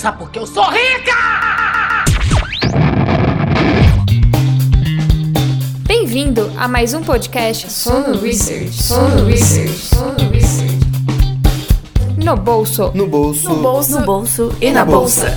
Sabe 0.00 0.16
por 0.16 0.30
que 0.30 0.38
eu 0.38 0.46
sou 0.46 0.64
rica? 0.70 1.12
Bem-vindo 5.86 6.50
a 6.56 6.66
mais 6.66 6.94
um 6.94 7.02
podcast 7.02 7.70
Sono 7.70 8.18
Research. 8.18 8.82
Sono 8.82 9.26
Research. 9.26 9.76
Sono 9.76 10.30
Research. 10.30 10.78
No 12.16 12.34
bolso. 12.34 12.90
No 12.94 13.06
bolso. 13.08 13.50
No 13.50 13.56
bolso, 13.56 14.00
no 14.00 14.06
bolso 14.06 14.56
e 14.58 14.70
na 14.70 14.86
bolsa. 14.86 15.36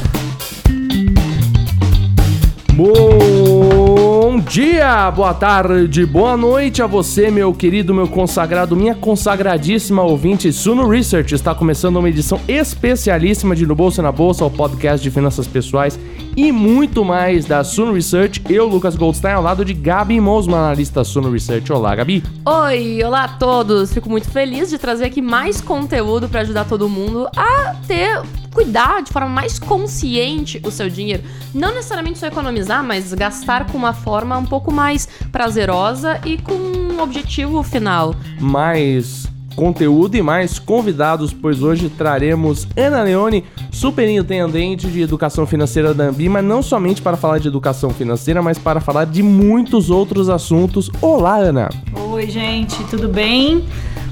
Bom 2.71 4.12
dia, 4.43 5.09
boa 5.11 5.33
tarde, 5.33 6.05
boa 6.05 6.35
noite 6.35 6.81
a 6.81 6.87
você, 6.87 7.31
meu 7.31 7.53
querido, 7.53 7.93
meu 7.93 8.07
consagrado, 8.07 8.75
minha 8.75 8.93
consagradíssima 8.93 10.01
ouvinte. 10.03 10.51
Suno 10.51 10.87
Research 10.87 11.33
está 11.33 11.55
começando 11.55 11.97
uma 11.97 12.09
edição 12.09 12.39
especialíssima 12.47 13.55
de 13.55 13.65
No 13.65 13.73
Bolsa 13.73 14.01
na 14.01 14.11
Bolsa, 14.11 14.43
o 14.43 14.51
podcast 14.51 15.01
de 15.01 15.09
finanças 15.09 15.47
pessoais 15.47 15.97
e 16.35 16.51
muito 16.51 17.05
mais 17.05 17.45
da 17.45 17.63
Suno 17.63 17.93
Research. 17.93 18.41
Eu, 18.49 18.67
Lucas 18.67 18.95
Goldstein, 18.95 19.33
ao 19.33 19.43
lado 19.43 19.63
de 19.63 19.73
Gabi 19.73 20.19
Mosman, 20.19 20.57
analista 20.57 21.03
Suno 21.03 21.31
Research. 21.31 21.71
Olá, 21.71 21.95
Gabi. 21.95 22.23
Oi, 22.45 23.03
olá 23.03 23.23
a 23.23 23.27
todos. 23.29 23.93
Fico 23.93 24.09
muito 24.09 24.29
feliz 24.29 24.69
de 24.69 24.77
trazer 24.77 25.05
aqui 25.05 25.21
mais 25.21 25.61
conteúdo 25.61 26.27
para 26.27 26.41
ajudar 26.41 26.65
todo 26.65 26.89
mundo 26.89 27.29
a 27.35 27.75
ter 27.87 28.21
cuidar 28.53 29.01
de 29.01 29.11
forma 29.11 29.29
mais 29.29 29.57
consciente 29.59 30.61
o 30.63 30.71
seu 30.71 30.89
dinheiro. 30.89 31.23
Não 31.53 31.73
necessariamente 31.73 32.19
só 32.19 32.27
economizar, 32.27 32.83
mas 32.83 33.13
gastar 33.13 33.67
com 33.71 33.77
uma 33.77 33.93
forma 33.93 34.37
um 34.37 34.45
pouco 34.45 34.71
mais 34.71 35.07
prazerosa 35.31 36.21
e 36.23 36.37
com 36.37 36.53
um 36.53 37.01
objetivo 37.01 37.63
final. 37.63 38.15
Mais 38.39 39.27
conteúdo 39.55 40.15
e 40.15 40.21
mais 40.21 40.59
convidados, 40.59 41.33
pois 41.33 41.61
hoje 41.61 41.89
traremos 41.89 42.67
Ana 42.75 43.03
Leone, 43.03 43.43
superintendente 43.71 44.87
de 44.87 45.01
educação 45.01 45.45
financeira 45.45 45.93
da 45.93 46.05
Ambima, 46.05 46.41
não 46.41 46.61
somente 46.61 47.01
para 47.01 47.17
falar 47.17 47.39
de 47.39 47.47
educação 47.47 47.91
financeira, 47.91 48.41
mas 48.41 48.57
para 48.57 48.81
falar 48.81 49.05
de 49.05 49.21
muitos 49.21 49.89
outros 49.89 50.29
assuntos. 50.29 50.89
Olá, 51.01 51.37
Ana. 51.37 51.69
Oi, 52.11 52.29
gente, 52.29 52.83
tudo 52.85 53.07
bem? 53.07 53.65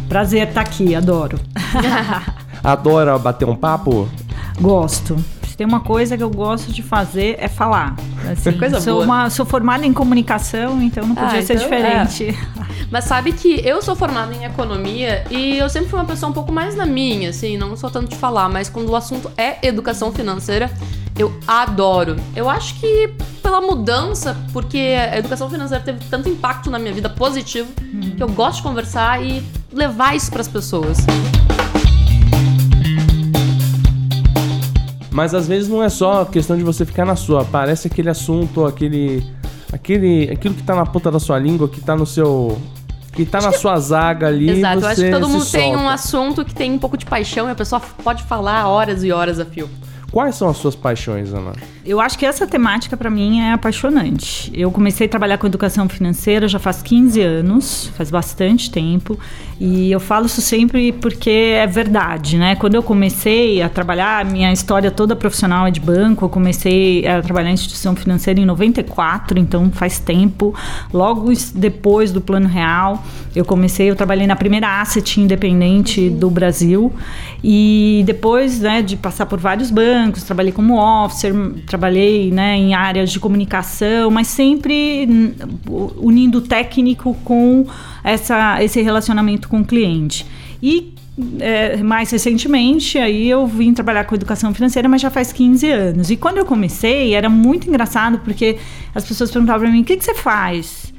Prazer 0.08 0.48
estar 0.48 0.62
aqui, 0.62 0.94
adoro. 0.94 1.40
Adora 2.64 3.18
bater 3.18 3.48
um 3.50 3.56
papo? 3.56 4.08
Gosto. 4.60 5.18
Se 5.48 5.58
tem 5.58 5.66
uma 5.68 5.80
coisa 5.82 6.16
que 6.18 6.24
eu 6.24 6.30
gosto 6.30 6.72
de 6.72 6.82
fazer 6.82 7.36
é 7.40 7.48
falar. 7.48 7.96
Assim, 8.32 8.52
coisa 8.58 8.80
sou, 8.82 8.96
boa. 8.96 9.06
uma, 9.06 9.30
sou 9.30 9.46
formada 9.46 9.86
em 9.86 9.94
comunicação, 9.94 10.82
então 10.82 11.06
não 11.06 11.16
podia 11.16 11.40
Ah, 11.40 11.42
ser 11.44 11.54
então, 11.56 11.64
diferente. 11.70 12.38
Mas 12.90 13.06
sabe 13.06 13.32
que 13.32 13.62
eu 13.66 13.82
sou 13.82 13.96
formada 13.96 14.34
em 14.34 14.44
economia 14.44 15.24
e 15.30 15.58
eu 15.58 15.70
sempre 15.70 15.90
fui 15.90 15.98
uma 16.00 16.06
pessoa 16.06 16.30
um 16.30 16.34
pouco 16.34 16.52
mais 16.52 16.76
na 16.76 16.86
minha, 16.86 17.30
assim, 17.30 17.58
não 17.58 17.76
sou 17.78 17.90
tanto 17.90 18.10
de 18.10 18.18
falar, 18.18 18.50
mas 18.50 18.68
quando 18.68 18.90
o 18.90 18.96
assunto 18.98 19.32
é 19.38 19.66
educação 19.66 20.12
financeira, 20.12 20.70
eu 21.18 21.34
adoro. 21.48 22.18
Eu 22.36 22.50
acho 22.50 22.76
que 22.82 23.10
pela 23.42 23.62
mudança, 23.62 24.36
porque 24.52 24.78
a 24.78 25.18
educação 25.18 25.50
financeira 25.50 25.82
teve 25.82 26.00
tanto 26.10 26.28
impacto 26.28 26.70
na 26.70 26.78
minha 26.78 26.94
vida 26.94 27.10
positivo, 27.10 27.70
que 28.18 28.22
eu 28.22 28.28
gosto 28.28 28.58
de 28.58 28.64
conversar 28.64 29.24
e 29.24 29.42
levar 29.72 30.14
isso 30.14 30.30
para 30.30 30.42
as 30.42 30.50
pessoas. 30.50 30.98
Mas 35.12 35.36
às 35.36 35.48
vezes 35.48 35.68
não 35.68 35.84
é 35.84 35.90
só 35.90 36.24
questão 36.24 36.58
de 36.58 36.64
você 36.64 36.86
ficar 36.86 37.06
na 37.06 37.16
sua. 37.16 37.44
Parece 37.44 37.88
aquele 37.88 38.10
assunto, 38.10 38.66
aquele. 38.66 39.24
aquele 39.72 40.32
aquilo 40.32 40.56
que 40.56 40.64
tá 40.64 40.74
na 40.74 40.86
ponta 40.86 41.12
da 41.12 41.20
sua 41.20 41.38
língua, 41.38 41.68
que 41.68 41.82
tá 41.82 41.96
no 41.96 42.06
seu. 42.06 42.58
que 43.12 43.26
tá 43.26 43.42
na 43.42 43.52
sua 43.52 43.78
zaga 43.78 44.28
ali. 44.28 44.50
Exato, 44.50 44.76
eu 44.76 44.82
você 44.82 44.88
acho 44.88 45.02
que 45.02 45.12
todo 45.12 45.30
mundo 45.30 45.46
tem 45.46 45.76
um 45.76 45.90
assunto 45.90 46.46
que 46.46 46.56
tem 46.56 46.72
um 46.72 46.80
pouco 46.80 46.98
de 46.98 47.06
paixão 47.06 47.50
e 47.50 47.52
a 47.52 47.56
pessoa 47.56 47.82
pode 48.04 48.24
falar 48.24 48.68
horas 48.68 49.04
e 49.04 49.12
horas 49.12 49.38
a 49.38 49.46
fio. 49.46 49.70
Quais 50.12 50.36
são 50.36 50.50
as 50.50 50.58
suas 50.58 50.76
paixões, 50.76 51.34
Ana? 51.34 51.54
Eu 51.84 52.00
acho 52.00 52.16
que 52.18 52.28
essa 52.28 52.46
temática 52.46 52.96
para 52.96 53.10
mim 53.10 53.40
é 53.42 53.54
apaixonante. 53.54 54.52
Eu 54.54 54.70
comecei 54.70 55.08
a 55.08 55.10
trabalhar 55.10 55.40
com 55.40 55.48
educação 55.48 55.90
financeira 55.90 56.48
já 56.48 56.60
faz 56.60 56.82
15 56.84 57.20
anos, 57.22 57.92
faz 57.98 58.12
bastante 58.12 58.70
tempo, 58.70 59.18
e 59.60 59.92
eu 59.92 60.00
falo 60.00 60.28
isso 60.28 60.42
sempre 60.42 60.92
porque 60.92 61.30
é 61.30 61.66
verdade, 61.66 62.38
né? 62.38 62.56
Quando 62.56 62.76
eu 62.76 62.84
comecei 62.84 63.64
a 63.64 63.70
trabalhar, 63.70 64.24
minha 64.26 64.54
história 64.54 64.92
toda 64.92 65.16
profissional 65.16 65.66
é 65.66 65.72
de 65.72 65.80
banco, 65.80 66.26
eu 66.26 66.30
comecei 66.30 67.08
a 67.08 67.20
trabalhar 67.20 67.50
em 67.50 67.54
instituição 67.54 67.96
financeira 67.96 68.40
em 68.40 68.46
94, 68.46 69.40
então 69.40 69.72
faz 69.72 69.98
tempo. 69.98 70.54
Logo 70.94 71.32
depois 71.56 72.12
do 72.12 72.22
Plano 72.22 72.48
Real, 72.48 73.04
eu 73.36 73.44
comecei, 73.44 73.90
eu 73.90 73.96
trabalhei 73.96 74.28
na 74.28 74.36
primeira 74.36 74.82
asset 74.82 75.20
independente 75.20 76.12
do 76.12 76.30
Brasil, 76.30 76.94
e 77.44 78.04
depois, 78.06 78.60
né, 78.60 78.84
de 78.84 78.96
passar 78.96 79.26
por 79.26 79.40
vários 79.40 79.72
bancos, 79.72 80.22
trabalhei 80.24 80.52
como 80.52 80.78
officer, 80.78 81.34
trabalhei 81.72 82.32
né, 82.32 82.58
em 82.58 82.74
áreas 82.74 83.10
de 83.12 83.20
comunicação, 83.20 84.12
mas 84.12 84.28
sempre 84.28 85.08
hum, 85.10 85.34
unindo 85.98 86.40
o 86.40 86.42
técnico 86.42 87.16
com 87.24 87.66
essa, 88.04 88.62
esse 88.62 88.82
relacionamento 88.82 89.48
com 89.48 89.62
o 89.62 89.66
cliente. 89.66 90.26
E 90.62 90.94
é, 91.40 91.78
mais 91.78 92.12
recentemente, 92.12 92.98
aí 92.98 93.30
eu 93.30 93.48
vim 93.48 93.74
trabalhar 93.74 94.04
com 94.04 94.16
educação 94.16 94.54
financeira, 94.54 94.90
mas 94.90 95.02
já 95.02 95.10
faz 95.10 95.32
15 95.32 95.72
anos. 95.72 96.12
E 96.12 96.18
quando 96.18 96.38
eu 96.38 96.46
comecei, 96.46 97.14
era 97.14 97.30
muito 97.30 97.70
engraçado, 97.70 98.20
porque 98.20 98.58
as 98.94 99.06
pessoas 99.06 99.32
perguntavam 99.32 99.62
para 99.62 99.72
mim, 99.72 99.82
o 99.82 99.86
que, 99.86 99.96
que 99.96 100.04
você 100.04 100.14
faz? 100.14 100.94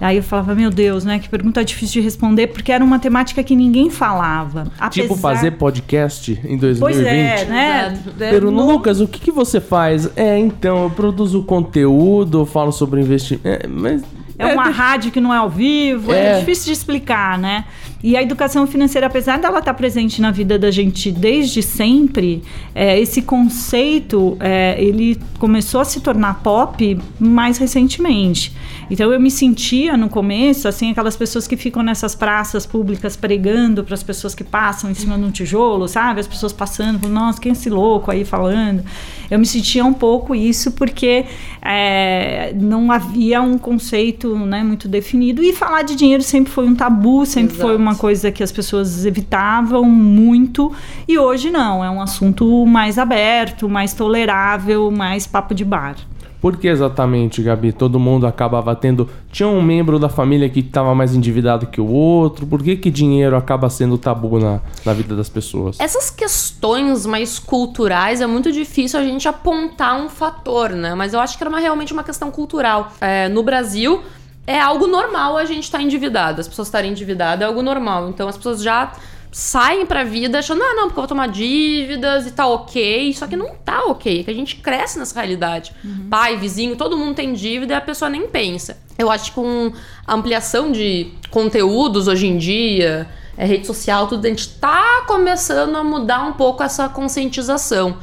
Aí 0.00 0.16
eu 0.18 0.22
falava, 0.22 0.54
meu 0.54 0.70
Deus, 0.70 1.04
né? 1.04 1.18
Que 1.18 1.28
pergunta 1.28 1.64
difícil 1.64 1.94
de 1.94 2.04
responder, 2.04 2.48
porque 2.48 2.70
era 2.70 2.84
uma 2.84 2.98
temática 2.98 3.42
que 3.42 3.54
ninguém 3.56 3.90
falava. 3.90 4.64
Tipo 4.90 5.14
Apesar- 5.14 5.20
fazer 5.20 5.50
podcast 5.52 6.32
em 6.44 6.56
2020? 6.56 6.78
Pois 6.80 6.98
é, 6.98 7.44
né? 7.46 7.92
Exato. 7.92 8.22
É, 8.22 8.30
Pero, 8.30 8.50
no- 8.50 8.66
Lucas, 8.70 9.00
o 9.00 9.08
que, 9.08 9.20
que 9.20 9.30
você 9.32 9.60
faz? 9.60 10.08
É, 10.16 10.38
então, 10.38 10.84
eu 10.84 10.90
produzo 10.90 11.42
conteúdo, 11.42 12.40
eu 12.40 12.46
falo 12.46 12.72
sobre 12.72 13.00
investimento. 13.00 13.46
É, 13.46 13.66
mas. 13.66 14.02
É 14.40 14.52
uma 14.54 14.68
rádio 14.70 15.10
que 15.10 15.20
não 15.20 15.34
é 15.34 15.36
ao 15.38 15.50
vivo, 15.50 16.12
é. 16.12 16.36
É. 16.36 16.38
difícil 16.38 16.66
de 16.66 16.72
explicar, 16.72 17.36
né? 17.36 17.64
E 18.02 18.16
a 18.16 18.22
educação 18.22 18.64
financeira, 18.66 19.08
apesar 19.08 19.38
dela 19.38 19.58
estar 19.58 19.74
presente 19.74 20.20
na 20.20 20.30
vida 20.30 20.56
da 20.56 20.70
gente 20.70 21.10
desde 21.10 21.62
sempre, 21.62 22.44
é, 22.72 22.98
esse 22.98 23.22
conceito 23.22 24.36
é, 24.38 24.76
ele 24.78 25.18
começou 25.38 25.80
a 25.80 25.84
se 25.84 26.00
tornar 26.00 26.40
pop 26.42 26.98
mais 27.18 27.58
recentemente. 27.58 28.52
Então 28.88 29.12
eu 29.12 29.20
me 29.20 29.30
sentia 29.30 29.96
no 29.96 30.08
começo 30.08 30.68
assim 30.68 30.92
aquelas 30.92 31.16
pessoas 31.16 31.48
que 31.48 31.56
ficam 31.56 31.82
nessas 31.82 32.14
praças 32.14 32.64
públicas 32.64 33.16
pregando 33.16 33.82
para 33.82 33.94
as 33.94 34.02
pessoas 34.02 34.34
que 34.34 34.44
passam 34.44 34.90
em 34.90 34.94
cima 34.94 35.18
de 35.18 35.24
um 35.24 35.30
tijolo, 35.30 35.88
sabe? 35.88 36.20
As 36.20 36.26
pessoas 36.26 36.52
passando, 36.52 37.00
falando, 37.00 37.14
nossa, 37.14 37.40
quem 37.40 37.50
é 37.50 37.52
esse 37.52 37.68
louco 37.68 38.10
aí 38.12 38.24
falando? 38.24 38.84
Eu 39.30 39.38
me 39.38 39.46
sentia 39.46 39.84
um 39.84 39.92
pouco 39.92 40.34
isso 40.34 40.72
porque 40.72 41.26
é, 41.60 42.52
não 42.54 42.90
havia 42.90 43.42
um 43.42 43.58
conceito 43.58 44.34
né, 44.38 44.62
muito 44.62 44.88
definido 44.88 45.42
e 45.42 45.52
falar 45.52 45.82
de 45.82 45.94
dinheiro 45.94 46.22
sempre 46.22 46.52
foi 46.52 46.66
um 46.66 46.74
tabu, 46.74 47.26
sempre 47.26 47.54
Exato. 47.54 47.68
foi 47.68 47.76
uma 47.76 47.87
coisa 47.94 48.30
que 48.32 48.42
as 48.42 48.52
pessoas 48.52 49.04
evitavam 49.04 49.84
muito 49.84 50.72
e 51.06 51.18
hoje 51.18 51.50
não, 51.50 51.84
é 51.84 51.90
um 51.90 52.00
assunto 52.00 52.64
mais 52.66 52.98
aberto, 52.98 53.68
mais 53.68 53.92
tolerável, 53.94 54.90
mais 54.90 55.26
papo 55.26 55.54
de 55.54 55.64
bar. 55.64 55.96
Por 56.40 56.56
que 56.56 56.68
exatamente, 56.68 57.42
Gabi? 57.42 57.72
Todo 57.72 57.98
mundo 57.98 58.24
acabava 58.24 58.72
tendo. 58.76 59.08
Tinha 59.32 59.48
um 59.48 59.60
membro 59.60 59.98
da 59.98 60.08
família 60.08 60.48
que 60.48 60.60
estava 60.60 60.94
mais 60.94 61.12
endividado 61.12 61.66
que 61.66 61.80
o 61.80 61.86
outro. 61.88 62.46
Por 62.46 62.62
que, 62.62 62.76
que 62.76 62.92
dinheiro 62.92 63.36
acaba 63.36 63.68
sendo 63.68 63.98
tabu 63.98 64.38
na, 64.38 64.60
na 64.86 64.92
vida 64.92 65.16
das 65.16 65.28
pessoas? 65.28 65.80
Essas 65.80 66.10
questões 66.10 67.04
mais 67.06 67.40
culturais 67.40 68.20
é 68.20 68.26
muito 68.28 68.52
difícil 68.52 69.00
a 69.00 69.02
gente 69.02 69.26
apontar 69.26 70.00
um 70.00 70.08
fator, 70.08 70.70
né? 70.70 70.94
Mas 70.94 71.12
eu 71.12 71.18
acho 71.18 71.36
que 71.36 71.42
era 71.42 71.50
uma- 71.50 71.58
realmente 71.58 71.92
uma 71.92 72.04
questão 72.04 72.30
cultural. 72.30 72.92
É, 73.00 73.28
no 73.28 73.42
Brasil, 73.42 74.00
é 74.48 74.58
algo 74.58 74.86
normal 74.86 75.36
a 75.36 75.44
gente 75.44 75.64
estar 75.64 75.82
endividado. 75.82 76.40
As 76.40 76.48
pessoas 76.48 76.68
estarem 76.68 76.90
endividadas 76.90 77.42
é 77.42 77.44
algo 77.44 77.60
normal. 77.60 78.08
Então 78.08 78.26
as 78.26 78.34
pessoas 78.34 78.62
já 78.62 78.92
saem 79.30 79.84
pra 79.84 80.04
vida 80.04 80.38
achando, 80.38 80.62
ah, 80.62 80.74
não, 80.74 80.84
porque 80.84 80.98
eu 80.98 81.02
vou 81.02 81.06
tomar 81.06 81.28
dívidas 81.28 82.26
e 82.26 82.30
tá 82.30 82.46
ok. 82.46 83.12
Só 83.12 83.26
que 83.26 83.36
não 83.36 83.50
tá 83.56 83.84
ok, 83.84 84.20
é 84.20 84.24
que 84.24 84.30
a 84.30 84.34
gente 84.34 84.56
cresce 84.56 84.98
nessa 84.98 85.20
realidade. 85.20 85.74
Pai, 86.08 86.38
vizinho, 86.38 86.76
todo 86.76 86.96
mundo 86.96 87.14
tem 87.14 87.34
dívida 87.34 87.74
e 87.74 87.76
a 87.76 87.80
pessoa 87.80 88.08
nem 88.08 88.26
pensa. 88.26 88.78
Eu 88.98 89.10
acho 89.10 89.26
que 89.26 89.32
com 89.32 89.70
a 90.06 90.14
ampliação 90.14 90.72
de 90.72 91.12
conteúdos 91.30 92.08
hoje 92.08 92.26
em 92.26 92.38
dia, 92.38 93.06
é, 93.36 93.44
rede 93.44 93.66
social, 93.66 94.06
tudo, 94.06 94.24
a 94.24 94.30
gente 94.30 94.48
tá 94.48 95.04
começando 95.06 95.76
a 95.76 95.84
mudar 95.84 96.24
um 96.24 96.32
pouco 96.32 96.62
essa 96.62 96.88
conscientização. 96.88 97.98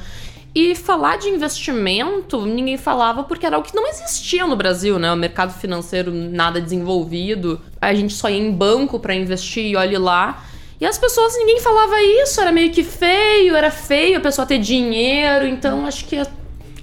E 0.56 0.74
falar 0.74 1.18
de 1.18 1.28
investimento, 1.28 2.46
ninguém 2.46 2.78
falava 2.78 3.26
porque 3.26 3.46
era 3.46 3.58
algo 3.58 3.68
que 3.68 3.76
não 3.76 3.86
existia 3.90 4.48
no 4.48 4.56
Brasil, 4.56 4.98
né? 4.98 5.12
O 5.12 5.16
mercado 5.18 5.52
financeiro 5.52 6.14
nada 6.14 6.62
desenvolvido. 6.62 7.60
A 7.82 7.94
gente 7.94 8.14
só 8.14 8.30
ia 8.30 8.38
em 8.38 8.54
banco 8.54 8.98
para 8.98 9.14
investir 9.14 9.66
e 9.66 9.76
olhe 9.76 9.98
lá. 9.98 10.46
E 10.80 10.86
as 10.86 10.98
pessoas, 10.98 11.38
ninguém 11.38 11.60
falava 11.60 12.02
isso, 12.02 12.40
era 12.40 12.54
meio 12.54 12.72
que 12.72 12.86
feio, 12.86 13.54
era 13.54 13.70
feio 13.70 14.18
a 14.18 14.22
pessoa 14.22 14.48
ter 14.48 14.58
dinheiro, 14.58 15.46
então 15.46 15.86
acho 15.86 16.06
que 16.06 16.22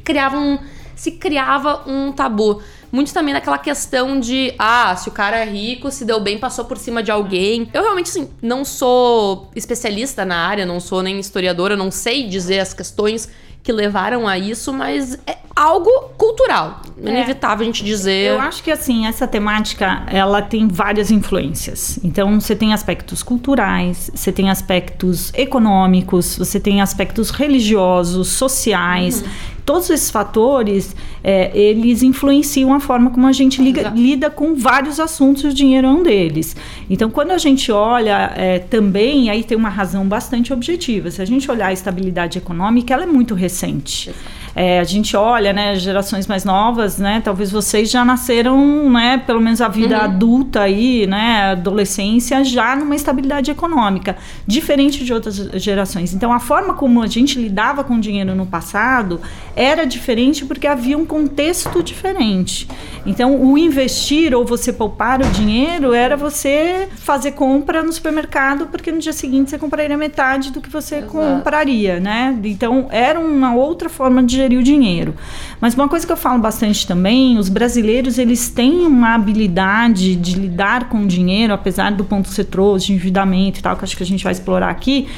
criava 0.05 0.37
um, 0.39 0.59
se 0.95 1.13
criava 1.13 1.83
um 1.87 2.13
tabu. 2.13 2.63
Muito 2.91 3.15
também 3.15 3.33
naquela 3.33 3.57
questão 3.57 4.21
de, 4.21 4.53
ah, 4.59 4.95
se 4.97 5.09
o 5.09 5.13
cara 5.13 5.39
é 5.39 5.45
rico, 5.47 5.91
se 5.91 6.05
deu 6.05 6.21
bem, 6.21 6.39
passou 6.39 6.67
por 6.67 6.77
cima 6.77 7.03
de 7.03 7.11
alguém. 7.11 7.71
Eu 7.73 7.83
realmente, 7.83 8.11
assim, 8.11 8.29
não 8.43 8.67
sou 8.67 9.51
especialista 9.57 10.27
na 10.27 10.37
área, 10.47 10.67
não 10.67 10.79
sou 10.79 11.03
nem 11.03 11.19
historiadora, 11.19 11.75
não 11.75 11.91
sei 11.91 12.29
dizer 12.29 12.61
as 12.61 12.75
questões 12.75 13.31
que 13.63 13.73
levaram 13.73 14.27
a 14.27 14.37
isso, 14.37 14.73
mas 14.73 15.19
é 15.27 15.37
algo 15.55 15.91
cultural. 16.17 16.83
É 17.05 17.11
inevitável 17.11 17.63
a 17.63 17.67
gente 17.67 17.85
dizer. 17.85 18.31
Eu 18.31 18.41
acho 18.41 18.63
que 18.63 18.71
assim, 18.71 19.07
essa 19.07 19.27
temática, 19.27 20.05
ela 20.09 20.43
tem 20.43 20.67
várias 20.67 21.11
influências. 21.11 21.99
Então, 22.03 22.41
você 22.41 22.57
tem 22.57 22.73
aspectos 22.73 23.23
culturais, 23.23 24.11
você 24.13 24.33
tem 24.33 24.51
aspectos 24.51 25.33
econômicos, 25.35 26.37
você 26.37 26.59
tem 26.59 26.81
aspectos 26.81 27.31
religiosos, 27.31 28.29
sociais. 28.29 29.23
Uhum 29.23 29.53
todos 29.65 29.89
esses 29.91 30.11
fatores 30.11 30.95
é, 31.23 31.57
eles 31.57 32.03
influenciam 32.03 32.73
a 32.75 32.81
forma 32.81 33.11
como 33.11 33.27
a 33.27 33.33
gente 33.33 33.63
liga, 33.63 33.93
lida 33.95 34.31
com 34.31 34.55
vários 34.55 34.99
assuntos. 34.99 35.45
O 35.45 35.55
dinheiro 35.55 35.87
é 35.87 35.91
um 35.91 36.03
deles. 36.03 36.57
Então, 36.91 37.11
quando 37.11 37.31
a 37.31 37.39
gente 37.39 37.71
olha 37.71 38.33
é, 38.37 38.59
também, 38.59 39.31
aí 39.31 39.45
tem 39.45 39.57
uma 39.57 39.69
razão 39.69 40.07
bastante 40.07 40.53
objetiva. 40.53 41.11
Se 41.11 41.23
a 41.23 41.25
gente 41.25 41.51
olhar 41.51 41.67
a 41.67 41.73
estabilidade 41.73 42.39
econômica, 42.39 42.93
ela 42.93 43.05
é 43.05 43.07
muito 43.07 43.35
recente. 43.35 44.11
Exato. 44.11 44.42
É, 44.55 44.81
a 44.81 44.85
gente 44.85 45.17
olha, 45.17 45.53
né, 45.53 45.77
gerações 45.77 46.27
mais 46.27 46.45
novas, 46.45 46.99
né, 46.99 47.23
talvez 47.25 47.51
vocês 47.51 47.91
já 47.91 48.05
nasceram, 48.05 48.91
né, 48.91 49.19
pelo 49.27 49.41
menos 49.41 49.61
a 49.61 49.69
vida 49.69 49.97
uhum. 49.97 50.05
adulta 50.05 50.61
aí, 50.61 51.07
né, 51.07 51.53
adolescência, 51.53 52.45
já 52.45 52.77
numa 52.77 52.95
estabilidade 52.95 53.51
econômica, 53.51 54.17
diferente 54.47 55.05
de 55.05 55.13
outras 55.13 55.37
gerações. 55.55 56.13
Então, 56.13 56.33
a 56.33 56.39
forma 56.39 56.75
como 56.75 57.03
a 57.03 57.07
gente 57.07 57.39
lidava 57.39 57.83
com 57.83 57.95
o 57.95 58.01
dinheiro 58.01 58.35
no 58.35 58.47
passado 58.47 59.21
era 59.57 59.85
diferente 59.85 60.45
porque 60.45 60.67
havia 60.67 60.99
um 60.99 61.07
contexto 61.07 61.83
diferente. 61.83 62.69
Então, 63.07 63.41
o 63.41 63.57
investir 63.57 64.35
ou 64.35 64.45
você 64.45 64.73
poupar 64.73 65.21
o 65.21 65.29
dinheiro 65.31 65.93
era 65.93 66.17
você 66.17 66.89
fazer 66.95 67.33
compra 67.33 67.83
no 67.83 67.93
supermercado, 67.93 68.67
porque 68.67 68.93
no 68.93 68.99
dia 68.99 69.13
seguinte 69.13 69.51
você 69.51 69.59
compraria 69.59 69.97
metade 69.97 70.51
do 70.53 70.61
que 70.61 70.69
você 70.69 70.97
Exato. 70.97 71.13
compraria, 71.13 71.99
né? 71.99 72.39
Então, 72.45 72.89
era 72.91 73.19
uma 73.19 73.55
outra 73.55 73.89
forma 73.89 74.23
de 74.23 74.42
gerir 74.43 74.59
o 74.59 74.63
dinheiro. 74.63 75.15
Mas 75.61 75.75
uma 75.75 75.89
coisa 75.89 76.07
que 76.07 76.13
eu 76.13 76.17
falo 76.17 76.41
bastante 76.41 76.87
também, 76.87 77.39
os 77.39 77.49
brasileiros 77.49 78.19
eles 78.19 78.49
têm 78.49 78.87
uma 78.87 79.15
habilidade 79.15 80.17
de 80.17 80.35
lidar 80.35 80.89
com 80.89 81.03
o 81.03 81.07
dinheiro, 81.07 81.53
apesar 81.53 81.93
do 81.93 82.05
ponto 82.05 82.29
que 82.29 82.35
você 82.35 82.45
trouxe, 82.45 82.87
de 82.87 82.93
endividamento 82.93 83.61
e 83.61 83.63
tal, 83.63 83.77
que 83.77 83.85
acho 83.85 83.97
que 83.97 84.03
a 84.03 84.07
gente 84.07 84.25
vai 84.25 84.33
explorar 84.33 84.71
aqui. 84.71 85.09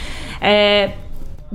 É, 0.40 0.92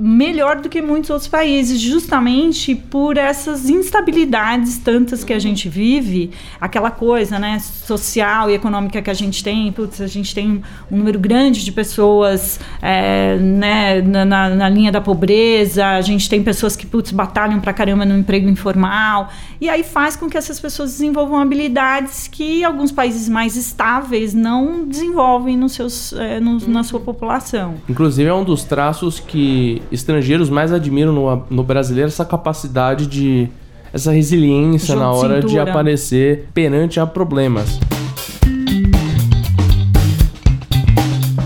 melhor 0.00 0.56
do 0.56 0.68
que 0.70 0.80
muitos 0.80 1.10
outros 1.10 1.28
países, 1.28 1.78
justamente 1.78 2.74
por 2.74 3.18
essas 3.18 3.68
instabilidades 3.68 4.78
tantas 4.78 5.22
que 5.22 5.32
a 5.32 5.38
gente 5.38 5.68
vive, 5.68 6.30
aquela 6.58 6.90
coisa, 6.90 7.38
né, 7.38 7.58
social 7.58 8.48
e 8.48 8.54
econômica 8.54 9.02
que 9.02 9.10
a 9.10 9.14
gente 9.14 9.44
tem, 9.44 9.70
putz, 9.70 10.00
a 10.00 10.06
gente 10.06 10.34
tem 10.34 10.62
um 10.90 10.96
número 10.96 11.18
grande 11.18 11.62
de 11.62 11.70
pessoas, 11.70 12.58
é, 12.80 13.36
né, 13.36 14.00
na, 14.00 14.24
na, 14.24 14.68
linha 14.70 14.90
da 14.90 15.02
pobreza, 15.02 15.86
a 15.86 16.00
gente 16.00 16.30
tem 16.30 16.42
pessoas 16.42 16.74
que, 16.74 16.86
putz, 16.86 17.10
batalham 17.10 17.60
pra 17.60 17.74
caramba 17.74 18.06
no 18.06 18.16
emprego 18.16 18.48
informal, 18.48 19.28
e 19.60 19.68
aí 19.68 19.82
faz 19.82 20.16
com 20.16 20.30
que 20.30 20.38
essas 20.38 20.58
pessoas 20.58 20.92
desenvolvam 20.92 21.38
habilidades 21.38 22.26
que 22.26 22.64
alguns 22.64 22.90
países 22.90 23.28
mais 23.28 23.54
estáveis 23.54 24.32
não 24.32 24.86
desenvolvem 24.86 25.58
nos 25.58 25.72
seus, 25.72 26.14
é, 26.14 26.40
na 26.40 26.82
sua 26.82 27.00
população. 27.00 27.74
Inclusive 27.86 28.26
é 28.26 28.32
um 28.32 28.44
dos 28.44 28.64
traços 28.64 29.20
que 29.20 29.82
estrangeiros 29.90 30.48
mais 30.48 30.72
admiram 30.72 31.12
no, 31.12 31.42
no 31.50 31.62
brasileiro 31.62 32.08
essa 32.08 32.24
capacidade 32.24 33.06
de. 33.06 33.48
essa 33.92 34.12
resiliência 34.12 34.94
Junto 34.94 35.00
na 35.00 35.12
hora 35.12 35.40
cintura. 35.40 35.48
de 35.48 35.58
aparecer 35.58 36.48
perante 36.54 37.00
a 37.00 37.06
problemas. 37.06 37.78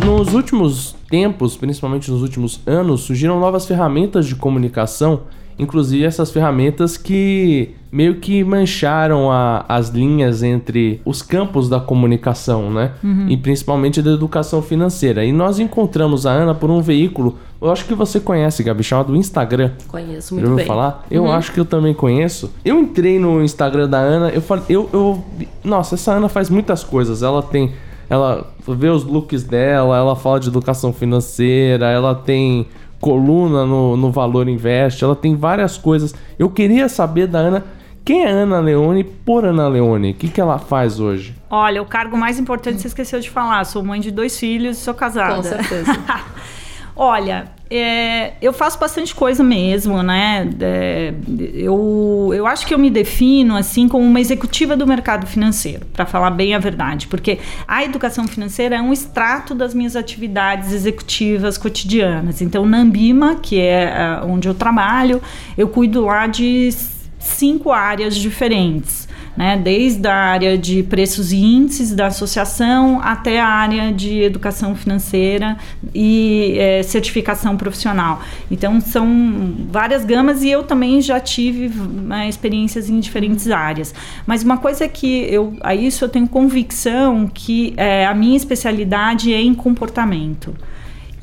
Nos 0.04 0.34
últimos 0.34 0.94
tempos, 1.10 1.56
principalmente 1.56 2.10
nos 2.10 2.22
últimos 2.22 2.60
anos, 2.66 3.02
surgiram 3.02 3.40
novas 3.40 3.66
ferramentas 3.66 4.26
de 4.26 4.34
comunicação 4.34 5.22
Inclusive 5.58 6.04
essas 6.04 6.30
ferramentas 6.30 6.96
que 6.96 7.74
meio 7.94 8.16
que 8.16 8.42
mancharam 8.42 9.30
a, 9.30 9.64
as 9.68 9.88
linhas 9.88 10.42
entre 10.42 11.00
os 11.04 11.22
campos 11.22 11.68
da 11.68 11.78
comunicação, 11.78 12.68
né? 12.68 12.90
Uhum. 13.04 13.28
E 13.28 13.36
principalmente 13.36 14.02
da 14.02 14.10
educação 14.10 14.60
financeira. 14.60 15.24
E 15.24 15.32
nós 15.32 15.60
encontramos 15.60 16.26
a 16.26 16.32
Ana 16.32 16.56
por 16.56 16.72
um 16.72 16.80
veículo, 16.80 17.38
eu 17.62 17.70
acho 17.70 17.84
que 17.84 17.94
você 17.94 18.18
conhece, 18.18 18.64
Gabi, 18.64 18.82
chamado 18.82 19.14
Instagram. 19.14 19.70
Conheço 19.86 20.34
muito 20.34 20.56
bem. 20.56 20.66
falar? 20.66 21.06
Eu 21.08 21.22
uhum. 21.22 21.32
acho 21.32 21.52
que 21.52 21.60
eu 21.60 21.64
também 21.64 21.94
conheço. 21.94 22.52
Eu 22.64 22.80
entrei 22.80 23.18
no 23.20 23.42
Instagram 23.44 23.88
da 23.88 23.98
Ana, 23.98 24.28
eu 24.30 24.42
falei, 24.42 24.64
eu, 24.68 24.90
eu, 24.92 25.24
nossa, 25.62 25.94
essa 25.94 26.14
Ana 26.14 26.28
faz 26.28 26.50
muitas 26.50 26.82
coisas. 26.82 27.22
Ela 27.22 27.42
tem, 27.42 27.72
ela 28.10 28.52
vê 28.66 28.88
os 28.88 29.04
looks 29.04 29.44
dela, 29.44 29.96
ela 29.96 30.16
fala 30.16 30.40
de 30.40 30.48
educação 30.48 30.92
financeira, 30.92 31.86
ela 31.86 32.12
tem 32.12 32.66
coluna 33.04 33.66
no, 33.66 33.98
no 33.98 34.10
Valor 34.10 34.48
Invest, 34.48 35.04
ela 35.04 35.14
tem 35.14 35.36
várias 35.36 35.76
coisas. 35.76 36.14
Eu 36.38 36.48
queria 36.48 36.88
saber 36.88 37.26
da 37.26 37.38
Ana. 37.38 37.64
Quem 38.02 38.24
é 38.24 38.30
Ana 38.30 38.60
Leone 38.60 39.04
por 39.04 39.44
Ana 39.44 39.68
Leone? 39.68 40.12
O 40.12 40.14
que, 40.14 40.26
que 40.26 40.40
ela 40.40 40.58
faz 40.58 40.98
hoje? 40.98 41.34
Olha, 41.50 41.82
o 41.82 41.84
cargo 41.84 42.16
mais 42.16 42.38
importante 42.38 42.80
você 42.80 42.88
esqueceu 42.88 43.20
de 43.20 43.28
falar. 43.28 43.62
Sou 43.64 43.84
mãe 43.84 44.00
de 44.00 44.10
dois 44.10 44.38
filhos 44.38 44.78
e 44.78 44.80
sou 44.80 44.94
casada. 44.94 45.36
Com 45.36 45.42
certeza. 45.42 45.92
Olha, 46.96 47.52
é, 47.76 48.34
eu 48.40 48.52
faço 48.52 48.78
bastante 48.78 49.14
coisa 49.14 49.42
mesmo, 49.42 50.02
né? 50.02 50.48
É, 50.60 51.14
eu, 51.54 52.30
eu 52.34 52.46
acho 52.46 52.66
que 52.66 52.74
eu 52.74 52.78
me 52.78 52.90
defino 52.90 53.56
assim 53.56 53.88
como 53.88 54.04
uma 54.04 54.20
executiva 54.20 54.76
do 54.76 54.86
mercado 54.86 55.26
financeiro, 55.26 55.86
para 55.92 56.06
falar 56.06 56.30
bem 56.30 56.54
a 56.54 56.58
verdade, 56.58 57.06
porque 57.06 57.38
a 57.66 57.84
educação 57.84 58.26
financeira 58.28 58.76
é 58.76 58.80
um 58.80 58.92
extrato 58.92 59.54
das 59.54 59.74
minhas 59.74 59.96
atividades 59.96 60.72
executivas 60.72 61.58
cotidianas. 61.58 62.40
Então, 62.40 62.64
na 62.64 62.78
Ambima, 62.78 63.36
que 63.36 63.60
é, 63.60 63.84
é 63.84 64.24
onde 64.24 64.48
eu 64.48 64.54
trabalho, 64.54 65.20
eu 65.56 65.68
cuido 65.68 66.04
lá 66.04 66.26
de 66.26 66.70
cinco 67.18 67.72
áreas 67.72 68.14
diferentes 68.14 69.08
né? 69.36 69.56
Desde 69.56 70.06
a 70.06 70.14
área 70.14 70.56
de 70.56 70.82
preços 70.82 71.32
e 71.32 71.36
índices 71.36 71.92
da 71.92 72.06
associação 72.06 73.00
até 73.02 73.40
a 73.40 73.46
área 73.46 73.92
de 73.92 74.22
educação 74.22 74.74
financeira 74.74 75.56
e 75.94 76.56
é, 76.58 76.82
certificação 76.82 77.56
profissional. 77.56 78.22
Então 78.50 78.80
são 78.80 79.54
várias 79.70 80.04
gamas 80.04 80.42
e 80.42 80.50
eu 80.50 80.62
também 80.62 81.00
já 81.00 81.18
tive 81.18 81.68
né, 81.68 82.28
experiências 82.28 82.88
em 82.88 83.00
diferentes 83.00 83.50
áreas. 83.50 83.94
Mas 84.26 84.42
uma 84.42 84.58
coisa 84.58 84.88
que 84.88 85.22
eu 85.32 85.54
a 85.60 85.74
isso 85.74 86.04
eu 86.04 86.08
tenho 86.08 86.28
convicção 86.28 87.28
que 87.32 87.74
é, 87.76 88.06
a 88.06 88.14
minha 88.14 88.36
especialidade 88.36 89.32
é 89.32 89.40
em 89.40 89.54
comportamento. 89.54 90.54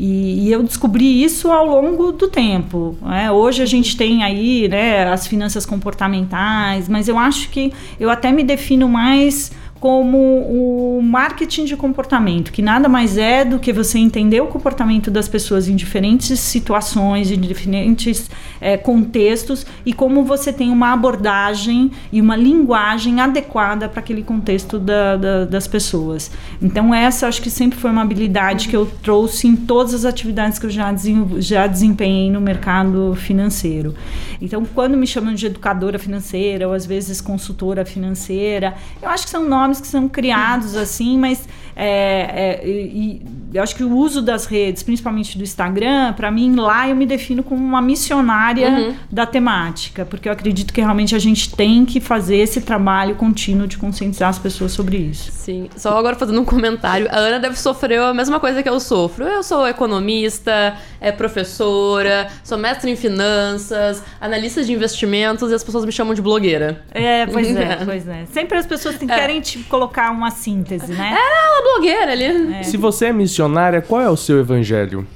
E, 0.03 0.48
e, 0.48 0.51
eu 0.51 0.63
descobri 0.63 1.24
isso 1.24 1.51
ao 1.51 1.63
longo 1.68 2.12
do 2.12 2.27
tempo. 2.27 2.98
Né? 3.03 3.31
Hoje 3.31 3.62
a 3.62 3.68
gente 3.68 3.95
tem 3.95 4.24
aí 4.24 4.68
né, 4.68 5.07
as 5.07 5.27
finanças 5.27 5.63
comportamentais, 5.63 6.89
mas 6.89 7.08
eu 7.08 7.20
acho 7.20 7.51
que 7.51 7.72
eu 8.00 8.10
até 8.10 8.31
me 8.31 8.43
defino 8.43 8.89
mais 8.89 9.51
como 9.82 10.16
o 10.18 11.02
marketing 11.02 11.66
de 11.66 11.76
comportamento, 11.76 12.52
que 12.52 12.62
nada 12.62 12.88
mais 12.88 13.18
é 13.18 13.44
do 13.44 13.58
que 13.58 13.74
você 13.74 13.98
entender 13.98 14.40
o 14.40 14.46
comportamento 14.46 15.10
das 15.10 15.28
pessoas 15.28 15.68
em 15.68 15.76
diferentes 15.76 16.40
situações, 16.40 17.32
em 17.32 17.40
diferentes 17.40 18.30
é, 18.62 18.78
contextos 18.78 19.66
e 19.84 19.92
como 19.92 20.24
você 20.24 20.54
tem 20.54 20.70
uma 20.70 20.94
abordagem 20.94 21.90
e 22.12 22.22
uma 22.22 22.36
linguagem 22.36 23.20
adequada 23.20 23.90
para 23.90 24.02
aquele 24.02 24.22
contexto 24.22 24.78
da, 24.78 25.18
da, 25.18 25.46
das 25.46 25.68
pessoas. 25.68 26.30
Então, 26.62 26.94
essa 26.94 27.28
acho 27.28 27.42
que 27.42 27.50
sempre 27.50 27.80
foi 27.80 27.90
uma 27.90 28.04
habilidade 28.04 28.68
que 28.68 28.76
eu 28.76 28.86
trouxe 28.86 29.48
em 29.48 29.56
todas 29.56 29.96
as 29.96 30.06
atividades 30.06 30.60
que 30.60 30.68
eu 30.68 30.70
já, 30.70 30.94
já 31.40 31.66
desempenhei 31.66 32.30
no 32.30 32.40
mercado 32.40 33.16
financeiro. 33.16 33.96
Então, 34.40 34.64
quando 34.64 34.96
me 34.96 35.08
chamam 35.08 35.34
de 35.34 35.48
educadora 35.48 35.98
financeira 35.98 36.68
ou 36.68 36.74
às 36.76 36.86
vezes 36.86 37.20
consultora 37.20 37.84
financeira, 37.84 38.76
eu 39.02 39.10
acho 39.10 39.24
que 39.24 39.30
são 39.32 39.50
nomes 39.50 39.71
nomes 39.72 39.82
que 39.82 39.88
são 39.88 40.10
criados 40.10 40.75
assim, 40.75 41.18
mas 41.18 41.48
é, 41.75 42.62
é, 42.63 42.68
e, 42.68 43.22
eu 43.54 43.62
acho 43.62 43.75
que 43.75 43.84
o 43.84 43.96
uso 43.96 44.22
das 44.22 44.46
redes, 44.46 44.82
principalmente 44.82 45.38
do 45.38 45.44
Instagram, 45.44 46.13
para 46.13 46.32
mim 46.32 46.56
lá 46.56 46.88
eu 46.88 46.96
me 46.96 47.06
defino 47.06 47.44
como 47.44 47.62
uma 47.62 47.82
missionária 47.82 48.70
uhum. 48.70 48.96
da 49.12 49.25
temática, 49.25 50.06
porque 50.06 50.30
eu 50.30 50.34
acredito 50.34 50.74
que 50.74 50.80
realmente 50.80 51.16
a 51.16 51.20
gente 51.20 51.54
tem 51.54 51.86
que 51.86 52.00
fazer 52.00 52.38
esse 52.38 52.62
trabalho 52.62 53.16
contínuo 53.16 53.68
de 53.68 53.78
conscientizar 53.78 54.30
as 54.30 54.40
pessoas 54.40 54.72
sobre 54.72 54.98
isso. 54.98 55.32
Sim, 55.32 55.70
só 55.75 55.98
agora 55.98 56.16
fazendo 56.16 56.40
um 56.40 56.46
comentário, 56.46 57.08
a 57.12 57.18
Ana 57.18 57.40
deve 57.40 57.60
sofrer 57.60 58.00
a 58.00 58.13
mesma 58.13 58.40
coisa 58.40 58.63
que 58.63 58.70
eu 58.70 58.80
sofro. 58.80 59.25
Eu 59.25 59.44
sou 59.44 59.68
economista, 59.68 60.78
é 61.00 61.12
professora, 61.12 62.28
sou 62.44 62.58
mestre 62.58 62.90
em 62.90 62.96
finanças, 62.96 64.01
analista 64.20 64.63
de 64.63 64.72
investimentos 64.72 65.51
e 65.51 65.54
as 65.54 65.63
pessoas 65.63 65.84
me 65.84 65.92
chamam 65.92 66.13
de 66.13 66.22
blogueira. 66.22 66.84
É, 66.92 67.25
pois 67.25 67.54
é, 67.56 67.80
pois 67.84 68.08
é. 68.08 68.25
Sempre 68.32 68.58
as 68.58 68.66
pessoas 68.66 68.96
é. 69.01 69.06
querem 69.06 69.42
te 69.42 69.60
colocar 69.63 70.12
uma 70.12 70.32
síntese, 70.32 70.94
né? 70.94 71.18
É, 71.18 71.48
ela 71.48 71.61
blogueira 71.62 72.12
ali. 72.12 72.53
É. 72.56 72.63
Se 72.63 72.77
você 72.77 73.06
é 73.08 73.13
missionária, 73.13 73.82
qual 73.82 74.01
é 74.01 74.10
o 74.10 74.18
seu 74.18 74.39
evangelho? 74.39 75.08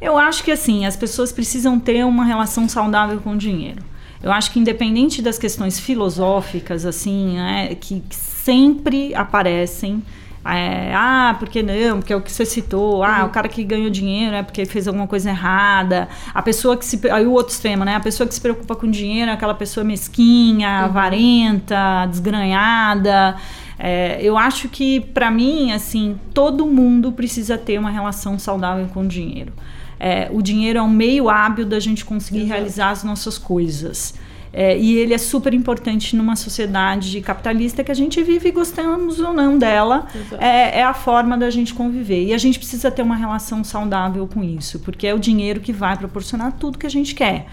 Eu 0.00 0.18
acho 0.18 0.42
que 0.42 0.50
assim, 0.50 0.84
as 0.84 0.96
pessoas 0.96 1.30
precisam 1.32 1.78
ter 1.78 2.04
uma 2.04 2.24
relação 2.24 2.68
saudável 2.68 3.20
com 3.20 3.32
o 3.32 3.36
dinheiro. 3.36 3.82
Eu 4.22 4.30
acho 4.32 4.50
que 4.52 4.58
independente 4.60 5.20
das 5.20 5.38
questões 5.38 5.78
filosóficas, 5.80 6.84
assim, 6.86 7.36
né, 7.36 7.74
que, 7.80 8.00
que 8.08 8.14
sempre 8.16 9.14
aparecem, 9.14 10.02
É, 10.44 10.92
ah, 10.92 11.36
porque 11.38 11.62
não? 11.62 11.98
Porque 12.00 12.12
é 12.12 12.16
o 12.16 12.20
que 12.20 12.32
você 12.32 12.44
citou. 12.44 13.04
Ah, 13.04 13.20
Uhum. 13.20 13.26
o 13.26 13.28
cara 13.30 13.48
que 13.48 13.62
ganhou 13.62 13.88
dinheiro 13.88 14.34
é 14.34 14.42
porque 14.42 14.66
fez 14.66 14.88
alguma 14.88 15.06
coisa 15.06 15.30
errada. 15.30 16.08
A 16.34 16.42
pessoa 16.42 16.76
que 16.76 16.84
se. 16.84 16.98
Aí 17.12 17.24
o 17.24 17.30
outro 17.30 17.52
extremo, 17.54 17.84
né? 17.84 17.94
A 17.94 18.00
pessoa 18.00 18.26
que 18.26 18.34
se 18.34 18.40
preocupa 18.40 18.74
com 18.74 18.90
dinheiro 18.90 19.30
é 19.30 19.34
aquela 19.34 19.54
pessoa 19.54 19.84
mesquinha, 19.84 20.68
Uhum. 20.80 20.84
avarenta, 20.86 22.06
desgranhada. 22.10 23.36
É, 23.84 24.20
eu 24.22 24.38
acho 24.38 24.68
que, 24.68 25.00
para 25.00 25.28
mim, 25.28 25.72
assim, 25.72 26.16
todo 26.32 26.64
mundo 26.64 27.10
precisa 27.10 27.58
ter 27.58 27.80
uma 27.80 27.90
relação 27.90 28.38
saudável 28.38 28.86
com 28.94 29.00
o 29.00 29.08
dinheiro. 29.08 29.52
É, 29.98 30.30
o 30.32 30.40
dinheiro 30.40 30.78
é 30.78 30.82
um 30.82 30.88
meio 30.88 31.28
hábil 31.28 31.66
da 31.66 31.80
gente 31.80 32.04
conseguir 32.04 32.44
realizar 32.44 32.90
as 32.90 33.02
nossas 33.02 33.38
coisas. 33.38 34.14
É, 34.52 34.78
e 34.78 34.98
ele 34.98 35.12
é 35.12 35.18
super 35.18 35.52
importante 35.52 36.14
numa 36.14 36.36
sociedade 36.36 37.20
capitalista 37.22 37.82
que 37.82 37.90
a 37.90 37.94
gente 37.94 38.22
vive, 38.22 38.52
gostamos 38.52 39.18
ou 39.18 39.32
não 39.32 39.58
dela, 39.58 40.06
é, 40.38 40.78
é 40.78 40.84
a 40.84 40.94
forma 40.94 41.36
da 41.36 41.50
gente 41.50 41.74
conviver. 41.74 42.24
E 42.24 42.32
a 42.32 42.38
gente 42.38 42.60
precisa 42.60 42.88
ter 42.88 43.02
uma 43.02 43.16
relação 43.16 43.64
saudável 43.64 44.28
com 44.32 44.44
isso, 44.44 44.78
porque 44.78 45.08
é 45.08 45.14
o 45.14 45.18
dinheiro 45.18 45.58
que 45.58 45.72
vai 45.72 45.96
proporcionar 45.96 46.52
tudo 46.52 46.78
que 46.78 46.86
a 46.86 46.90
gente 46.90 47.16
quer. 47.16 47.46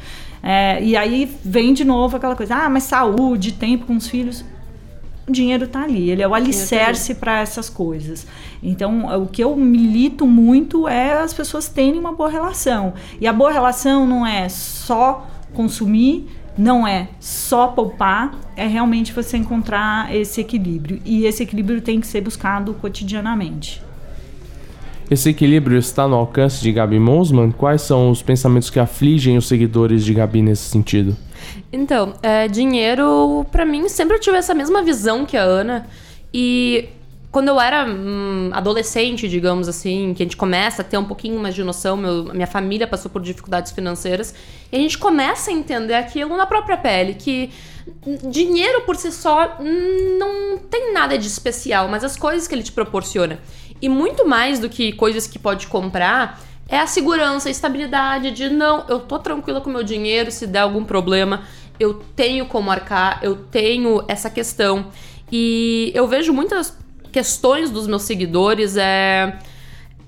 É, 0.43 0.83
e 0.83 0.95
aí 0.95 1.27
vem 1.43 1.74
de 1.74 1.83
novo 1.83 2.17
aquela 2.17 2.36
coisa, 2.36 2.55
ah, 2.55 2.69
mas 2.69 2.83
saúde, 2.83 3.53
tempo 3.53 3.88
com 3.88 3.95
os 3.95 4.07
filhos 4.07 4.45
o 5.29 5.31
dinheiro 5.31 5.65
está 5.65 5.83
ali, 5.83 6.09
ele 6.09 6.21
é 6.21 6.27
o 6.27 6.33
alicerce 6.33 7.15
para 7.15 7.39
essas 7.39 7.69
coisas. 7.69 8.25
Então, 8.62 9.05
o 9.21 9.27
que 9.27 9.43
eu 9.43 9.55
milito 9.55 10.25
muito 10.27 10.88
é 10.88 11.13
as 11.13 11.33
pessoas 11.33 11.69
terem 11.69 12.00
uma 12.00 12.12
boa 12.12 12.29
relação. 12.29 12.93
E 13.21 13.27
a 13.27 13.33
boa 13.33 13.51
relação 13.51 14.05
não 14.05 14.25
é 14.25 14.50
só 14.50 15.27
consumir, 15.53 16.27
não 16.57 16.86
é 16.86 17.07
só 17.19 17.67
poupar, 17.67 18.38
é 18.55 18.67
realmente 18.67 19.13
você 19.13 19.38
encontrar 19.38 20.13
esse 20.13 20.41
equilíbrio. 20.41 21.00
E 21.05 21.25
esse 21.25 21.43
equilíbrio 21.43 21.81
tem 21.81 22.01
que 22.01 22.07
ser 22.07 22.21
buscado 22.21 22.74
cotidianamente. 22.74 23.81
Esse 25.09 25.29
equilíbrio 25.29 25.77
está 25.77 26.07
no 26.07 26.15
alcance 26.15 26.62
de 26.62 26.71
Gabi 26.71 27.00
Mosman? 27.00 27.51
Quais 27.51 27.81
são 27.81 28.12
os 28.12 28.21
pensamentos 28.21 28.69
que 28.69 28.79
afligem 28.79 29.38
os 29.38 29.48
seguidores 29.48 30.05
de 30.05 30.13
Gabi 30.13 30.41
nesse 30.41 30.63
sentido? 30.69 31.15
Então, 31.72 32.13
é, 32.22 32.48
dinheiro, 32.48 33.46
pra 33.51 33.65
mim, 33.65 33.88
sempre 33.89 34.15
eu 34.18 34.20
tive 34.20 34.38
essa 34.38 34.53
mesma 34.53 34.82
visão 34.82 35.25
que 35.25 35.38
a 35.38 35.44
Ana. 35.44 35.88
E 36.34 36.89
quando 37.32 37.50
eu 37.50 37.60
era 37.60 37.86
hum, 37.86 38.50
adolescente, 38.53 39.27
digamos 39.29 39.68
assim, 39.68 40.13
que 40.15 40.24
a 40.24 40.25
gente 40.25 40.38
começa 40.38 40.82
a 40.82 40.86
ter 40.86 40.98
um 40.98 41.06
pouquinho 41.06 41.39
mais 41.39 41.53
de 41.53 41.63
noção, 41.63 41.96
meu- 41.96 42.25
minha 42.34 42.48
família 42.48 42.88
passou 42.88 43.12
por 43.12 43.22
dificuldades 43.22 43.72
financeiras, 43.72 44.34
e 44.72 44.75
a 44.75 44.79
gente 44.79 44.98
começa 44.98 45.51
a 45.51 45.53
entender 45.53 45.94
aquilo 45.94 46.36
na 46.36 46.46
própria 46.48 46.75
pele, 46.77 47.13
que 47.13 47.51
dinheiro 48.29 48.82
por 48.82 48.96
si 48.96 49.12
só 49.12 49.58
não 49.60 50.58
tem 50.58 50.94
nada 50.94 51.18
de 51.18 51.27
especial, 51.27 51.88
mas 51.88 52.03
as 52.03 52.15
coisas 52.15 52.48
que 52.48 52.56
ele 52.56 52.63
te 52.63 52.72
proporciona. 52.72 53.39
E 53.82 53.88
muito 53.88 54.27
mais 54.27 54.60
do 54.60 54.68
que 54.68 54.91
coisas 54.94 55.25
que 55.27 55.39
pode 55.39 55.68
comprar, 55.68 56.41
é 56.70 56.80
a 56.80 56.88
segurança, 56.88 57.50
a 57.50 57.52
estabilidade 57.52 58.32
de 58.32 58.50
não, 58.50 58.86
eu 58.88 59.00
tô 59.00 59.18
tranquila 59.18 59.60
com 59.60 59.70
meu 59.70 59.84
dinheiro, 59.84 60.32
se 60.32 60.46
der 60.46 60.60
algum 60.60 60.86
problema, 60.86 61.44
eu 61.80 61.96
tenho 62.16 62.46
como 62.46 62.70
arcar, 62.70 63.20
eu 63.24 63.36
tenho 63.36 64.04
essa 64.08 64.30
questão. 64.30 64.88
E 65.32 65.92
eu 65.96 66.08
vejo 66.08 66.32
muitas 66.32 66.78
questões 67.12 67.72
dos 67.72 67.88
meus 67.88 68.04
seguidores 68.04 68.78
é 68.78 69.40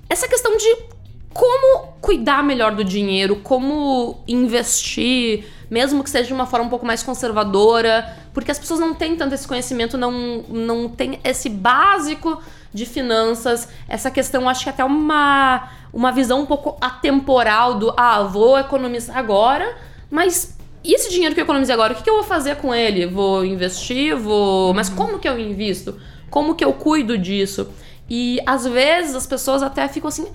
essa 0.08 0.28
questão 0.28 0.56
de 0.56 0.92
como 1.32 1.94
cuidar 2.00 2.44
melhor 2.44 2.74
do 2.74 2.84
dinheiro, 2.84 3.36
como 3.36 4.22
investir, 4.28 5.46
mesmo 5.70 6.04
que 6.04 6.10
seja 6.10 6.26
de 6.26 6.34
uma 6.34 6.46
forma 6.46 6.66
um 6.66 6.68
pouco 6.68 6.84
mais 6.84 7.02
conservadora, 7.02 8.14
porque 8.34 8.50
as 8.50 8.58
pessoas 8.58 8.78
não 8.78 8.94
têm 8.94 9.16
tanto 9.16 9.34
esse 9.34 9.48
conhecimento, 9.48 9.96
não, 9.96 10.44
não 10.48 10.88
tem 10.88 11.18
esse 11.24 11.48
básico 11.48 12.42
de 12.72 12.84
finanças, 12.84 13.68
essa 13.88 14.10
questão, 14.10 14.48
acho 14.48 14.64
que 14.64 14.70
até 14.70 14.84
uma, 14.84 15.70
uma 15.92 16.10
visão 16.10 16.40
um 16.40 16.46
pouco 16.46 16.76
atemporal 16.80 17.74
do, 17.74 17.92
ah, 17.96 18.22
vou 18.22 18.58
economizar 18.58 19.16
agora, 19.16 19.76
mas 20.10 20.56
e 20.84 20.94
esse 20.94 21.10
dinheiro 21.10 21.34
que 21.34 21.40
eu 21.40 21.44
economizei 21.44 21.72
agora, 21.72 21.92
o 21.92 21.96
que, 21.96 22.02
que 22.02 22.10
eu 22.10 22.14
vou 22.14 22.24
fazer 22.24 22.56
com 22.56 22.74
ele? 22.74 23.06
Vou 23.06 23.44
investir? 23.44 24.16
Vou. 24.16 24.74
Mas 24.74 24.88
como 24.88 25.18
que 25.18 25.28
eu 25.28 25.38
invisto? 25.38 25.96
Como 26.28 26.56
que 26.56 26.64
eu 26.64 26.72
cuido 26.72 27.16
disso? 27.16 27.68
E 28.10 28.40
às 28.44 28.66
vezes 28.66 29.14
as 29.14 29.26
pessoas 29.26 29.62
até 29.62 29.86
ficam 29.86 30.08
assim: 30.08 30.26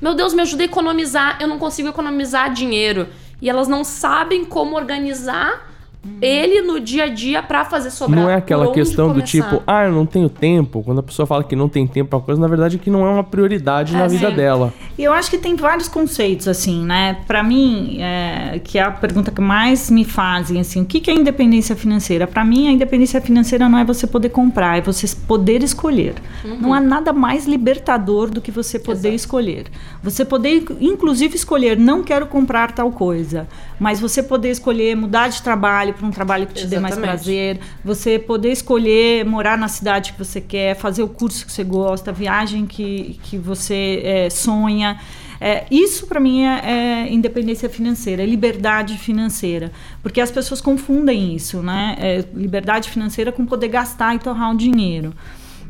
meu 0.00 0.14
Deus, 0.14 0.34
me 0.34 0.42
ajuda 0.42 0.64
a 0.64 0.66
economizar, 0.66 1.38
eu 1.40 1.46
não 1.46 1.58
consigo 1.58 1.88
economizar 1.88 2.52
dinheiro. 2.52 3.08
E 3.40 3.48
elas 3.48 3.68
não 3.68 3.84
sabem 3.84 4.44
como 4.44 4.76
organizar 4.76 5.71
ele 6.20 6.62
no 6.62 6.80
dia 6.80 7.04
a 7.04 7.08
dia 7.08 7.42
pra 7.42 7.64
fazer 7.64 7.90
sobrar. 7.90 8.20
Não 8.22 8.30
é 8.30 8.34
aquela 8.34 8.72
questão 8.72 9.12
do 9.12 9.22
tipo, 9.22 9.62
ah, 9.66 9.84
eu 9.84 9.92
não 9.92 10.04
tenho 10.06 10.28
tempo. 10.28 10.82
Quando 10.82 10.98
a 10.98 11.02
pessoa 11.02 11.26
fala 11.26 11.44
que 11.44 11.54
não 11.54 11.68
tem 11.68 11.86
tempo 11.86 12.10
pra 12.10 12.20
coisa, 12.20 12.40
na 12.40 12.48
verdade 12.48 12.76
é 12.76 12.78
que 12.78 12.90
não 12.90 13.06
é 13.06 13.10
uma 13.10 13.24
prioridade 13.24 13.92
na 13.92 14.04
É, 14.04 14.08
vida 14.08 14.30
sim. 14.30 14.36
dela. 14.36 14.72
E 14.98 15.04
eu 15.04 15.12
acho 15.12 15.30
que 15.30 15.38
tem 15.38 15.54
vários 15.56 15.88
conceitos, 15.88 16.48
assim, 16.48 16.84
né? 16.84 17.18
Pra 17.26 17.42
mim, 17.42 17.98
é, 18.00 18.60
que 18.62 18.78
é 18.78 18.82
a 18.82 18.90
pergunta 18.90 19.30
que 19.30 19.40
mais 19.40 19.90
me 19.90 20.04
fazem, 20.04 20.60
assim, 20.60 20.82
o 20.82 20.84
que, 20.84 21.00
que 21.00 21.10
é 21.10 21.14
independência 21.14 21.76
financeira? 21.76 22.26
Pra 22.26 22.44
mim, 22.44 22.68
a 22.68 22.72
independência 22.72 23.20
financeira 23.20 23.68
não 23.68 23.78
é 23.78 23.84
você 23.84 24.06
poder 24.06 24.30
comprar, 24.30 24.78
é 24.78 24.80
você 24.80 25.06
poder 25.26 25.62
escolher. 25.62 26.14
Não 26.60 26.74
há 26.74 26.80
nada 26.80 27.12
mais 27.12 27.46
libertador 27.46 28.30
do 28.30 28.40
que 28.40 28.50
você 28.50 28.78
poder 28.78 29.08
Exato. 29.08 29.14
escolher. 29.14 29.66
Você 30.02 30.24
poder, 30.24 30.64
inclusive, 30.80 31.36
escolher, 31.36 31.76
não 31.76 32.02
quero 32.02 32.26
comprar 32.26 32.72
tal 32.72 32.90
coisa, 32.90 33.46
mas 33.82 33.98
você 33.98 34.22
poder 34.22 34.52
escolher 34.52 34.96
mudar 34.96 35.26
de 35.26 35.42
trabalho 35.42 35.92
para 35.92 36.06
um 36.06 36.12
trabalho 36.12 36.46
que 36.46 36.54
te 36.54 36.68
dê 36.68 36.78
mais 36.78 36.94
Exatamente. 36.94 37.24
prazer, 37.24 37.60
você 37.84 38.16
poder 38.16 38.52
escolher 38.52 39.24
morar 39.24 39.58
na 39.58 39.66
cidade 39.66 40.12
que 40.12 40.18
você 40.20 40.40
quer, 40.40 40.76
fazer 40.76 41.02
o 41.02 41.08
curso 41.08 41.44
que 41.44 41.50
você 41.50 41.64
gosta, 41.64 42.12
a 42.12 42.14
viagem 42.14 42.64
que, 42.64 43.18
que 43.24 43.36
você 43.36 44.00
é, 44.04 44.30
sonha. 44.30 45.00
É, 45.40 45.64
isso 45.68 46.06
para 46.06 46.20
mim 46.20 46.44
é, 46.44 46.60
é 46.64 47.12
independência 47.12 47.68
financeira, 47.68 48.22
é 48.22 48.26
liberdade 48.26 48.96
financeira, 48.98 49.72
porque 50.00 50.20
as 50.20 50.30
pessoas 50.30 50.60
confundem 50.60 51.34
isso, 51.34 51.60
né? 51.60 51.96
É, 51.98 52.24
liberdade 52.32 52.88
financeira 52.88 53.32
com 53.32 53.44
poder 53.44 53.66
gastar 53.66 54.14
e 54.14 54.20
torrar 54.20 54.52
o 54.52 54.56
dinheiro. 54.56 55.12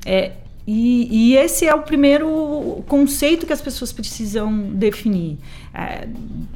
É, 0.04 0.32
e, 0.66 1.08
e 1.10 1.36
esse 1.36 1.66
é 1.66 1.74
o 1.74 1.80
primeiro 1.82 2.84
conceito 2.86 3.46
que 3.46 3.52
as 3.52 3.60
pessoas 3.60 3.92
precisam 3.92 4.70
definir. 4.72 5.38
É, 5.74 6.06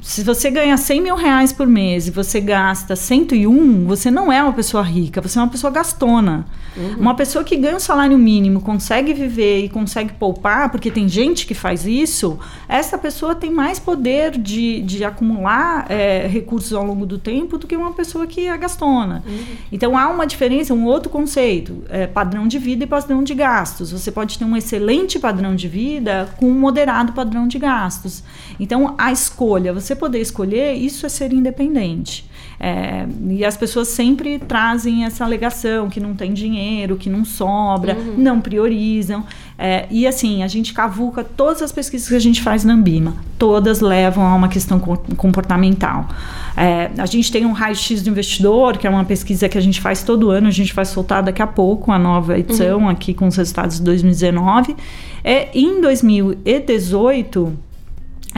se 0.01 0.23
você 0.23 0.51
ganha 0.51 0.77
100 0.77 1.01
mil 1.01 1.15
reais 1.15 1.51
por 1.51 1.65
mês 1.65 2.07
e 2.07 2.11
você 2.11 2.39
gasta 2.39 2.95
101, 2.95 3.85
você 3.85 4.11
não 4.11 4.31
é 4.31 4.41
uma 4.41 4.53
pessoa 4.53 4.83
rica, 4.83 5.19
você 5.19 5.39
é 5.39 5.41
uma 5.41 5.49
pessoa 5.49 5.71
gastona. 5.71 6.45
Uma 6.95 7.15
pessoa 7.15 7.43
que 7.43 7.55
ganha 7.55 7.75
um 7.75 7.79
salário 7.79 8.15
mínimo, 8.17 8.61
consegue 8.61 9.11
viver 9.11 9.65
e 9.65 9.69
consegue 9.69 10.13
poupar, 10.13 10.69
porque 10.69 10.91
tem 10.91 11.09
gente 11.09 11.47
que 11.47 11.55
faz 11.55 11.87
isso, 11.87 12.37
essa 12.69 12.99
pessoa 12.99 13.33
tem 13.33 13.49
mais 13.49 13.79
poder 13.79 14.37
de, 14.37 14.83
de 14.83 15.03
acumular 15.03 15.87
é, 15.89 16.27
recursos 16.27 16.73
ao 16.73 16.85
longo 16.85 17.03
do 17.03 17.17
tempo 17.17 17.57
do 17.57 17.65
que 17.65 17.75
uma 17.75 17.93
pessoa 17.93 18.27
que 18.27 18.47
é 18.47 18.55
gastona. 18.55 19.23
Então 19.71 19.97
há 19.97 20.07
uma 20.07 20.27
diferença, 20.27 20.71
um 20.73 20.85
outro 20.85 21.09
conceito, 21.09 21.83
é, 21.89 22.05
padrão 22.05 22.47
de 22.47 22.59
vida 22.59 22.83
e 22.83 22.87
padrão 22.87 23.23
de 23.23 23.33
gastos. 23.33 23.91
Você 23.97 24.11
pode 24.11 24.37
ter 24.37 24.45
um 24.45 24.55
excelente 24.55 25.19
padrão 25.19 25.55
de 25.55 25.67
vida 25.67 26.29
com 26.37 26.47
um 26.49 26.59
moderado 26.59 27.13
padrão 27.13 27.47
de 27.47 27.57
gastos. 27.59 28.23
Então 28.59 28.95
a 28.97 29.11
escolha, 29.11 29.73
você 29.73 29.95
poder 29.95 30.21
escolher, 30.21 30.73
isso 30.73 31.05
é 31.05 31.09
ser 31.09 31.33
independente. 31.33 32.29
É, 32.59 33.07
e 33.29 33.45
as 33.45 33.55
pessoas 33.55 33.89
sempre 33.89 34.39
trazem 34.39 35.05
essa 35.05 35.23
alegação 35.23 35.89
que 35.89 35.99
não 35.99 36.15
tem 36.15 36.33
dinheiro, 36.33 36.97
que 36.97 37.09
não 37.09 37.23
sobra, 37.23 37.93
não 38.17 38.41
priorizam. 38.41 39.25
É, 39.59 39.87
e 39.89 40.05
assim, 40.05 40.43
a 40.43 40.47
gente 40.47 40.71
cavuca 40.71 41.23
todas 41.23 41.63
as 41.63 41.71
pesquisas 41.71 42.07
que 42.07 42.13
a 42.15 42.19
gente 42.19 42.43
faz 42.43 42.63
na 42.63 42.73
Ambima, 42.73 43.15
todas 43.39 43.81
levam 43.81 44.23
a 44.23 44.35
uma 44.35 44.47
questão 44.47 44.79
co- 44.79 45.01
comportamental. 45.15 46.07
É, 46.55 46.91
a 46.95 47.05
gente 47.07 47.31
tem 47.31 47.43
um 47.43 47.53
raio-x 47.53 48.03
do 48.03 48.09
investidor, 48.11 48.77
que 48.77 48.85
é 48.85 48.89
uma 48.89 49.03
pesquisa 49.03 49.49
que 49.49 49.57
a 49.57 49.61
gente 49.61 49.81
faz 49.81 50.03
todo 50.03 50.29
ano, 50.29 50.47
a 50.47 50.51
gente 50.51 50.75
vai 50.75 50.85
soltar 50.85 51.23
daqui 51.23 51.41
a 51.41 51.47
pouco 51.47 51.91
a 51.91 51.97
nova 51.97 52.37
edição 52.37 52.87
aqui 52.87 53.15
com 53.15 53.27
os 53.27 53.35
resultados 53.35 53.77
de 53.77 53.83
2019. 53.83 54.75
É, 55.23 55.49
em 55.57 55.81
2018, 55.81 57.53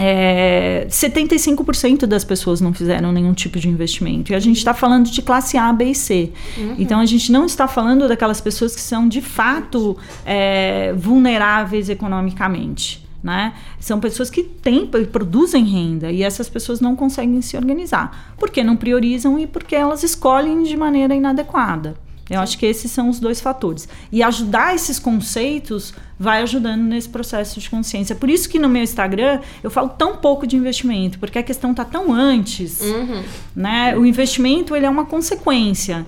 é, 0.01 0.87
75% 0.89 2.05
das 2.05 2.23
pessoas 2.23 2.61
não 2.61 2.73
fizeram 2.73 3.11
nenhum 3.11 3.33
tipo 3.33 3.59
de 3.59 3.67
investimento. 3.67 4.31
E 4.31 4.35
a 4.35 4.39
gente 4.39 4.57
está 4.57 4.73
falando 4.73 5.09
de 5.09 5.21
classe 5.21 5.57
A, 5.57 5.71
B 5.73 5.85
e 5.91 5.95
C. 5.95 6.31
Então 6.77 7.01
a 7.01 7.05
gente 7.05 7.29
não 7.31 7.45
está 7.45 7.67
falando 7.67 8.07
daquelas 8.07 8.39
pessoas 8.39 8.73
que 8.73 8.81
são 8.81 9.09
de 9.09 9.21
fato 9.21 9.97
é, 10.25 10.93
vulneráveis 10.93 11.89
economicamente. 11.89 13.05
Né? 13.21 13.53
São 13.81 13.99
pessoas 13.99 14.29
que 14.29 14.41
têm, 14.41 14.87
produzem 14.87 15.65
renda 15.65 16.09
e 16.09 16.23
essas 16.23 16.47
pessoas 16.47 16.79
não 16.79 16.95
conseguem 16.95 17.41
se 17.41 17.57
organizar 17.57 18.33
porque 18.39 18.63
não 18.63 18.77
priorizam 18.77 19.37
e 19.37 19.45
porque 19.45 19.75
elas 19.75 20.03
escolhem 20.03 20.63
de 20.63 20.77
maneira 20.77 21.13
inadequada. 21.13 21.97
Eu 22.29 22.39
acho 22.39 22.57
que 22.57 22.65
esses 22.65 22.91
são 22.91 23.09
os 23.09 23.19
dois 23.19 23.41
fatores. 23.41 23.87
E 24.11 24.21
ajudar 24.21 24.75
esses 24.75 24.99
conceitos 24.99 25.93
vai 26.17 26.41
ajudando 26.41 26.81
nesse 26.81 27.09
processo 27.09 27.59
de 27.59 27.69
consciência. 27.69 28.15
Por 28.15 28.29
isso 28.29 28.47
que 28.49 28.59
no 28.59 28.67
meu 28.67 28.83
Instagram 28.83 29.39
eu 29.63 29.71
falo 29.71 29.89
tão 29.89 30.17
pouco 30.17 30.45
de 30.45 30.55
investimento, 30.55 31.17
porque 31.17 31.39
a 31.39 31.43
questão 31.43 31.71
está 31.71 31.85
tão 31.85 32.13
antes. 32.13 32.81
Uhum. 32.81 33.23
Né? 33.55 33.97
O 33.97 34.05
investimento 34.05 34.75
ele 34.75 34.85
é 34.85 34.89
uma 34.89 35.05
consequência. 35.05 36.05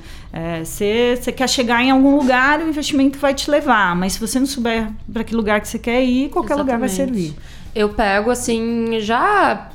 Você 0.63 1.19
é, 1.25 1.31
quer 1.31 1.49
chegar 1.49 1.83
em 1.83 1.91
algum 1.91 2.15
lugar, 2.15 2.59
o 2.59 2.69
investimento 2.69 3.17
vai 3.17 3.33
te 3.33 3.49
levar. 3.49 3.95
Mas 3.95 4.13
se 4.13 4.19
você 4.19 4.39
não 4.39 4.45
souber 4.45 4.89
para 5.11 5.23
que 5.23 5.35
lugar 5.35 5.59
que 5.59 5.67
você 5.67 5.79
quer 5.79 6.03
ir, 6.03 6.29
qualquer 6.29 6.53
Exatamente. 6.53 6.75
lugar 6.75 6.79
vai 6.79 6.89
servir. 6.89 7.35
Eu 7.73 7.89
pego, 7.89 8.29
assim, 8.29 8.99
já 8.99 9.71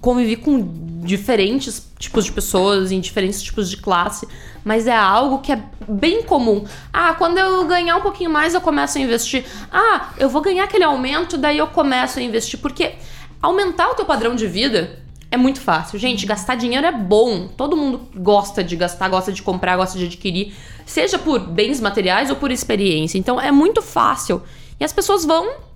convivi 0.00 0.36
com 0.36 0.87
diferentes 1.02 1.90
tipos 1.98 2.24
de 2.24 2.32
pessoas, 2.32 2.90
em 2.90 3.00
diferentes 3.00 3.42
tipos 3.42 3.70
de 3.70 3.76
classe, 3.76 4.26
mas 4.64 4.86
é 4.86 4.96
algo 4.96 5.38
que 5.38 5.52
é 5.52 5.62
bem 5.88 6.22
comum. 6.22 6.64
Ah, 6.92 7.14
quando 7.14 7.38
eu 7.38 7.66
ganhar 7.66 7.96
um 7.96 8.00
pouquinho 8.00 8.30
mais, 8.30 8.54
eu 8.54 8.60
começo 8.60 8.98
a 8.98 9.00
investir. 9.00 9.44
Ah, 9.72 10.10
eu 10.18 10.28
vou 10.28 10.42
ganhar 10.42 10.64
aquele 10.64 10.84
aumento, 10.84 11.36
daí 11.36 11.58
eu 11.58 11.66
começo 11.68 12.18
a 12.18 12.22
investir. 12.22 12.58
Porque 12.58 12.94
aumentar 13.40 13.90
o 13.90 13.94
teu 13.94 14.04
padrão 14.04 14.34
de 14.34 14.46
vida 14.46 14.98
é 15.30 15.36
muito 15.36 15.60
fácil. 15.60 15.98
Gente, 15.98 16.26
gastar 16.26 16.54
dinheiro 16.54 16.86
é 16.86 16.92
bom. 16.92 17.48
Todo 17.48 17.76
mundo 17.76 18.08
gosta 18.16 18.64
de 18.64 18.76
gastar, 18.76 19.08
gosta 19.08 19.32
de 19.32 19.42
comprar, 19.42 19.76
gosta 19.76 19.98
de 19.98 20.06
adquirir, 20.06 20.54
seja 20.84 21.18
por 21.18 21.38
bens 21.38 21.80
materiais 21.80 22.30
ou 22.30 22.36
por 22.36 22.50
experiência. 22.50 23.18
Então 23.18 23.40
é 23.40 23.52
muito 23.52 23.82
fácil. 23.82 24.42
E 24.80 24.84
as 24.84 24.92
pessoas 24.92 25.24
vão 25.24 25.68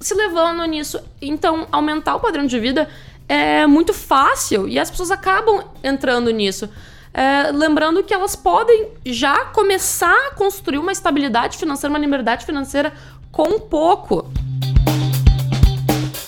se 0.00 0.14
levando 0.14 0.64
nisso. 0.64 1.00
Então, 1.20 1.66
aumentar 1.72 2.16
o 2.16 2.20
padrão 2.20 2.46
de 2.46 2.58
vida 2.58 2.88
é 3.28 3.66
muito 3.66 3.92
fácil 3.92 4.66
e 4.66 4.78
as 4.78 4.90
pessoas 4.90 5.10
acabam 5.10 5.62
entrando 5.84 6.30
nisso. 6.30 6.68
É, 7.12 7.50
lembrando 7.52 8.02
que 8.02 8.14
elas 8.14 8.34
podem 8.34 8.88
já 9.04 9.46
começar 9.46 10.28
a 10.28 10.34
construir 10.34 10.78
uma 10.78 10.92
estabilidade 10.92 11.58
financeira, 11.58 11.92
uma 11.92 11.98
liberdade 11.98 12.46
financeira 12.46 12.92
com 13.30 13.58
pouco. 13.60 14.30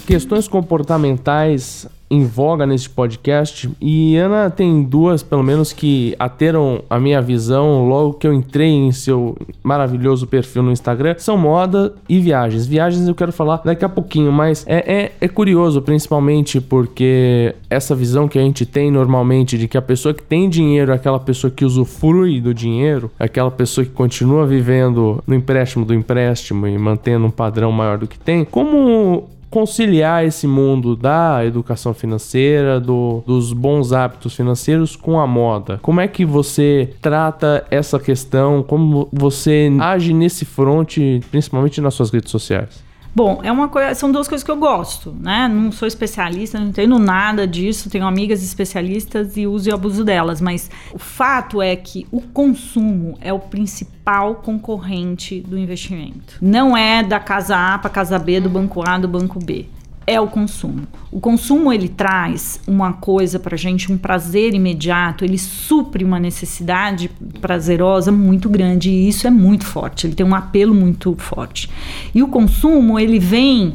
Questões 0.07 0.49
comportamentais 0.49 1.87
em 2.11 2.25
voga 2.25 2.67
nesse 2.67 2.91
podcast 2.91 3.71
e 3.81 4.17
Ana 4.17 4.51
tem 4.51 4.83
duas, 4.83 5.23
pelo 5.23 5.45
menos, 5.45 5.73
que 5.73 6.17
ateram 6.19 6.83
a 6.91 6.99
minha 6.99 7.23
visão 7.23 7.87
logo 7.87 8.15
que 8.15 8.27
eu 8.27 8.35
entrei 8.35 8.71
em 8.71 8.91
seu 8.91 9.37
maravilhoso 9.63 10.27
perfil 10.27 10.65
no 10.65 10.73
Instagram, 10.73 11.15
são 11.19 11.39
moda 11.39 11.95
e 12.09 12.19
viagens. 12.19 12.67
Viagens 12.67 13.07
eu 13.07 13.15
quero 13.15 13.33
falar 13.33 13.63
daqui 13.65 13.85
a 13.85 13.89
pouquinho, 13.89 14.33
mas 14.33 14.65
é, 14.67 14.79
é, 14.93 15.13
é 15.21 15.29
curioso, 15.29 15.81
principalmente 15.81 16.61
porque 16.61 17.55
essa 17.69 17.95
visão 17.95 18.27
que 18.27 18.39
a 18.39 18.43
gente 18.43 18.67
tem 18.67 18.91
normalmente 18.91 19.57
de 19.57 19.69
que 19.69 19.79
a 19.79 19.83
pessoa 19.83 20.13
que 20.13 20.23
tem 20.23 20.49
dinheiro 20.49 20.91
é 20.91 20.95
aquela 20.97 21.21
pessoa 21.21 21.51
que 21.51 21.65
usufrui 21.65 22.41
do 22.41 22.53
dinheiro, 22.53 23.11
é 23.21 23.25
aquela 23.25 23.51
pessoa 23.51 23.85
que 23.85 23.93
continua 23.93 24.45
vivendo 24.47 25.23
no 25.27 25.35
empréstimo 25.35 25.85
do 25.85 25.95
empréstimo 25.95 26.67
e 26.67 26.77
mantendo 26.77 27.27
um 27.27 27.31
padrão 27.31 27.71
maior 27.71 27.99
do 27.99 28.09
que 28.09 28.19
tem. 28.19 28.45
Como 28.45 29.29
conciliar 29.51 30.25
esse 30.25 30.47
mundo 30.47 30.95
da 30.95 31.45
educação 31.45 31.93
financeira, 31.93 32.79
do, 32.79 33.23
dos 33.27 33.53
bons 33.53 33.93
hábitos 33.93 34.35
financeiros 34.35 34.95
com 34.95 35.19
a 35.19 35.27
moda? 35.27 35.79
Como 35.83 36.01
é 36.01 36.07
que 36.07 36.25
você 36.25 36.95
trata 37.03 37.67
essa 37.71 37.99
questão? 37.99 38.63
Como 38.63 39.09
você 39.13 39.71
age 39.81 40.15
nesse 40.15 40.45
fronte, 40.45 41.21
principalmente 41.31 41.81
nas 41.81 41.95
suas 41.95 42.11
redes 42.11 42.31
sociais? 42.31 42.90
Bom, 43.15 43.41
é 43.43 43.51
uma 43.51 43.69
coisa, 43.69 43.95
são 43.95 44.13
duas 44.13 44.29
coisas 44.29 44.45
que 44.45 44.51
eu 44.51 44.57
gosto, 44.57 45.15
né? 45.19 45.49
Não 45.49 45.73
sou 45.73 45.89
especialista, 45.89 46.61
não 46.61 46.69
entendo 46.69 46.99
nada 46.99 47.47
disso, 47.47 47.91
tenho 47.91 48.07
amigas 48.07 48.43
especialistas 48.43 49.37
e 49.37 49.47
uso 49.47 49.69
e 49.69 49.73
abuso 49.73 50.05
delas, 50.05 50.41
mas 50.41 50.71
o 50.93 50.99
fato 50.99 51.61
é 51.61 51.75
que 51.75 52.07
o 52.13 52.21
consumo 52.21 53.19
é 53.21 53.33
o 53.33 53.39
principal 53.39 54.37
concorrente 54.37 55.41
do 55.41 55.59
investimento. 55.59 56.37
Não 56.41 56.77
é 56.77 57.03
da 57.03 57.19
casa 57.19 57.57
A 57.57 57.79
para 57.79 57.91
casa 57.91 58.19
B, 58.19 58.41
do 58.41 58.49
banco 58.49 58.83
A, 58.89 58.97
do 58.97 59.09
banco 59.09 59.39
B 59.39 59.67
é 60.11 60.21
o 60.21 60.27
consumo. 60.27 60.89
O 61.13 61.21
consumo 61.21 61.73
ele 61.73 61.89
traz 61.89 62.61
uma 62.67 62.93
coisa 62.93 63.39
para 63.39 63.57
gente, 63.57 63.93
um 63.93 63.97
prazer 63.97 64.55
imediato, 64.55 65.25
ele 65.25 65.39
supre 65.39 66.05
uma 66.05 66.19
necessidade 66.19 67.09
prazerosa 67.41 68.11
muito 68.11 68.49
grande 68.49 68.91
e 68.91 69.09
isso 69.09 69.29
é 69.29 69.31
muito 69.31 69.65
forte. 69.65 70.09
Ele 70.09 70.17
tem 70.17 70.27
um 70.27 70.35
apelo 70.35 70.75
muito 70.75 71.15
forte. 71.17 71.71
E 72.13 72.25
o 72.25 72.27
consumo 72.27 72.99
ele 72.99 73.21
vem 73.21 73.75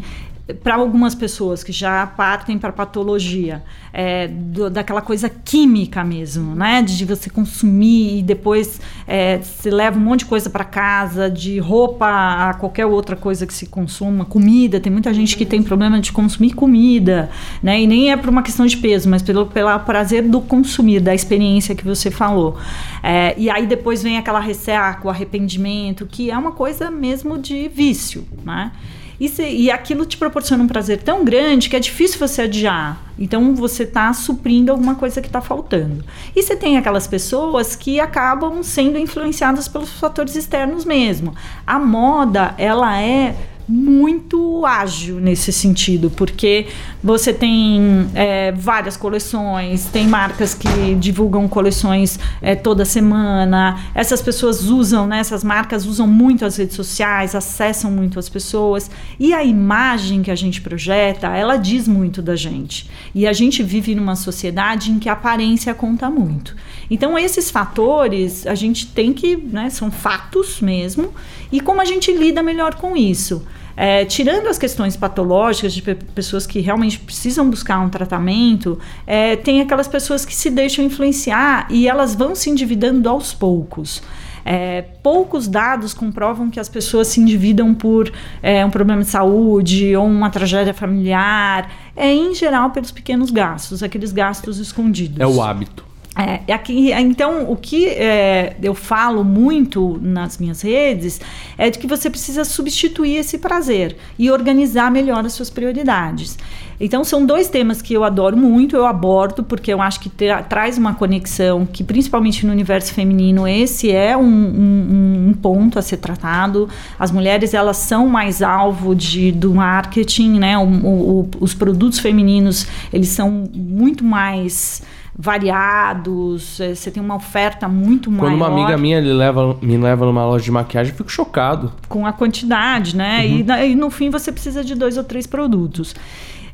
para 0.53 0.75
algumas 0.75 1.15
pessoas 1.15 1.63
que 1.63 1.71
já 1.71 2.05
partem 2.05 2.59
para 2.59 2.71
patologia, 2.71 3.63
é, 3.91 4.27
do, 4.27 4.69
daquela 4.69 5.01
coisa 5.01 5.27
química 5.27 6.03
mesmo, 6.03 6.53
né? 6.53 6.83
De 6.83 7.03
você 7.03 7.31
consumir 7.31 8.19
e 8.19 8.21
depois 8.21 8.79
é, 9.07 9.39
se 9.41 9.71
leva 9.71 9.97
um 9.97 10.01
monte 10.01 10.19
de 10.19 10.25
coisa 10.25 10.47
para 10.47 10.63
casa, 10.63 11.31
de 11.31 11.57
roupa 11.57 12.05
a 12.07 12.53
qualquer 12.53 12.85
outra 12.85 13.15
coisa 13.15 13.47
que 13.47 13.53
se 13.53 13.65
consuma, 13.65 14.23
comida. 14.23 14.79
Tem 14.79 14.91
muita 14.91 15.11
gente 15.13 15.35
que 15.35 15.45
tem 15.45 15.63
problema 15.63 15.99
de 15.99 16.11
consumir 16.11 16.53
comida, 16.53 17.29
né? 17.63 17.81
E 17.81 17.87
nem 17.87 18.11
é 18.11 18.17
por 18.17 18.29
uma 18.29 18.43
questão 18.43 18.67
de 18.67 18.77
peso, 18.77 19.09
mas 19.09 19.23
pelo, 19.23 19.47
pelo 19.47 19.79
prazer 19.79 20.21
do 20.21 20.41
consumir, 20.41 20.99
da 20.99 21.15
experiência 21.15 21.73
que 21.73 21.83
você 21.83 22.11
falou. 22.11 22.55
É, 23.01 23.33
e 23.35 23.49
aí 23.49 23.65
depois 23.65 24.03
vem 24.03 24.17
aquela 24.17 24.39
ressaca, 24.39 25.07
o 25.07 25.09
arrependimento, 25.09 26.05
que 26.05 26.29
é 26.29 26.37
uma 26.37 26.51
coisa 26.51 26.91
mesmo 26.91 27.39
de 27.39 27.67
vício, 27.67 28.27
né? 28.43 28.71
E, 29.19 29.31
e 29.41 29.71
aquilo 29.71 30.05
te 30.05 30.17
proporciona 30.17 30.63
um 30.63 30.67
prazer 30.67 31.01
tão 31.01 31.23
grande 31.23 31.69
que 31.69 31.75
é 31.75 31.79
difícil 31.79 32.19
você 32.19 32.43
adiar. 32.43 33.01
Então 33.17 33.55
você 33.55 33.83
está 33.83 34.11
suprindo 34.13 34.71
alguma 34.71 34.95
coisa 34.95 35.21
que 35.21 35.27
está 35.27 35.41
faltando. 35.41 36.03
E 36.35 36.43
você 36.43 36.55
tem 36.55 36.77
aquelas 36.77 37.07
pessoas 37.07 37.75
que 37.75 37.99
acabam 37.99 38.61
sendo 38.61 38.97
influenciadas 38.97 39.67
pelos 39.67 39.91
fatores 39.99 40.35
externos 40.35 40.85
mesmo. 40.85 41.33
A 41.65 41.79
moda, 41.79 42.53
ela 42.57 42.99
é 43.01 43.35
muito 43.67 44.65
ágil 44.65 45.19
nesse 45.19 45.51
sentido, 45.51 46.09
porque 46.11 46.67
você 47.03 47.33
tem 47.33 48.07
é, 48.13 48.51
várias 48.51 48.95
coleções, 48.95 49.85
tem 49.85 50.07
marcas 50.07 50.53
que 50.53 50.95
divulgam 50.95 51.47
coleções 51.47 52.19
é, 52.41 52.55
toda 52.55 52.85
semana, 52.85 53.79
essas 53.95 54.21
pessoas 54.21 54.65
usam, 54.65 55.07
né, 55.07 55.19
essas 55.19 55.43
marcas 55.43 55.85
usam 55.85 56.07
muito 56.07 56.45
as 56.45 56.57
redes 56.57 56.75
sociais, 56.75 57.33
acessam 57.33 57.89
muito 57.91 58.19
as 58.19 58.29
pessoas, 58.29 58.89
e 59.19 59.33
a 59.33 59.43
imagem 59.43 60.21
que 60.21 60.29
a 60.29 60.35
gente 60.35 60.61
projeta, 60.61 61.27
ela 61.27 61.57
diz 61.57 61.87
muito 61.87 62.21
da 62.21 62.35
gente. 62.35 62.89
E 63.13 63.25
a 63.25 63.33
gente 63.33 63.63
vive 63.63 63.95
numa 63.95 64.15
sociedade 64.15 64.91
em 64.91 64.99
que 64.99 65.09
a 65.09 65.13
aparência 65.13 65.73
conta 65.73 66.09
muito. 66.09 66.55
Então, 66.89 67.17
esses 67.17 67.49
fatores, 67.49 68.45
a 68.45 68.53
gente 68.53 68.87
tem 68.87 69.11
que, 69.11 69.35
né, 69.35 69.69
são 69.69 69.89
fatos 69.89 70.61
mesmo, 70.61 71.13
e 71.51 71.59
como 71.59 71.81
a 71.81 71.85
gente 71.85 72.11
lida 72.11 72.43
melhor 72.43 72.75
com 72.75 72.95
isso. 72.95 73.43
É, 73.77 74.05
tirando 74.05 74.47
as 74.47 74.57
questões 74.57 74.95
patológicas 74.95 75.73
de 75.73 75.81
pessoas 75.81 76.47
que 76.47 76.59
realmente 76.59 76.99
precisam 76.99 77.49
buscar 77.49 77.79
um 77.79 77.89
tratamento, 77.89 78.79
é, 79.05 79.35
tem 79.35 79.61
aquelas 79.61 79.87
pessoas 79.87 80.25
que 80.25 80.33
se 80.33 80.49
deixam 80.49 80.85
influenciar 80.85 81.67
e 81.69 81.87
elas 81.87 82.15
vão 82.15 82.35
se 82.35 82.49
endividando 82.49 83.09
aos 83.09 83.33
poucos. 83.33 84.01
É, 84.47 84.83
poucos 85.01 85.47
dados 85.47 85.91
comprovam 85.93 86.51
que 86.51 86.59
as 86.59 86.69
pessoas 86.69 87.07
se 87.07 87.19
endividam 87.19 87.73
por 87.73 88.11
é, 88.43 88.63
um 88.63 88.69
problema 88.69 89.01
de 89.01 89.07
saúde 89.07 89.95
ou 89.95 90.05
uma 90.05 90.29
tragédia 90.29 90.73
familiar. 90.73 91.71
É, 91.95 92.13
em 92.13 92.33
geral, 92.35 92.69
pelos 92.69 92.91
pequenos 92.91 93.31
gastos, 93.31 93.81
aqueles 93.81 94.11
gastos 94.11 94.59
escondidos. 94.59 95.19
É 95.19 95.25
o 95.25 95.41
hábito. 95.41 95.84
É, 96.17 96.53
aqui, 96.53 96.93
então, 96.93 97.51
o 97.51 97.57
que 97.57 97.87
é, 97.87 98.55
eu 98.63 98.73
falo 98.73 99.21
muito 99.21 99.99
nas 100.01 100.37
minhas 100.37 100.61
redes 100.61 101.19
é 101.57 101.69
de 101.69 101.77
que 101.77 101.85
você 101.85 102.09
precisa 102.09 102.45
substituir 102.45 103.17
esse 103.17 103.37
prazer 103.37 103.97
e 104.17 104.31
organizar 104.31 104.89
melhor 104.89 105.25
as 105.25 105.33
suas 105.33 105.49
prioridades. 105.49 106.37
Então, 106.79 107.03
são 107.03 107.25
dois 107.25 107.49
temas 107.49 107.81
que 107.81 107.93
eu 107.93 108.05
adoro 108.05 108.37
muito, 108.37 108.77
eu 108.77 108.85
abordo, 108.85 109.43
porque 109.43 109.73
eu 109.73 109.81
acho 109.81 109.99
que 109.99 110.09
tra 110.09 110.41
traz 110.41 110.77
uma 110.77 110.93
conexão 110.93 111.65
que, 111.65 111.83
principalmente 111.83 112.45
no 112.45 112.51
universo 112.53 112.93
feminino, 112.93 113.45
esse 113.45 113.91
é 113.91 114.15
um, 114.15 114.23
um, 114.23 115.27
um, 115.29 115.33
ponto 115.33 115.77
a 115.77 115.81
ser 115.81 115.97
tratado. 115.97 116.69
As 116.97 117.11
mulheres, 117.11 117.53
elas 117.53 117.77
são 117.77 118.07
mais 118.07 118.41
alvo 118.41 118.95
de, 118.95 119.33
do 119.33 119.53
marketing, 119.53 120.39
né? 120.39 120.57
O, 120.57 120.63
o, 120.63 121.29
os 121.41 121.53
produtos 121.53 121.99
femininos, 121.99 122.67
eles 122.91 123.09
são 123.09 123.49
muito 123.53 124.03
mais 124.03 124.81
variados, 125.17 126.59
é, 126.59 126.75
você 126.75 126.91
tem 126.91 127.01
uma 127.01 127.15
oferta 127.15 127.69
muito 127.69 128.09
Quando 128.09 128.17
maior. 128.17 128.31
Quando 128.31 128.41
uma 128.41 128.61
amiga 128.61 128.77
minha 128.77 128.99
leva, 128.99 129.57
me 129.61 129.77
leva 129.77 130.05
numa 130.05 130.25
loja 130.25 130.43
de 130.43 130.51
maquiagem, 130.51 130.91
eu 130.91 130.97
fico 130.97 131.09
chocado. 131.09 131.71
Com 131.87 132.05
a 132.05 132.11
quantidade, 132.11 132.95
né? 132.95 133.19
Uhum. 133.19 133.45
E, 133.47 133.71
e, 133.71 133.75
no 133.75 133.89
fim 133.89 134.09
você 134.09 134.31
precisa 134.31 134.63
de 134.63 134.75
dois 134.75 134.97
ou 134.97 135.03
três 135.03 135.25
produtos. 135.25 135.95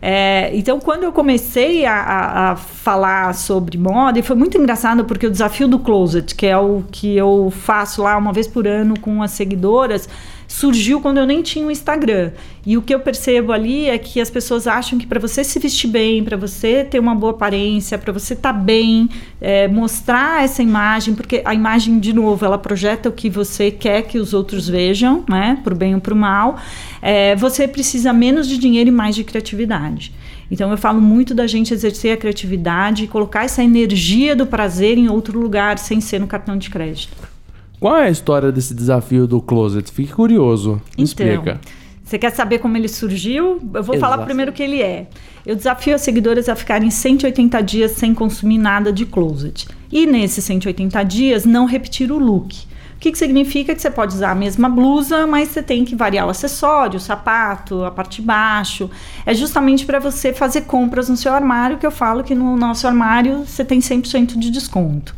É, 0.04 0.50
então, 0.56 0.80
quando 0.80 1.04
eu 1.04 1.12
comecei 1.12 1.86
a, 1.86 1.93
a, 1.93 2.52
a, 2.52 2.56
falar 2.56 3.36
sobre 3.36 3.78
moda, 3.78 4.17
e 4.17 4.24
foi 4.24 4.36
muito 4.36 4.58
engraçado 4.58 5.06
porque 5.06 5.28
o 5.28 5.32
desafio 5.32 5.67
do 5.67 5.78
closet, 5.78 6.34
que 6.34 6.47
é 6.47 6.58
o 6.58 6.84
que 6.91 7.15
eu 7.15 7.52
faço 7.52 8.02
lá 8.02 8.17
uma 8.17 8.34
vez 8.34 8.47
por 8.47 8.67
ano 8.67 9.00
com 9.00 9.21
as 9.21 9.32
seguidoras, 9.32 10.10
surgiu 10.51 10.99
quando 10.99 11.17
eu 11.17 11.25
nem 11.25 11.41
tinha 11.41 11.65
um 11.65 11.71
Instagram. 11.71 12.31
E 12.65 12.77
o 12.77 12.81
que 12.81 12.93
eu 12.93 12.99
percebo 12.99 13.51
ali 13.53 13.89
é 13.89 13.97
que 13.97 14.19
as 14.19 14.29
pessoas 14.29 14.67
acham 14.67 14.99
que 14.99 15.07
para 15.07 15.19
você 15.19 15.43
se 15.43 15.57
vestir 15.57 15.89
bem, 15.89 16.23
para 16.23 16.35
você 16.35 16.83
ter 16.83 16.99
uma 16.99 17.15
boa 17.15 17.31
aparência, 17.31 17.97
para 17.97 18.11
você 18.11 18.33
estar 18.33 18.53
tá 18.53 18.59
bem, 18.59 19.09
é, 19.39 19.67
mostrar 19.67 20.43
essa 20.43 20.61
imagem, 20.61 21.15
porque 21.15 21.41
a 21.45 21.55
imagem, 21.55 21.99
de 21.99 22.13
novo, 22.13 22.45
ela 22.45 22.57
projeta 22.57 23.07
o 23.07 23.11
que 23.11 23.29
você 23.29 23.71
quer 23.71 24.03
que 24.03 24.19
os 24.19 24.33
outros 24.33 24.67
vejam, 24.67 25.23
né, 25.27 25.57
para 25.63 25.73
o 25.73 25.77
bem 25.77 25.95
ou 25.95 26.01
para 26.01 26.13
o 26.13 26.17
mal. 26.17 26.59
É, 27.01 27.35
você 27.37 27.67
precisa 27.67 28.11
menos 28.11 28.47
de 28.47 28.57
dinheiro 28.57 28.89
e 28.89 28.91
mais 28.91 29.15
de 29.15 29.23
criatividade. 29.23 30.13
Então 30.51 30.69
eu 30.69 30.77
falo 30.77 30.99
muito 30.99 31.33
da 31.33 31.47
gente 31.47 31.73
exercer 31.73 32.13
a 32.13 32.17
criatividade 32.17 33.05
e 33.05 33.07
colocar 33.07 33.45
essa 33.45 33.63
energia 33.63 34.35
do 34.35 34.45
prazer 34.45 34.97
em 34.97 35.07
outro 35.07 35.39
lugar, 35.39 35.79
sem 35.79 36.01
ser 36.01 36.19
no 36.19 36.27
cartão 36.27 36.57
de 36.57 36.69
crédito. 36.69 37.31
Qual 37.82 37.98
é 37.98 38.06
a 38.06 38.10
história 38.12 38.52
desse 38.52 38.76
desafio 38.76 39.26
do 39.26 39.41
closet? 39.41 39.91
Fique 39.91 40.13
curioso. 40.13 40.74
Me 40.74 41.04
então, 41.04 41.04
explica. 41.04 41.60
Você 42.04 42.20
quer 42.20 42.30
saber 42.30 42.60
como 42.60 42.78
ele 42.78 42.88
surgiu? 42.88 43.60
Eu 43.74 43.82
vou 43.82 43.96
Exato. 43.96 44.00
falar 44.00 44.24
primeiro 44.24 44.52
o 44.52 44.54
que 44.54 44.62
ele 44.62 44.84
é. 44.84 45.08
Eu 45.44 45.56
desafio 45.56 45.96
as 45.96 46.02
seguidoras 46.02 46.48
a 46.48 46.56
ficarem 46.56 46.91
180 46.91 47.60
dias 47.62 47.91
sem 47.94 48.13
consumir 48.13 48.60
nada 48.60 48.94
de 48.94 49.04
closet. 49.04 49.67
E 49.91 50.06
nesses 50.06 50.46
180 50.46 51.02
dias, 51.04 51.44
não 51.44 51.65
repetir 51.65 52.12
o 52.12 52.20
look 52.20 52.70
que, 53.02 53.12
que 53.12 53.17
significa 53.17 53.74
que 53.74 53.82
você 53.82 53.89
pode 53.89 54.13
usar 54.13 54.30
a 54.30 54.36
mesma 54.36 54.70
blusa, 54.70 55.26
mas 55.26 55.50
você 55.50 55.63
tem 55.63 55.84
que 55.84 55.96
variar 55.96 56.28
o 56.28 56.30
acessório, 56.30 56.98
o 56.98 57.00
sapato, 57.00 57.84
a 57.84 57.89
parte 57.89 58.22
de 58.22 58.28
baixo. 58.28 58.91
É 59.26 59.34
justamente 59.34 59.88
para 59.88 60.00
você 60.00 60.32
fazer 60.32 60.62
compras 60.62 61.10
no 61.10 61.17
seu 61.17 61.34
armário, 61.34 61.80
que 61.80 61.86
eu 61.86 61.89
falo 61.89 62.24
que 62.24 62.36
no 62.36 62.56
nosso 62.56 62.86
armário 62.86 63.44
você 63.44 63.65
tem 63.65 63.80
100% 63.80 64.38
de 64.38 64.52
desconto. 64.52 65.15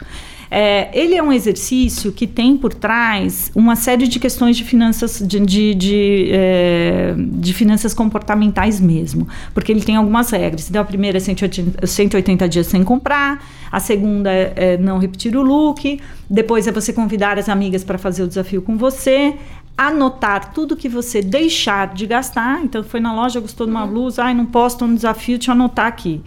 É, 0.56 0.92
ele 0.94 1.16
é 1.16 1.24
um 1.24 1.34
exercício 1.34 2.12
que 2.12 2.28
tem 2.28 2.56
por 2.56 2.76
trás 2.76 3.52
uma 3.56 3.76
série 3.76 4.08
de 4.08 4.20
questões 4.20 4.56
de 4.56 4.64
finanças 4.64 5.18
de, 5.18 5.40
de, 5.40 5.74
de, 5.74 6.30
é, 6.32 7.16
de 7.18 7.52
finanças 7.56 7.92
comportamentais 7.92 8.80
mesmo, 8.80 9.28
porque 9.52 9.72
ele 9.72 9.82
tem 9.82 9.96
algumas 9.96 10.30
regras. 10.30 10.70
Então, 10.70 10.80
a 10.80 10.86
primeira 10.86 11.18
é 11.18 11.20
180, 11.20 11.88
180 11.88 12.48
dias 12.48 12.68
sem 12.68 12.84
comprar, 12.84 13.44
a 13.72 13.80
segunda 13.80 14.32
é, 14.32 14.54
é 14.56 14.78
não 14.78 15.00
repetir 15.00 15.36
o 15.36 15.42
look, 15.42 16.00
depois 16.30 16.68
é 16.68 16.72
você 16.72 16.94
convidar 16.94 17.40
as 17.40 17.50
amigas 17.50 17.84
para 17.84 17.98
fazer 17.98 18.22
o 18.22 18.28
desafio 18.28 18.62
com 18.62 18.78
você, 18.78 19.34
anotar 19.76 20.54
tudo 20.54 20.76
que 20.76 20.88
você 20.88 21.24
deixar 21.24 21.96
de 21.96 22.06
gastar. 22.06 22.64
Então, 22.64 22.84
foi 22.84 23.00
na 23.00 23.12
loja, 23.12 23.40
gostou 23.40 23.66
de 23.66 23.72
uma 23.72 23.88
blusa, 23.88 24.26
ai, 24.26 24.36
não 24.36 24.46
posso, 24.46 24.76
estou 24.76 24.88
no 24.88 24.94
desafio, 24.94 25.40
deixa 25.40 25.50
eu 25.50 25.56
anotar 25.56 25.88
aqui. 25.88 26.22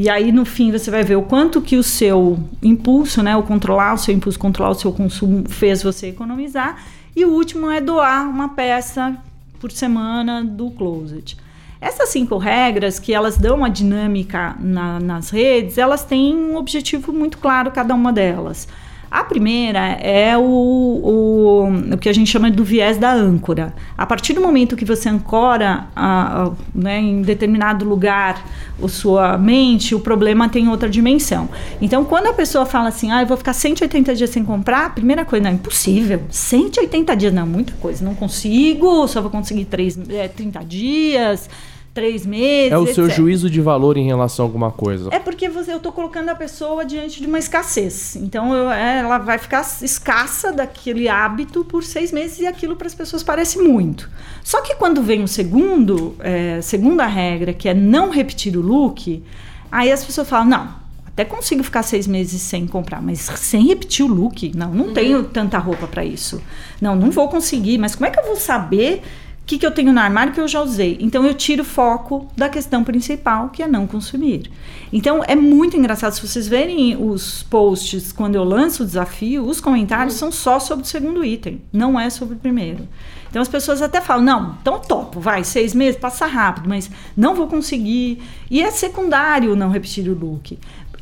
E 0.00 0.08
aí, 0.08 0.30
no 0.30 0.44
fim, 0.44 0.70
você 0.70 0.92
vai 0.92 1.02
ver 1.02 1.16
o 1.16 1.22
quanto 1.22 1.60
que 1.60 1.76
o 1.76 1.82
seu 1.82 2.38
impulso, 2.62 3.20
né, 3.20 3.36
o 3.36 3.42
controlar 3.42 3.94
o 3.94 3.98
seu 3.98 4.14
impulso, 4.14 4.38
controlar 4.38 4.70
o 4.70 4.74
seu 4.74 4.92
consumo, 4.92 5.48
fez 5.48 5.82
você 5.82 6.06
economizar. 6.06 6.80
E 7.16 7.24
o 7.24 7.30
último 7.30 7.68
é 7.68 7.80
doar 7.80 8.30
uma 8.30 8.50
peça 8.50 9.18
por 9.58 9.72
semana 9.72 10.44
do 10.44 10.70
closet. 10.70 11.36
Essas 11.80 12.10
cinco 12.10 12.38
regras, 12.38 13.00
que 13.00 13.12
elas 13.12 13.36
dão 13.38 13.56
uma 13.56 13.68
dinâmica 13.68 14.54
na, 14.60 15.00
nas 15.00 15.30
redes, 15.30 15.78
elas 15.78 16.04
têm 16.04 16.32
um 16.32 16.54
objetivo 16.54 17.12
muito 17.12 17.38
claro, 17.38 17.72
cada 17.72 17.92
uma 17.92 18.12
delas. 18.12 18.68
A 19.10 19.24
primeira 19.24 19.78
é 19.78 20.36
o, 20.36 20.42
o, 20.42 21.94
o, 21.94 21.98
que 21.98 22.08
a 22.08 22.12
gente 22.12 22.30
chama 22.30 22.50
do 22.50 22.62
viés 22.62 22.98
da 22.98 23.12
âncora. 23.12 23.74
A 23.96 24.04
partir 24.04 24.34
do 24.34 24.40
momento 24.40 24.76
que 24.76 24.84
você 24.84 25.08
ancora 25.08 25.86
a, 25.96 26.44
a, 26.44 26.50
né, 26.74 27.00
em 27.00 27.22
determinado 27.22 27.84
lugar 27.86 28.44
a 28.82 28.88
sua 28.88 29.38
mente, 29.38 29.94
o 29.94 30.00
problema 30.00 30.48
tem 30.48 30.68
outra 30.68 30.88
dimensão. 30.88 31.48
Então, 31.80 32.04
quando 32.04 32.26
a 32.26 32.32
pessoa 32.32 32.66
fala 32.66 32.88
assim, 32.88 33.10
ah, 33.10 33.22
eu 33.22 33.26
vou 33.26 33.36
ficar 33.36 33.52
180 33.52 34.14
dias 34.14 34.30
sem 34.30 34.44
comprar, 34.44 34.86
a 34.86 34.90
primeira 34.90 35.24
coisa, 35.24 35.44
não, 35.44 35.50
é 35.50 35.54
impossível. 35.54 36.22
180 36.30 37.16
dias, 37.16 37.32
não, 37.32 37.46
muita 37.46 37.72
coisa, 37.74 38.04
não 38.04 38.14
consigo, 38.14 39.08
só 39.08 39.22
vou 39.22 39.30
conseguir 39.30 39.64
3, 39.64 40.10
é, 40.10 40.28
30 40.28 40.64
dias 40.64 41.48
três 41.98 42.24
meses. 42.24 42.70
É 42.72 42.78
o 42.78 42.86
seu 42.86 43.10
juízo 43.10 43.50
de 43.50 43.60
valor 43.60 43.96
em 43.96 44.06
relação 44.06 44.44
a 44.44 44.48
alguma 44.48 44.70
coisa. 44.70 45.08
É 45.12 45.18
porque 45.18 45.48
você, 45.48 45.72
eu 45.72 45.78
estou 45.78 45.90
colocando 45.90 46.28
a 46.28 46.34
pessoa 46.34 46.84
diante 46.84 47.20
de 47.20 47.26
uma 47.26 47.38
escassez. 47.38 48.14
Então 48.14 48.54
eu, 48.54 48.70
é, 48.70 49.00
ela 49.00 49.18
vai 49.18 49.36
ficar 49.36 49.62
escassa 49.82 50.52
daquele 50.52 51.08
hábito 51.08 51.64
por 51.64 51.82
seis 51.82 52.12
meses 52.12 52.38
e 52.38 52.46
aquilo 52.46 52.76
para 52.76 52.86
as 52.86 52.94
pessoas 52.94 53.24
parece 53.24 53.58
muito. 53.58 54.08
Só 54.44 54.62
que 54.62 54.76
quando 54.76 55.02
vem 55.02 55.24
o 55.24 55.28
segundo, 55.28 56.14
é, 56.20 56.60
segunda 56.62 57.04
regra, 57.04 57.52
que 57.52 57.68
é 57.68 57.74
não 57.74 58.10
repetir 58.10 58.56
o 58.56 58.60
look, 58.60 59.22
aí 59.70 59.90
as 59.90 60.04
pessoas 60.04 60.28
falam, 60.28 60.46
não, 60.46 60.68
até 61.06 61.24
consigo 61.24 61.64
ficar 61.64 61.82
seis 61.82 62.06
meses 62.06 62.40
sem 62.40 62.64
comprar, 62.64 63.02
mas 63.02 63.18
sem 63.18 63.66
repetir 63.66 64.06
o 64.06 64.08
look, 64.08 64.52
não, 64.56 64.72
não 64.72 64.86
uhum. 64.86 64.94
tenho 64.94 65.24
tanta 65.24 65.58
roupa 65.58 65.88
para 65.88 66.04
isso. 66.04 66.40
Não, 66.80 66.94
não 66.94 67.10
vou 67.10 67.28
conseguir, 67.28 67.76
mas 67.76 67.96
como 67.96 68.06
é 68.06 68.10
que 68.10 68.20
eu 68.20 68.24
vou 68.24 68.36
saber 68.36 69.02
que, 69.48 69.58
que 69.58 69.64
eu 69.64 69.70
tenho 69.70 69.94
no 69.94 69.98
armário 69.98 70.34
que 70.34 70.40
eu 70.40 70.46
já 70.46 70.60
usei? 70.60 70.98
Então 71.00 71.24
eu 71.24 71.32
tiro 71.32 71.62
o 71.62 71.64
foco 71.64 72.28
da 72.36 72.50
questão 72.50 72.84
principal, 72.84 73.48
que 73.48 73.62
é 73.62 73.66
não 73.66 73.86
consumir. 73.86 74.50
Então 74.92 75.24
é 75.26 75.34
muito 75.34 75.74
engraçado. 75.74 76.12
Se 76.12 76.20
vocês 76.20 76.46
verem 76.46 77.02
os 77.02 77.44
posts 77.44 78.12
quando 78.12 78.34
eu 78.34 78.44
lanço 78.44 78.82
o 78.82 78.86
desafio, 78.86 79.46
os 79.46 79.58
comentários 79.58 80.14
são 80.14 80.30
só 80.30 80.60
sobre 80.60 80.84
o 80.84 80.86
segundo 80.86 81.24
item, 81.24 81.62
não 81.72 81.98
é 81.98 82.10
sobre 82.10 82.34
o 82.34 82.38
primeiro. 82.38 82.86
Então 83.30 83.40
as 83.40 83.48
pessoas 83.48 83.80
até 83.80 84.02
falam: 84.02 84.22
não, 84.22 84.56
então 84.60 84.78
topo, 84.78 85.18
vai, 85.18 85.42
seis 85.44 85.74
meses, 85.74 85.98
passa 85.98 86.26
rápido, 86.26 86.68
mas 86.68 86.90
não 87.16 87.34
vou 87.34 87.46
conseguir. 87.46 88.22
E 88.50 88.62
é 88.62 88.70
secundário 88.70 89.56
não 89.56 89.70
repetir 89.70 90.08
o 90.08 90.14
look. 90.14 90.58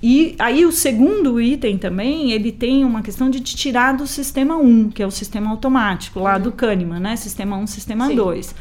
E 0.09 0.37
aí 0.38 0.64
o 0.64 0.71
segundo 0.71 1.40
item 1.40 1.77
também, 1.77 2.31
ele 2.31 2.53
tem 2.53 2.85
uma 2.85 3.03
questão 3.03 3.29
de 3.29 3.40
te 3.40 3.57
tirar 3.57 3.92
do 3.92 4.07
sistema 4.07 4.57
1, 4.57 4.90
que 4.90 5.03
é 5.03 5.07
o 5.07 5.11
sistema 5.11 5.51
automático 5.51 6.21
lá 6.21 6.37
uhum. 6.37 6.42
do 6.42 6.53
Kahneman, 6.53 7.01
né? 7.01 7.16
Sistema 7.16 7.57
1, 7.57 7.66
sistema 7.66 8.07
Sim. 8.07 8.14
2. 8.14 8.55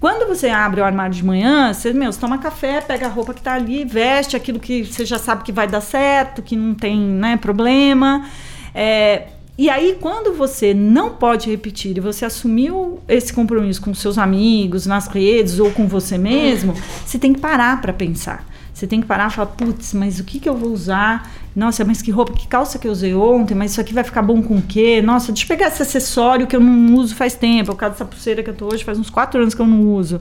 Quando 0.00 0.26
você 0.26 0.48
abre 0.48 0.80
o 0.80 0.84
armário 0.84 1.14
de 1.14 1.22
manhã, 1.22 1.70
você, 1.70 1.92
meu, 1.92 2.10
você 2.10 2.18
toma 2.18 2.38
café, 2.38 2.80
pega 2.80 3.04
a 3.04 3.10
roupa 3.10 3.34
que 3.34 3.40
está 3.40 3.52
ali, 3.52 3.84
veste 3.84 4.36
aquilo 4.36 4.58
que 4.58 4.86
você 4.86 5.04
já 5.04 5.18
sabe 5.18 5.44
que 5.44 5.52
vai 5.52 5.68
dar 5.68 5.82
certo, 5.82 6.40
que 6.40 6.56
não 6.56 6.72
tem 6.72 6.98
né, 6.98 7.36
problema. 7.36 8.26
É, 8.74 9.24
e 9.58 9.68
aí, 9.68 9.98
quando 10.00 10.32
você 10.32 10.72
não 10.72 11.10
pode 11.10 11.50
repetir 11.50 11.98
e 11.98 12.00
você 12.00 12.24
assumiu 12.24 13.00
esse 13.06 13.34
compromisso 13.34 13.82
com 13.82 13.92
seus 13.92 14.16
amigos, 14.16 14.86
nas 14.86 15.08
redes 15.08 15.58
ou 15.58 15.70
com 15.70 15.86
você 15.86 16.16
mesmo, 16.16 16.72
você 17.04 17.18
tem 17.18 17.34
que 17.34 17.40
parar 17.40 17.82
para 17.82 17.92
pensar. 17.92 18.55
Você 18.76 18.86
tem 18.86 19.00
que 19.00 19.06
parar 19.06 19.30
e 19.30 19.32
falar, 19.32 19.46
putz, 19.52 19.94
mas 19.94 20.20
o 20.20 20.24
que, 20.24 20.38
que 20.38 20.46
eu 20.46 20.54
vou 20.54 20.70
usar? 20.70 21.32
Nossa, 21.56 21.82
mas 21.82 22.02
que 22.02 22.10
roupa, 22.10 22.34
que 22.34 22.46
calça 22.46 22.78
que 22.78 22.86
eu 22.86 22.92
usei 22.92 23.14
ontem, 23.14 23.54
mas 23.54 23.70
isso 23.70 23.80
aqui 23.80 23.94
vai 23.94 24.04
ficar 24.04 24.20
bom 24.20 24.42
com 24.42 24.58
o 24.58 24.60
quê? 24.60 25.00
Nossa, 25.00 25.32
deixa 25.32 25.44
eu 25.44 25.48
pegar 25.48 25.68
esse 25.68 25.80
acessório 25.80 26.46
que 26.46 26.54
eu 26.54 26.60
não 26.60 26.94
uso 26.96 27.14
faz 27.14 27.34
tempo, 27.34 27.72
por 27.72 27.78
causa 27.78 27.94
dessa 27.94 28.04
pulseira 28.04 28.42
que 28.42 28.50
eu 28.50 28.54
tô 28.54 28.66
hoje, 28.66 28.84
faz 28.84 28.98
uns 28.98 29.08
quatro 29.08 29.40
anos 29.40 29.54
que 29.54 29.62
eu 29.62 29.66
não 29.66 29.94
uso. 29.94 30.20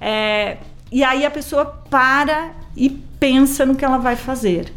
É, 0.00 0.56
e 0.90 1.04
aí 1.04 1.24
a 1.24 1.30
pessoa 1.30 1.64
para 1.64 2.50
e 2.76 2.90
pensa 2.90 3.64
no 3.64 3.76
que 3.76 3.84
ela 3.84 3.98
vai 3.98 4.16
fazer. 4.16 4.72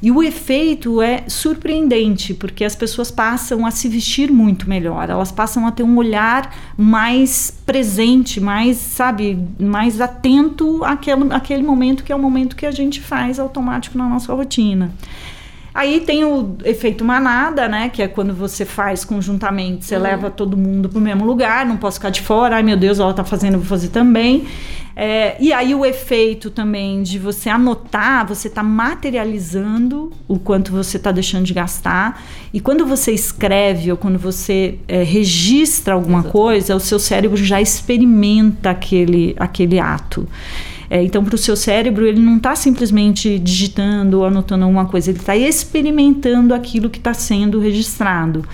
E 0.00 0.12
o 0.12 0.22
efeito 0.22 1.02
é 1.02 1.24
surpreendente, 1.28 2.32
porque 2.32 2.64
as 2.64 2.76
pessoas 2.76 3.10
passam 3.10 3.66
a 3.66 3.70
se 3.70 3.88
vestir 3.88 4.30
muito 4.30 4.68
melhor, 4.68 5.10
elas 5.10 5.32
passam 5.32 5.66
a 5.66 5.72
ter 5.72 5.82
um 5.82 5.96
olhar 5.96 6.54
mais 6.76 7.52
presente, 7.66 8.40
mais, 8.40 8.76
sabe, 8.76 9.38
mais 9.58 10.00
atento 10.00 10.84
àquele, 10.84 11.32
àquele 11.32 11.62
momento 11.64 12.04
que 12.04 12.12
é 12.12 12.16
o 12.16 12.18
momento 12.18 12.54
que 12.54 12.64
a 12.64 12.70
gente 12.70 13.00
faz 13.00 13.40
automático 13.40 13.98
na 13.98 14.08
nossa 14.08 14.32
rotina. 14.32 14.92
Aí 15.78 16.00
tem 16.00 16.24
o 16.24 16.56
efeito 16.64 17.04
manada, 17.04 17.68
né? 17.68 17.88
Que 17.88 18.02
é 18.02 18.08
quando 18.08 18.34
você 18.34 18.64
faz 18.64 19.04
conjuntamente, 19.04 19.84
você 19.84 19.94
uhum. 19.94 20.02
leva 20.02 20.28
todo 20.28 20.56
mundo 20.56 20.88
para 20.88 20.98
o 20.98 21.00
mesmo 21.00 21.24
lugar, 21.24 21.64
não 21.64 21.76
posso 21.76 21.98
ficar 21.98 22.10
de 22.10 22.20
fora, 22.20 22.56
ai 22.56 22.64
meu 22.64 22.76
Deus, 22.76 22.98
ela 22.98 23.12
está 23.12 23.22
fazendo, 23.22 23.58
vou 23.58 23.64
fazer 23.64 23.90
também. 23.90 24.44
É, 24.96 25.36
e 25.38 25.52
aí 25.52 25.76
o 25.76 25.86
efeito 25.86 26.50
também 26.50 27.04
de 27.04 27.16
você 27.16 27.48
anotar, 27.48 28.26
você 28.26 28.48
está 28.48 28.60
materializando 28.60 30.10
o 30.26 30.36
quanto 30.36 30.72
você 30.72 30.96
está 30.96 31.12
deixando 31.12 31.44
de 31.44 31.54
gastar. 31.54 32.20
E 32.52 32.58
quando 32.58 32.84
você 32.84 33.12
escreve 33.12 33.92
ou 33.92 33.96
quando 33.96 34.18
você 34.18 34.80
é, 34.88 35.04
registra 35.04 35.94
alguma 35.94 36.18
Exatamente. 36.18 36.32
coisa, 36.32 36.74
o 36.74 36.80
seu 36.80 36.98
cérebro 36.98 37.36
já 37.36 37.60
experimenta 37.60 38.70
aquele, 38.70 39.36
aquele 39.38 39.78
ato. 39.78 40.26
É, 40.90 41.02
então, 41.02 41.22
para 41.22 41.34
o 41.34 41.38
seu 41.38 41.54
cérebro, 41.54 42.06
ele 42.06 42.20
não 42.20 42.38
está 42.38 42.56
simplesmente 42.56 43.38
digitando 43.38 44.20
ou 44.20 44.24
anotando 44.24 44.64
alguma 44.64 44.86
coisa, 44.86 45.10
ele 45.10 45.18
está 45.18 45.36
experimentando 45.36 46.54
aquilo 46.54 46.88
que 46.88 46.98
está 46.98 47.12
sendo 47.12 47.60
registrado. 47.60 48.44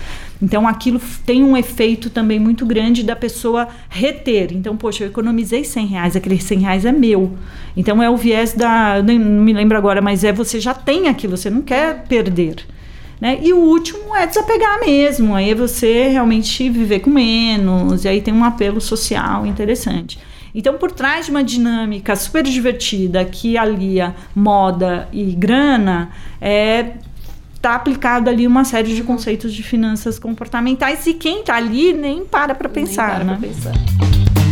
Então, 0.41 0.67
aquilo 0.67 0.99
tem 1.25 1.43
um 1.43 1.55
efeito 1.55 2.09
também 2.09 2.37
muito 2.37 2.65
grande 2.65 3.03
da 3.03 3.15
pessoa 3.15 3.69
reter. 3.89 4.51
Então, 4.51 4.75
poxa, 4.75 5.05
eu 5.05 5.07
economizei 5.07 5.63
100 5.63 5.85
reais, 5.87 6.15
aquele 6.15 6.39
100 6.39 6.59
reais 6.59 6.85
é 6.85 6.91
meu. 6.91 7.31
Então, 7.75 8.03
é 8.03 8.09
o 8.09 8.17
viés 8.17 8.53
da. 8.53 9.01
Não 9.01 9.15
me 9.17 9.53
lembro 9.53 9.77
agora, 9.77 10.01
mas 10.01 10.25
é 10.25 10.33
você 10.33 10.59
já 10.59 10.73
tem 10.73 11.07
aquilo, 11.07 11.37
você 11.37 11.49
não 11.49 11.61
quer 11.61 12.03
perder. 12.03 12.57
Né? 13.19 13.39
E 13.41 13.53
o 13.53 13.57
último 13.57 14.13
é 14.13 14.27
desapegar 14.27 14.81
mesmo. 14.81 15.33
Aí 15.33 15.51
é 15.51 15.55
você 15.55 16.09
realmente 16.09 16.69
viver 16.69 16.99
com 16.99 17.09
menos, 17.09 18.03
e 18.03 18.09
aí 18.09 18.21
tem 18.21 18.33
um 18.33 18.43
apelo 18.43 18.81
social 18.81 19.45
interessante. 19.45 20.19
Então, 20.55 20.77
por 20.77 20.89
trás 20.89 21.25
de 21.25 21.31
uma 21.31 21.43
dinâmica 21.43 22.15
super 22.15 22.41
divertida 22.41 23.25
que 23.25 23.57
alia 23.57 24.15
moda 24.33 25.09
e 25.11 25.33
grana, 25.33 26.09
é 26.39 26.93
tá 27.61 27.75
aplicado 27.75 28.29
ali 28.29 28.47
uma 28.47 28.63
série 28.63 28.95
de 28.95 29.03
conceitos 29.03 29.51
de 29.51 29.63
finanças 29.63 30.17
comportamentais 30.19 31.05
e 31.07 31.15
quem 31.15 31.43
tá 31.43 31.55
ali 31.55 31.93
nem 31.93 32.23
para 32.23 32.55
para 32.55 32.69
pensar, 32.69 33.17
Nem 33.17 33.25
para 33.25 33.25
né? 33.25 33.37
pra 33.37 33.47
pensar. 33.47 34.44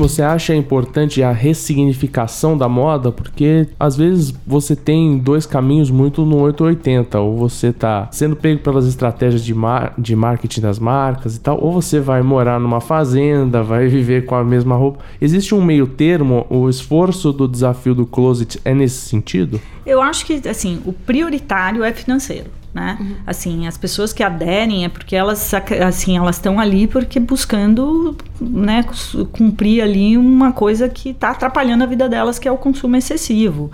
Você 0.00 0.22
acha 0.22 0.54
importante 0.54 1.22
a 1.22 1.30
ressignificação 1.30 2.56
da 2.56 2.66
moda? 2.66 3.12
Porque 3.12 3.68
às 3.78 3.98
vezes 3.98 4.34
você 4.46 4.74
tem 4.74 5.18
dois 5.18 5.44
caminhos 5.44 5.90
muito 5.90 6.24
no 6.24 6.40
880. 6.40 7.20
Ou 7.20 7.36
você 7.36 7.70
tá 7.70 8.08
sendo 8.10 8.34
pego 8.34 8.62
pelas 8.62 8.86
estratégias 8.86 9.44
de, 9.44 9.52
mar 9.52 9.92
de 9.98 10.16
marketing 10.16 10.62
das 10.62 10.78
marcas 10.78 11.36
e 11.36 11.40
tal, 11.40 11.62
ou 11.62 11.70
você 11.70 12.00
vai 12.00 12.22
morar 12.22 12.58
numa 12.58 12.80
fazenda, 12.80 13.62
vai 13.62 13.88
viver 13.88 14.24
com 14.24 14.34
a 14.34 14.42
mesma 14.42 14.74
roupa. 14.74 15.00
Existe 15.20 15.54
um 15.54 15.62
meio 15.62 15.86
termo? 15.86 16.46
O 16.48 16.70
esforço 16.70 17.30
do 17.30 17.46
desafio 17.46 17.94
do 17.94 18.06
closet 18.06 18.58
é 18.64 18.72
nesse 18.72 19.06
sentido? 19.06 19.60
Eu 19.84 20.00
acho 20.00 20.24
que 20.24 20.48
assim, 20.48 20.80
o 20.86 20.94
prioritário 20.94 21.84
é 21.84 21.92
financeiro. 21.92 22.48
Né? 22.72 23.16
Assim, 23.26 23.66
as 23.66 23.76
pessoas 23.76 24.12
que 24.12 24.22
aderem 24.22 24.84
é 24.84 24.88
porque 24.88 25.16
elas 25.16 25.52
assim, 25.84 26.16
elas 26.16 26.36
estão 26.36 26.60
ali 26.60 26.86
porque 26.86 27.18
buscando, 27.18 28.16
né, 28.40 28.84
cumprir 29.32 29.82
ali 29.82 30.16
uma 30.16 30.52
coisa 30.52 30.88
que 30.88 31.10
está 31.10 31.30
atrapalhando 31.30 31.82
a 31.82 31.86
vida 31.88 32.08
delas, 32.08 32.38
que 32.38 32.46
é 32.46 32.52
o 32.52 32.56
consumo 32.56 32.94
excessivo. 32.94 33.72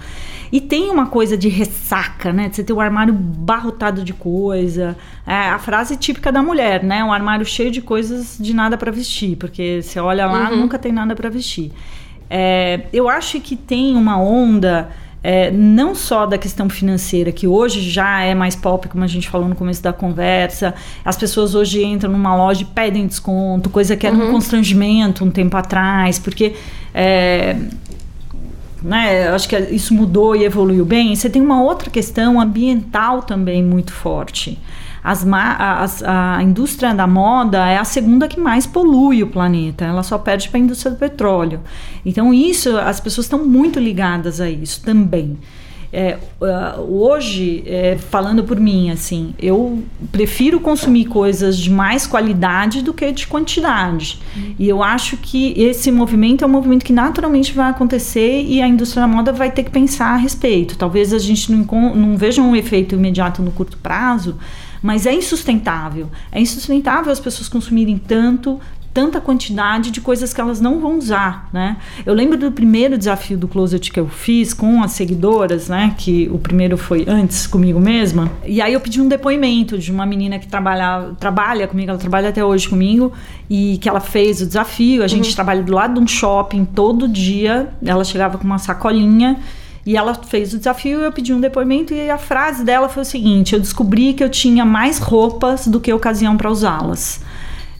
E 0.50 0.61
tem 0.61 0.90
uma 0.90 1.06
coisa 1.06 1.37
de 1.37 1.48
ressaca, 1.48 2.32
né? 2.32 2.48
De 2.48 2.56
você 2.56 2.64
ter 2.64 2.72
o 2.72 2.80
armário 2.80 3.12
barrotado 3.12 4.02
de 4.02 4.14
coisa. 4.14 4.96
É 5.26 5.50
a 5.50 5.59
frase 5.59 5.96
típica 5.96 6.30
da 6.32 6.42
mulher, 6.42 6.82
né? 6.82 7.02
Um 7.04 7.12
armário 7.12 7.44
cheio 7.44 7.70
de 7.70 7.82
coisas 7.82 8.38
de 8.40 8.54
nada 8.54 8.78
para 8.78 8.90
vestir, 8.90 9.37
porque 9.37 9.82
você 9.82 9.98
olha 9.98 10.24
lá, 10.24 10.50
nunca 10.50 10.78
tem 10.78 10.92
nada 10.92 11.14
para 11.14 11.28
vestir. 11.28 11.72
É, 12.30 12.87
eu 12.92 13.09
acho 13.09 13.40
que 13.40 13.56
tem 13.56 13.96
uma 13.96 14.18
onda 14.18 14.88
é, 15.29 15.51
não 15.51 15.93
só 15.93 16.25
da 16.25 16.39
questão 16.39 16.69
financeira, 16.69 17.33
que 17.33 17.49
hoje 17.49 17.81
já 17.81 18.23
é 18.23 18.33
mais 18.33 18.55
pop, 18.55 18.87
como 18.87 19.03
a 19.03 19.09
gente 19.09 19.29
falou 19.29 19.49
no 19.49 19.57
começo 19.57 19.83
da 19.83 19.93
conversa, 19.93 20.73
as 21.05 21.17
pessoas 21.17 21.53
hoje 21.53 21.83
entram 21.83 22.12
numa 22.12 22.37
loja 22.37 22.62
e 22.62 22.65
pedem 22.65 23.09
desconto, 23.09 23.69
coisa 23.69 23.97
que 23.97 24.07
era 24.07 24.15
um 24.15 24.31
constrangimento 24.31 25.25
um 25.25 25.31
tempo 25.33 25.57
atrás, 25.57 26.21
porque. 26.21 26.55
É, 26.95 27.57
né, 28.81 29.29
acho 29.31 29.49
que 29.49 29.59
isso 29.59 29.93
mudou 29.93 30.37
e 30.37 30.45
evoluiu 30.45 30.85
bem. 30.85 31.17
Você 31.17 31.29
tem 31.29 31.43
uma 31.43 31.61
outra 31.61 31.91
questão 31.91 32.41
ambiental 32.41 33.23
também 33.23 33.65
muito 33.65 33.93
forte. 33.93 34.57
As 35.07 35.25
as, 35.25 36.03
a 36.03 36.42
indústria 36.42 36.92
da 36.92 37.07
moda 37.07 37.64
é 37.69 37.79
a 37.79 37.85
segunda 37.85 38.27
que 38.27 38.40
mais 38.40 38.66
polui 38.66 39.23
o 39.23 39.29
planeta. 39.29 39.85
Ela 39.85 40.03
só 40.03 40.19
perde 40.19 40.49
para 40.49 40.59
a 40.59 40.62
indústria 40.62 40.90
do 40.90 40.99
petróleo. 40.99 41.61
Então, 42.05 42.35
isso, 42.35 42.77
as 42.77 42.99
pessoas 42.99 43.27
estão 43.27 43.45
muito 43.47 43.79
ligadas 43.79 44.40
a 44.40 44.51
isso 44.51 44.83
também. 44.83 45.38
É, 45.92 46.19
hoje, 46.88 47.62
é, 47.66 47.97
falando 47.97 48.42
por 48.42 48.59
mim, 48.59 48.90
assim, 48.90 49.33
eu 49.38 49.83
prefiro 50.11 50.59
consumir 50.61 51.07
coisas 51.07 51.57
de 51.57 51.71
mais 51.71 52.07
qualidade 52.07 52.83
do 52.83 52.92
que 52.92 53.11
de 53.12 53.27
quantidade. 53.27 54.19
E 54.59 54.69
eu 54.69 54.83
acho 54.83 55.16
que 55.16 55.55
esse 55.57 55.90
movimento 55.92 56.42
é 56.45 56.47
um 56.47 56.51
movimento 56.51 56.85
que 56.85 56.92
naturalmente 56.92 57.53
vai 57.53 57.71
acontecer 57.71 58.42
e 58.42 58.61
a 58.61 58.66
indústria 58.66 59.03
da 59.03 59.09
moda 59.09 59.33
vai 59.33 59.51
ter 59.51 59.62
que 59.62 59.71
pensar 59.71 60.14
a 60.14 60.16
respeito. 60.16 60.77
Talvez 60.77 61.14
a 61.14 61.19
gente 61.19 61.53
não, 61.53 61.95
não 61.95 62.16
veja 62.16 62.42
um 62.42 62.57
efeito 62.57 62.97
imediato 62.97 63.40
no 63.40 63.53
curto 63.53 63.79
prazo, 63.79 64.37
mas 64.87 65.05
é 65.05 65.12
insustentável. 65.12 66.09
É 66.31 66.40
insustentável 66.40 67.11
as 67.11 67.18
pessoas 67.18 67.49
consumirem 67.49 67.99
tanto, 67.99 68.61
tanta 68.94 69.20
quantidade 69.20 69.90
de 69.90 70.01
coisas 70.01 70.33
que 70.33 70.40
elas 70.40 70.61
não 70.61 70.79
vão 70.79 70.96
usar, 70.96 71.51
né? 71.53 71.79
Eu 72.07 72.14
lembro 72.14 72.38
do 72.38 72.53
primeiro 72.53 72.96
desafio 72.96 73.37
do 73.37 73.49
closet 73.49 73.90
que 73.90 73.99
eu 73.99 74.07
fiz 74.07 74.55
com 74.55 74.85
as 74.85 74.92
seguidoras, 74.92 75.68
né? 75.68 75.92
Que 75.99 76.29
o 76.33 76.38
primeiro 76.38 76.79
foi 76.79 77.05
antes 77.09 77.49
comigo 77.49 77.81
mesma. 77.81 78.31
E 78.46 78.62
aí 78.62 78.75
eu 78.75 78.81
pedi 78.81 79.01
um 79.01 79.09
depoimento 79.09 79.77
de 79.77 79.90
uma 79.90 80.07
menina 80.07 80.38
que 80.38 80.46
trabalha, 80.46 81.11
trabalha 81.18 81.66
comigo, 81.66 81.90
ela 81.90 81.99
trabalha 81.99 82.29
até 82.29 82.44
hoje 82.44 82.68
comigo 82.68 83.12
e 83.51 83.79
que 83.79 83.88
ela 83.88 83.99
fez 83.99 84.40
o 84.40 84.46
desafio. 84.46 85.03
A 85.03 85.09
gente 85.09 85.35
trabalha 85.35 85.64
do 85.64 85.72
lado 85.72 85.94
de 85.94 86.01
um 86.01 86.07
shopping 86.07 86.64
todo 86.64 87.09
dia. 87.09 87.70
Ela 87.85 88.05
chegava 88.05 88.38
com 88.38 88.44
uma 88.44 88.59
sacolinha 88.59 89.37
e 89.87 89.96
ela 89.96 90.14
fez 90.14 90.53
o 90.53 90.59
desafio, 90.59 90.99
eu 91.01 91.12
pedi 91.12 91.33
um 91.33 91.40
depoimento 91.40 91.94
e 91.94 92.11
a 92.11 92.18
frase 92.18 92.64
dela 92.64 92.88
foi 92.88 93.03
o 93.03 93.07
seguinte: 93.07 93.55
eu 93.55 93.61
descobri 93.61 94.12
que 94.12 94.25
eu 94.25 94.29
tinha 94.29 94.64
mais 94.64 94.99
roupas 94.99 95.68
do 95.68 95.81
que 95.81 95.92
ocasião 95.92 96.37
para 96.37 96.51
usá-las. 96.51 97.22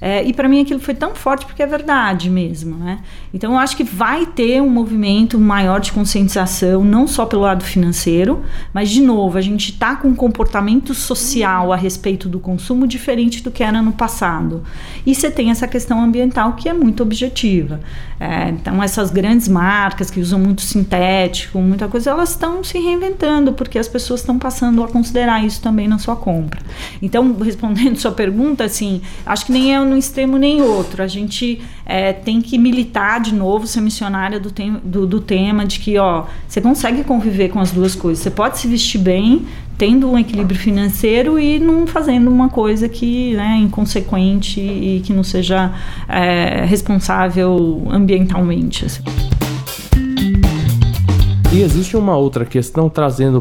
É, 0.01 0.23
e 0.23 0.33
para 0.33 0.49
mim 0.49 0.61
aquilo 0.61 0.79
foi 0.79 0.95
tão 0.95 1.15
forte 1.15 1.47
porque 1.47 1.63
é 1.63 1.67
verdade 1.67 2.31
mesmo, 2.31 2.77
né? 2.77 3.01
Então 3.37 3.53
eu 3.53 3.59
acho 3.59 3.77
que 3.77 3.85
vai 3.85 4.25
ter 4.25 4.63
um 4.63 4.71
movimento 4.71 5.39
maior 5.39 5.79
de 5.79 5.93
conscientização, 5.93 6.83
não 6.83 7.07
só 7.07 7.27
pelo 7.27 7.43
lado 7.43 7.63
financeiro, 7.63 8.43
mas 8.73 8.89
de 8.89 9.03
novo, 9.03 9.37
a 9.37 9.43
gente 9.43 9.73
está 9.73 9.95
com 9.95 10.09
um 10.09 10.15
comportamento 10.15 10.95
social 10.95 11.71
a 11.71 11.77
respeito 11.77 12.31
do 12.31 12.41
consumo 12.41 12.87
diferente 12.87 13.43
do 13.43 13.51
que 13.51 13.63
era 13.63 13.83
no 13.83 13.93
passado. 13.93 14.63
E 15.05 15.15
você 15.15 15.31
tem 15.31 15.51
essa 15.51 15.69
questão 15.69 16.03
ambiental 16.03 16.55
que 16.55 16.67
é 16.67 16.73
muito 16.73 17.03
objetiva. 17.03 17.79
É, 18.19 18.49
então 18.49 18.83
essas 18.83 19.11
grandes 19.11 19.49
marcas 19.49 20.11
que 20.11 20.19
usam 20.19 20.39
muito 20.39 20.63
sintético, 20.63 21.59
muita 21.59 21.89
coisa, 21.89 22.13
elas 22.13 22.31
estão 22.31 22.65
se 22.65 22.79
reinventando 22.79 23.53
porque 23.53 23.79
as 23.79 23.87
pessoas 23.87 24.21
estão 24.21 24.39
passando 24.39 24.83
a 24.83 24.89
considerar 24.89 25.45
isso 25.45 25.61
também 25.61 25.87
na 25.87 25.99
sua 25.99 26.17
compra. 26.17 26.63
Então, 27.03 27.37
respondendo 27.45 27.99
sua 27.99 28.13
pergunta, 28.13 28.65
assim, 28.65 29.03
acho 29.27 29.45
que 29.45 29.53
nem 29.53 29.75
é 29.75 29.81
um 29.81 29.95
extremo 29.95 30.39
nem 30.39 30.63
outro. 30.63 31.03
A 31.03 31.07
gente 31.07 31.61
é, 31.85 32.15
tem 32.15 32.41
que 32.41 32.57
militar 32.57 33.21
de 33.27 33.35
novo, 33.35 33.67
ser 33.67 33.81
missionária 33.81 34.41
do, 34.41 34.51
tem, 34.51 34.81
do, 34.83 35.07
do 35.07 35.21
tema 35.21 35.65
de 35.67 35.79
que, 35.79 35.99
ó, 35.99 36.25
você 36.49 36.61
consegue 36.61 37.05
conviver 37.05 37.51
com 37.51 37.61
as 37.61 37.71
duas 37.71 37.95
coisas. 37.95 38.23
Você 38.23 38.31
pode 38.31 38.59
se 38.59 38.67
vestir 38.67 39.01
bem, 39.01 39.47
tendo 39.77 40.11
um 40.11 40.19
equilíbrio 40.19 40.59
financeiro 40.59 41.39
e 41.39 41.59
não 41.59 41.87
fazendo 41.87 42.31
uma 42.31 42.49
coisa 42.49 42.89
que 42.89 43.35
né, 43.35 43.59
inconsequente 43.59 44.61
e 44.61 45.03
que 45.05 45.13
não 45.13 45.23
seja 45.23 45.73
é, 46.09 46.65
responsável 46.65 47.87
ambientalmente. 47.91 48.87
Assim. 48.87 49.03
E 51.57 51.63
existe 51.63 51.97
uma 51.97 52.15
outra 52.15 52.45
questão 52.45 52.89
trazendo 52.91 53.41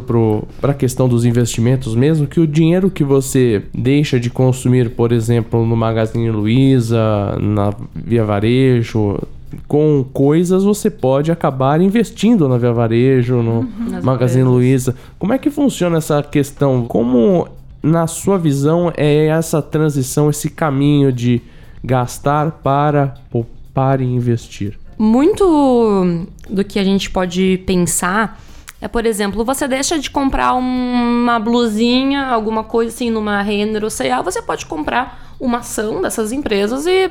para 0.61 0.71
a 0.71 0.73
questão 0.73 1.05
dos 1.05 1.25
investimentos 1.25 1.93
mesmo, 1.95 2.25
que 2.25 2.39
o 2.39 2.47
dinheiro 2.47 2.89
que 2.89 3.03
você 3.03 3.63
deixa 3.73 4.17
de 4.17 4.29
consumir, 4.29 4.91
por 4.91 5.11
exemplo, 5.11 5.65
no 5.65 5.75
Magazine 5.75 6.31
Luiza, 6.31 6.97
na 7.41 7.73
Via 7.93 8.23
Varejo, 8.23 9.19
com 9.67 10.05
coisas 10.13 10.63
você 10.63 10.89
pode 10.89 11.31
acabar 11.31 11.81
investindo 11.81 12.47
na 12.47 12.57
Via 12.57 12.73
Varejo, 12.73 13.41
no 13.41 13.63
Nas 13.89 14.03
Magazine 14.03 14.41
empresas. 14.41 14.53
Luiza. 14.53 14.95
Como 15.17 15.33
é 15.33 15.37
que 15.37 15.49
funciona 15.49 15.97
essa 15.97 16.21
questão? 16.21 16.85
Como, 16.85 17.47
na 17.81 18.07
sua 18.07 18.37
visão, 18.37 18.91
é 18.95 19.27
essa 19.27 19.61
transição, 19.61 20.29
esse 20.29 20.49
caminho 20.49 21.11
de 21.11 21.41
gastar 21.83 22.51
para 22.51 23.15
poupar 23.29 24.01
e 24.01 24.05
investir? 24.05 24.77
Muito 24.97 26.25
do 26.49 26.63
que 26.63 26.79
a 26.79 26.83
gente 26.83 27.09
pode 27.09 27.61
pensar 27.65 28.39
é, 28.85 28.87
por 28.87 29.05
exemplo, 29.05 29.43
você 29.43 29.67
deixa 29.67 29.97
de 29.97 30.11
comprar 30.11 30.53
uma 30.53 31.39
blusinha, 31.39 32.27
alguma 32.27 32.63
coisa 32.63 32.93
assim, 32.93 33.09
numa 33.09 33.41
Renner 33.41 33.83
ou 33.83 33.89
C&A, 33.89 34.21
você 34.21 34.43
pode 34.43 34.65
comprar 34.67 35.33
uma 35.39 35.59
ação 35.59 36.01
dessas 36.01 36.31
empresas 36.31 36.85
e, 36.85 37.09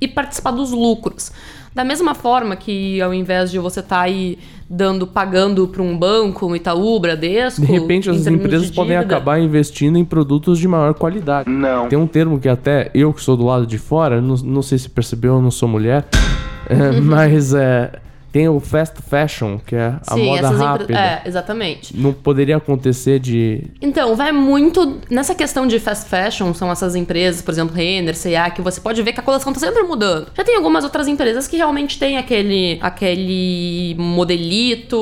e 0.00 0.06
participar 0.06 0.52
dos 0.52 0.70
lucros. 0.70 1.32
Da 1.74 1.84
mesma 1.84 2.14
forma 2.14 2.54
que 2.54 3.00
ao 3.00 3.14
invés 3.14 3.50
de 3.50 3.58
você 3.58 3.80
estar 3.80 4.00
aí 4.00 4.38
dando, 4.68 5.06
pagando 5.06 5.66
para 5.68 5.82
um 5.82 5.96
banco, 5.96 6.46
um 6.46 6.56
Itaú, 6.56 6.98
Bradesco... 6.98 7.60
De 7.60 7.70
repente, 7.70 8.08
as 8.08 8.26
empresas 8.26 8.70
de 8.70 8.76
podem 8.76 8.96
acabar 8.96 9.38
investindo 9.38 9.98
em 9.98 10.04
produtos 10.04 10.58
de 10.58 10.66
maior 10.66 10.94
qualidade. 10.94 11.48
Não. 11.48 11.88
Tem 11.88 11.98
um 11.98 12.06
termo 12.06 12.38
que 12.38 12.48
até 12.48 12.90
eu, 12.94 13.12
que 13.12 13.22
sou 13.22 13.36
do 13.36 13.44
lado 13.44 13.66
de 13.66 13.78
fora, 13.78 14.20
não, 14.20 14.36
não 14.36 14.62
sei 14.62 14.78
se 14.78 14.88
percebeu, 14.88 15.34
eu 15.34 15.42
não 15.42 15.50
sou 15.50 15.68
mulher, 15.68 16.06
é, 16.68 16.92
mas 17.00 17.54
é, 17.54 17.92
tem 18.32 18.48
o 18.48 18.58
fast 18.58 18.96
fashion, 19.02 19.58
que 19.58 19.76
é 19.76 19.94
a 20.06 20.14
Sim, 20.14 20.24
moda 20.24 20.48
rápida. 20.48 20.98
É, 20.98 21.22
exatamente. 21.26 21.94
Não 21.94 22.14
poderia 22.14 22.56
acontecer 22.56 23.20
de. 23.20 23.64
Então, 23.80 24.16
vai 24.16 24.32
muito 24.32 25.00
nessa 25.10 25.34
questão 25.34 25.66
de 25.66 25.78
fast 25.78 26.08
fashion, 26.08 26.54
são 26.54 26.72
essas 26.72 26.96
empresas, 26.96 27.42
por 27.42 27.50
exemplo, 27.50 27.76
Renner, 27.76 28.16
C&A, 28.16 28.48
que 28.48 28.62
você 28.62 28.80
pode 28.80 29.02
ver 29.02 29.12
que 29.12 29.20
a 29.20 29.22
coleção 29.22 29.52
tá 29.52 29.60
sempre 29.60 29.82
mudando. 29.82 30.28
Já 30.34 30.42
tem 30.42 30.56
algumas 30.56 30.82
outras 30.82 31.06
empresas 31.06 31.46
que 31.46 31.58
realmente 31.58 31.98
tem 31.98 32.16
aquele 32.16 32.78
aquele 32.80 33.94
modelito. 33.98 34.96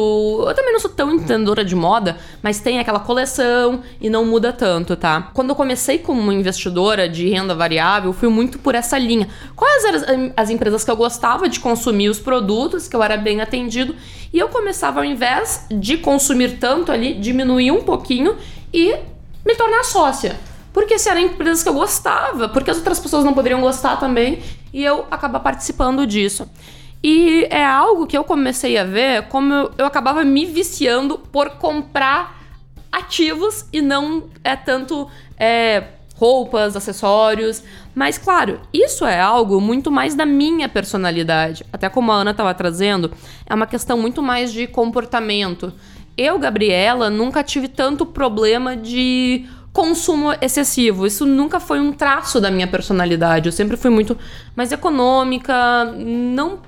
Eu 0.49 0.55
também 0.55 0.73
não 0.73 0.81
sou 0.81 0.91
tão 0.91 1.15
entendedora 1.15 1.65
de 1.65 1.77
moda, 1.77 2.17
mas 2.43 2.59
tem 2.59 2.81
aquela 2.81 2.99
coleção 2.99 3.81
e 4.01 4.11
não 4.11 4.27
muda 4.27 4.53
tanto, 4.53 4.97
tá? 4.97 5.31
Quando 5.33 5.51
eu 5.51 5.55
comecei 5.55 5.99
como 5.99 6.33
investidora 6.33 7.09
de 7.09 7.29
renda 7.29 7.55
variável, 7.55 8.13
fui 8.13 8.29
muito 8.29 8.59
por 8.59 8.75
essa 8.75 8.99
linha. 8.99 9.29
Quais 9.55 9.85
eram 9.85 9.97
as, 9.97 10.33
as 10.37 10.51
empresas 10.51 10.83
que 10.83 10.91
eu 10.91 10.97
gostava 10.97 11.49
de 11.49 11.61
consumir 11.61 12.09
os 12.09 12.19
produtos, 12.19 12.89
que 12.89 12.97
eu 12.97 13.03
era 13.03 13.20
bem 13.21 13.41
atendido, 13.41 13.95
e 14.33 14.39
eu 14.39 14.49
começava, 14.49 15.01
ao 15.01 15.05
invés 15.05 15.67
de 15.71 15.97
consumir 15.99 16.59
tanto 16.59 16.91
ali, 16.91 17.15
diminuir 17.15 17.71
um 17.71 17.83
pouquinho 17.83 18.37
e 18.73 18.95
me 19.45 19.55
tornar 19.55 19.85
sócia. 19.85 20.39
Porque 20.73 20.99
se 20.99 21.09
eram 21.09 21.21
empresas 21.21 21.63
que 21.63 21.69
eu 21.69 21.75
gostava, 21.75 22.49
porque 22.49 22.71
as 22.71 22.77
outras 22.79 23.01
pessoas 23.01 23.25
não 23.25 23.35
poderiam 23.35 23.61
gostar 23.61 23.97
também, 23.97 24.41
e 24.73 24.85
eu 24.85 25.05
acabar 25.11 25.41
participando 25.41 26.07
disso. 26.07 26.49
E 27.03 27.47
é 27.51 27.65
algo 27.65 28.07
que 28.07 28.17
eu 28.17 28.23
comecei 28.25 28.77
a 28.77 28.85
ver 28.85 29.23
como 29.29 29.53
eu, 29.53 29.73
eu 29.79 29.87
acabava 29.87 30.23
me 30.23 30.45
viciando 30.45 31.19
por 31.19 31.51
comprar 31.51 32.39
ativos 32.93 33.65
e 33.73 33.81
não 33.81 34.25
é 34.45 34.55
tanto 34.55 35.09
é, 35.39 35.85
roupas, 36.17 36.77
acessórios. 36.77 37.63
Mas, 38.01 38.17
claro, 38.17 38.63
isso 38.73 39.05
é 39.05 39.21
algo 39.21 39.61
muito 39.61 39.91
mais 39.91 40.15
da 40.15 40.25
minha 40.25 40.71
personalidade. 40.71 41.67
Até 41.71 41.87
como 41.91 42.11
a 42.11 42.15
Ana 42.15 42.31
estava 42.31 42.55
trazendo, 42.55 43.13
é 43.45 43.55
uma 43.55 43.67
questão 43.67 43.99
muito 43.99 44.23
mais 44.23 44.51
de 44.55 44.67
comportamento. 44.67 45.71
Eu, 46.17 46.39
Gabriela, 46.39 47.11
nunca 47.11 47.43
tive 47.43 47.69
tanto 47.69 48.07
problema 48.07 48.75
de 48.75 49.45
consumo 49.71 50.33
excessivo. 50.41 51.07
Isso 51.07 51.27
nunca 51.27 51.61
foi 51.61 51.79
um 51.79 51.93
traço 51.93 52.41
da 52.41 52.51
minha 52.51 52.67
personalidade. 52.67 53.51
Eu 53.51 53.53
sempre 53.53 53.77
fui 53.77 53.91
muito 53.91 54.17
mais 54.57 54.73
econômica, 54.73 55.85
não 55.95 56.59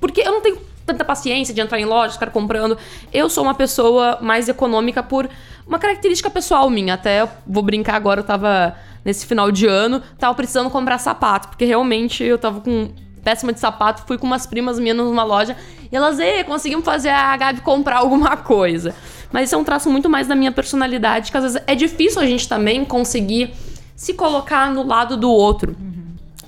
porque 0.00 0.22
eu 0.22 0.32
não 0.32 0.40
tenho 0.40 0.58
tanta 0.84 1.04
paciência 1.04 1.54
de 1.54 1.60
entrar 1.60 1.78
em 1.78 1.84
loja, 1.84 2.14
ficar 2.14 2.32
comprando. 2.32 2.76
Eu 3.12 3.30
sou 3.30 3.44
uma 3.44 3.54
pessoa 3.54 4.18
mais 4.20 4.48
econômica 4.48 5.04
por 5.04 5.30
uma 5.70 5.78
característica 5.78 6.28
pessoal 6.28 6.68
minha. 6.68 6.94
Até 6.94 7.22
eu 7.22 7.28
vou 7.46 7.62
brincar 7.62 7.94
agora, 7.94 8.20
eu 8.20 8.24
tava 8.24 8.76
nesse 9.04 9.24
final 9.24 9.50
de 9.52 9.66
ano, 9.66 10.02
tava 10.18 10.34
precisando 10.34 10.68
comprar 10.68 10.98
sapato, 10.98 11.48
porque 11.48 11.64
realmente 11.64 12.22
eu 12.24 12.36
tava 12.36 12.60
com 12.60 12.90
péssima 13.22 13.52
de 13.52 13.60
sapato, 13.60 14.02
fui 14.06 14.18
com 14.18 14.26
umas 14.26 14.46
primas 14.46 14.78
minhas 14.78 14.96
numa 14.96 15.22
loja 15.22 15.56
e 15.92 15.96
elas, 15.96 16.18
ei, 16.18 16.42
conseguimos 16.42 16.84
fazer 16.84 17.10
a 17.10 17.36
Gabi 17.36 17.60
comprar 17.60 17.98
alguma 17.98 18.36
coisa. 18.36 18.94
Mas 19.32 19.44
isso 19.48 19.54
é 19.54 19.58
um 19.58 19.64
traço 19.64 19.88
muito 19.88 20.10
mais 20.10 20.26
da 20.26 20.34
minha 20.34 20.50
personalidade, 20.50 21.30
que 21.30 21.36
às 21.36 21.44
vezes 21.44 21.62
é 21.66 21.74
difícil 21.74 22.20
a 22.20 22.26
gente 22.26 22.48
também 22.48 22.84
conseguir 22.84 23.54
se 23.94 24.14
colocar 24.14 24.70
no 24.72 24.84
lado 24.84 25.16
do 25.16 25.30
outro. 25.30 25.76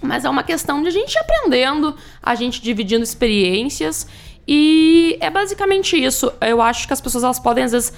Mas 0.00 0.24
é 0.24 0.30
uma 0.30 0.42
questão 0.42 0.82
de 0.82 0.88
a 0.88 0.90
gente 0.90 1.16
aprendendo, 1.16 1.94
a 2.20 2.34
gente 2.34 2.60
dividindo 2.60 3.04
experiências. 3.04 4.06
E 4.46 5.16
é 5.20 5.30
basicamente 5.30 5.96
isso. 5.96 6.32
Eu 6.40 6.60
acho 6.60 6.86
que 6.88 6.92
as 6.92 7.00
pessoas 7.00 7.22
elas 7.22 7.38
podem, 7.38 7.62
às 7.62 7.70
vezes, 7.70 7.92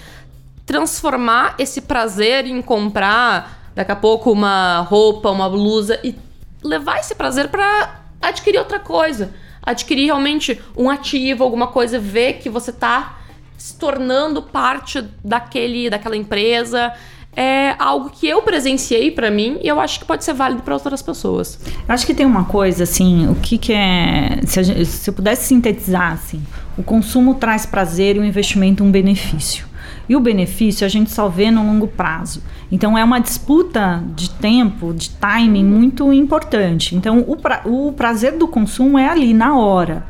transformar 0.67 1.55
esse 1.59 1.83
prazer 1.83 2.47
em 2.47 2.61
comprar 2.63 3.71
daqui 3.75 3.93
a 3.93 3.97
pouco 3.97 4.31
uma 4.31 4.81
roupa, 4.81 5.31
uma 5.31 5.49
blusa 5.49 5.99
e 6.03 6.15
levar 6.63 7.01
esse 7.01 7.15
prazer 7.15 7.49
para 7.49 8.01
adquirir 8.21 8.59
outra 8.59 8.79
coisa. 8.79 9.33
Adquirir 9.63 10.07
realmente 10.07 10.61
um 10.77 10.91
ativo, 10.91 11.43
alguma 11.43 11.67
coisa, 11.67 11.99
ver 11.99 12.35
que 12.35 12.49
você 12.49 12.73
tá 12.73 13.19
se 13.57 13.77
tornando 13.77 14.43
parte 14.43 15.03
daquele, 15.23 15.89
daquela 15.89 16.17
empresa 16.17 16.93
é 17.37 17.75
algo 17.79 18.11
que 18.11 18.29
eu 18.29 18.43
presenciei 18.43 19.11
para 19.11 19.31
mim 19.31 19.59
e 19.63 19.69
eu 19.69 19.81
acho 19.81 19.99
que 19.99 20.05
pode 20.05 20.25
ser 20.25 20.35
válido 20.35 20.63
para 20.63 20.75
outras 20.75 21.03
pessoas. 21.03 21.59
Eu 21.67 21.95
acho 21.95 22.07
que 22.07 22.15
tem 22.15 22.25
uma 22.25 22.45
coisa 22.45 22.85
assim, 22.85 23.29
o 23.29 23.35
que, 23.35 23.59
que 23.59 23.73
é. 23.73 24.41
Se, 24.47 24.85
se 24.85 25.11
eu 25.11 25.15
pudesse 25.15 25.47
sintetizar 25.47 26.13
assim, 26.13 26.43
o 26.79 26.83
consumo 26.83 27.35
traz 27.35 27.67
prazer 27.67 28.17
e 28.17 28.21
o 28.21 28.25
investimento 28.25 28.85
um 28.85 28.91
benefício. 28.91 29.67
E 30.09 30.15
o 30.17 30.21
benefício 30.21 30.85
a 30.85 30.89
gente 30.89 31.11
só 31.11 31.29
vê 31.29 31.51
no 31.51 31.65
longo 31.65 31.87
prazo. 31.87 32.43
Então 32.71 32.97
é 32.97 33.05
uma 33.05 33.19
disputa 33.19 34.03
de 34.15 34.31
tempo, 34.31 34.93
de 34.93 35.11
timing 35.11 35.65
muito 35.65 36.13
importante. 36.13 36.95
Então 36.95 37.25
o, 37.27 37.37
pra, 37.37 37.63
o 37.65 37.93
prazer 37.93 38.37
do 38.37 38.49
consumo 38.49 38.99
é 38.99 39.09
ali, 39.09 39.33
na 39.33 39.57
hora. 39.57 40.05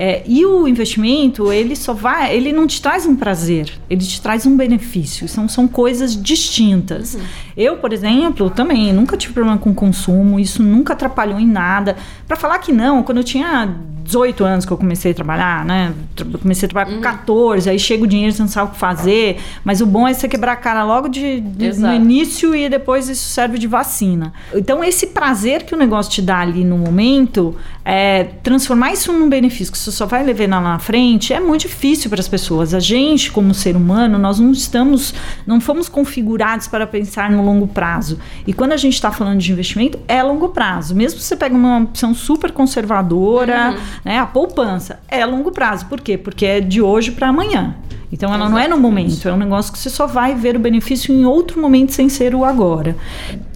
É, 0.00 0.22
e 0.24 0.46
o 0.46 0.68
investimento, 0.68 1.52
ele 1.52 1.74
só 1.74 1.92
vai, 1.92 2.32
ele 2.32 2.52
não 2.52 2.68
te 2.68 2.80
traz 2.80 3.04
um 3.04 3.16
prazer, 3.16 3.72
ele 3.90 4.04
te 4.04 4.22
traz 4.22 4.46
um 4.46 4.56
benefício. 4.56 5.26
São, 5.26 5.48
são 5.48 5.66
coisas 5.66 6.14
distintas. 6.20 7.14
Uhum. 7.14 7.20
Eu, 7.58 7.78
por 7.78 7.92
exemplo, 7.92 8.48
também 8.50 8.92
nunca 8.92 9.16
tive 9.16 9.34
problema 9.34 9.58
com 9.58 9.74
consumo, 9.74 10.38
isso 10.38 10.62
nunca 10.62 10.92
atrapalhou 10.92 11.40
em 11.40 11.46
nada. 11.46 11.96
Para 12.24 12.36
falar 12.36 12.60
que 12.60 12.72
não, 12.72 13.02
quando 13.02 13.18
eu 13.18 13.24
tinha 13.24 13.74
18 14.08 14.42
anos 14.42 14.64
que 14.64 14.72
eu 14.72 14.76
comecei 14.76 15.10
a 15.10 15.14
trabalhar, 15.14 15.64
né? 15.66 15.92
Eu 16.18 16.38
comecei 16.38 16.66
a 16.66 16.70
trabalhar 16.70 16.96
uhum. 16.96 17.02
com 17.02 17.02
14, 17.02 17.68
aí 17.68 17.78
chega 17.78 18.04
o 18.04 18.06
dinheiro, 18.06 18.32
você 18.32 18.40
não 18.40 18.48
sabe 18.48 18.70
o 18.70 18.72
que 18.72 18.78
fazer. 18.78 19.38
Mas 19.62 19.80
o 19.80 19.86
bom 19.86 20.08
é 20.08 20.14
você 20.14 20.26
quebrar 20.26 20.52
a 20.52 20.56
cara 20.56 20.82
logo 20.82 21.08
de, 21.08 21.40
de 21.40 21.78
no 21.78 21.92
início 21.92 22.54
e 22.54 22.68
depois 22.68 23.08
isso 23.08 23.28
serve 23.28 23.58
de 23.58 23.66
vacina. 23.66 24.32
Então, 24.54 24.82
esse 24.82 25.08
prazer 25.08 25.64
que 25.64 25.74
o 25.74 25.76
negócio 25.76 26.10
te 26.10 26.22
dá 26.22 26.38
ali 26.38 26.64
no 26.64 26.78
momento, 26.78 27.54
é, 27.84 28.24
transformar 28.42 28.92
isso 28.92 29.12
num 29.12 29.28
benefício 29.28 29.70
que 29.70 29.78
você 29.78 29.90
só 29.90 30.06
vai 30.06 30.24
levar 30.24 30.48
lá 30.48 30.60
na 30.60 30.78
frente, 30.78 31.34
é 31.34 31.40
muito 31.40 31.62
difícil 31.62 32.08
para 32.08 32.20
as 32.20 32.28
pessoas. 32.28 32.72
A 32.72 32.80
gente, 32.80 33.30
como 33.30 33.52
ser 33.52 33.76
humano, 33.76 34.18
nós 34.18 34.38
não 34.38 34.52
estamos, 34.52 35.12
não 35.46 35.60
fomos 35.60 35.88
configurados 35.88 36.66
para 36.66 36.86
pensar 36.86 37.30
no 37.30 37.47
longo 37.48 37.66
prazo. 37.66 38.18
E 38.46 38.52
quando 38.52 38.72
a 38.72 38.76
gente 38.76 38.94
está 38.94 39.10
falando 39.10 39.38
de 39.38 39.50
investimento, 39.52 39.98
é 40.06 40.22
longo 40.22 40.48
prazo. 40.50 40.94
Mesmo 40.94 41.18
se 41.20 41.26
você 41.26 41.36
pega 41.36 41.54
uma 41.54 41.78
opção 41.80 42.14
super 42.14 42.52
conservadora, 42.52 43.70
uhum 43.70 43.78
né? 44.04 44.18
A 44.18 44.26
poupança 44.26 45.00
é 45.08 45.24
longo 45.24 45.50
prazo. 45.50 45.86
Por 45.86 46.00
quê? 46.00 46.16
Porque 46.16 46.44
é 46.46 46.60
de 46.60 46.80
hoje 46.80 47.12
para 47.12 47.28
amanhã. 47.28 47.76
Então 48.10 48.30
ela 48.30 48.46
Exatamente. 48.46 48.68
não 48.68 48.74
é 48.74 48.76
no 48.76 48.80
momento, 48.80 49.28
é 49.28 49.32
um 49.34 49.36
negócio 49.36 49.70
que 49.70 49.78
você 49.78 49.90
só 49.90 50.06
vai 50.06 50.34
ver 50.34 50.56
o 50.56 50.58
benefício 50.58 51.14
em 51.14 51.26
outro 51.26 51.60
momento 51.60 51.92
sem 51.92 52.08
ser 52.08 52.34
o 52.34 52.42
agora. 52.42 52.96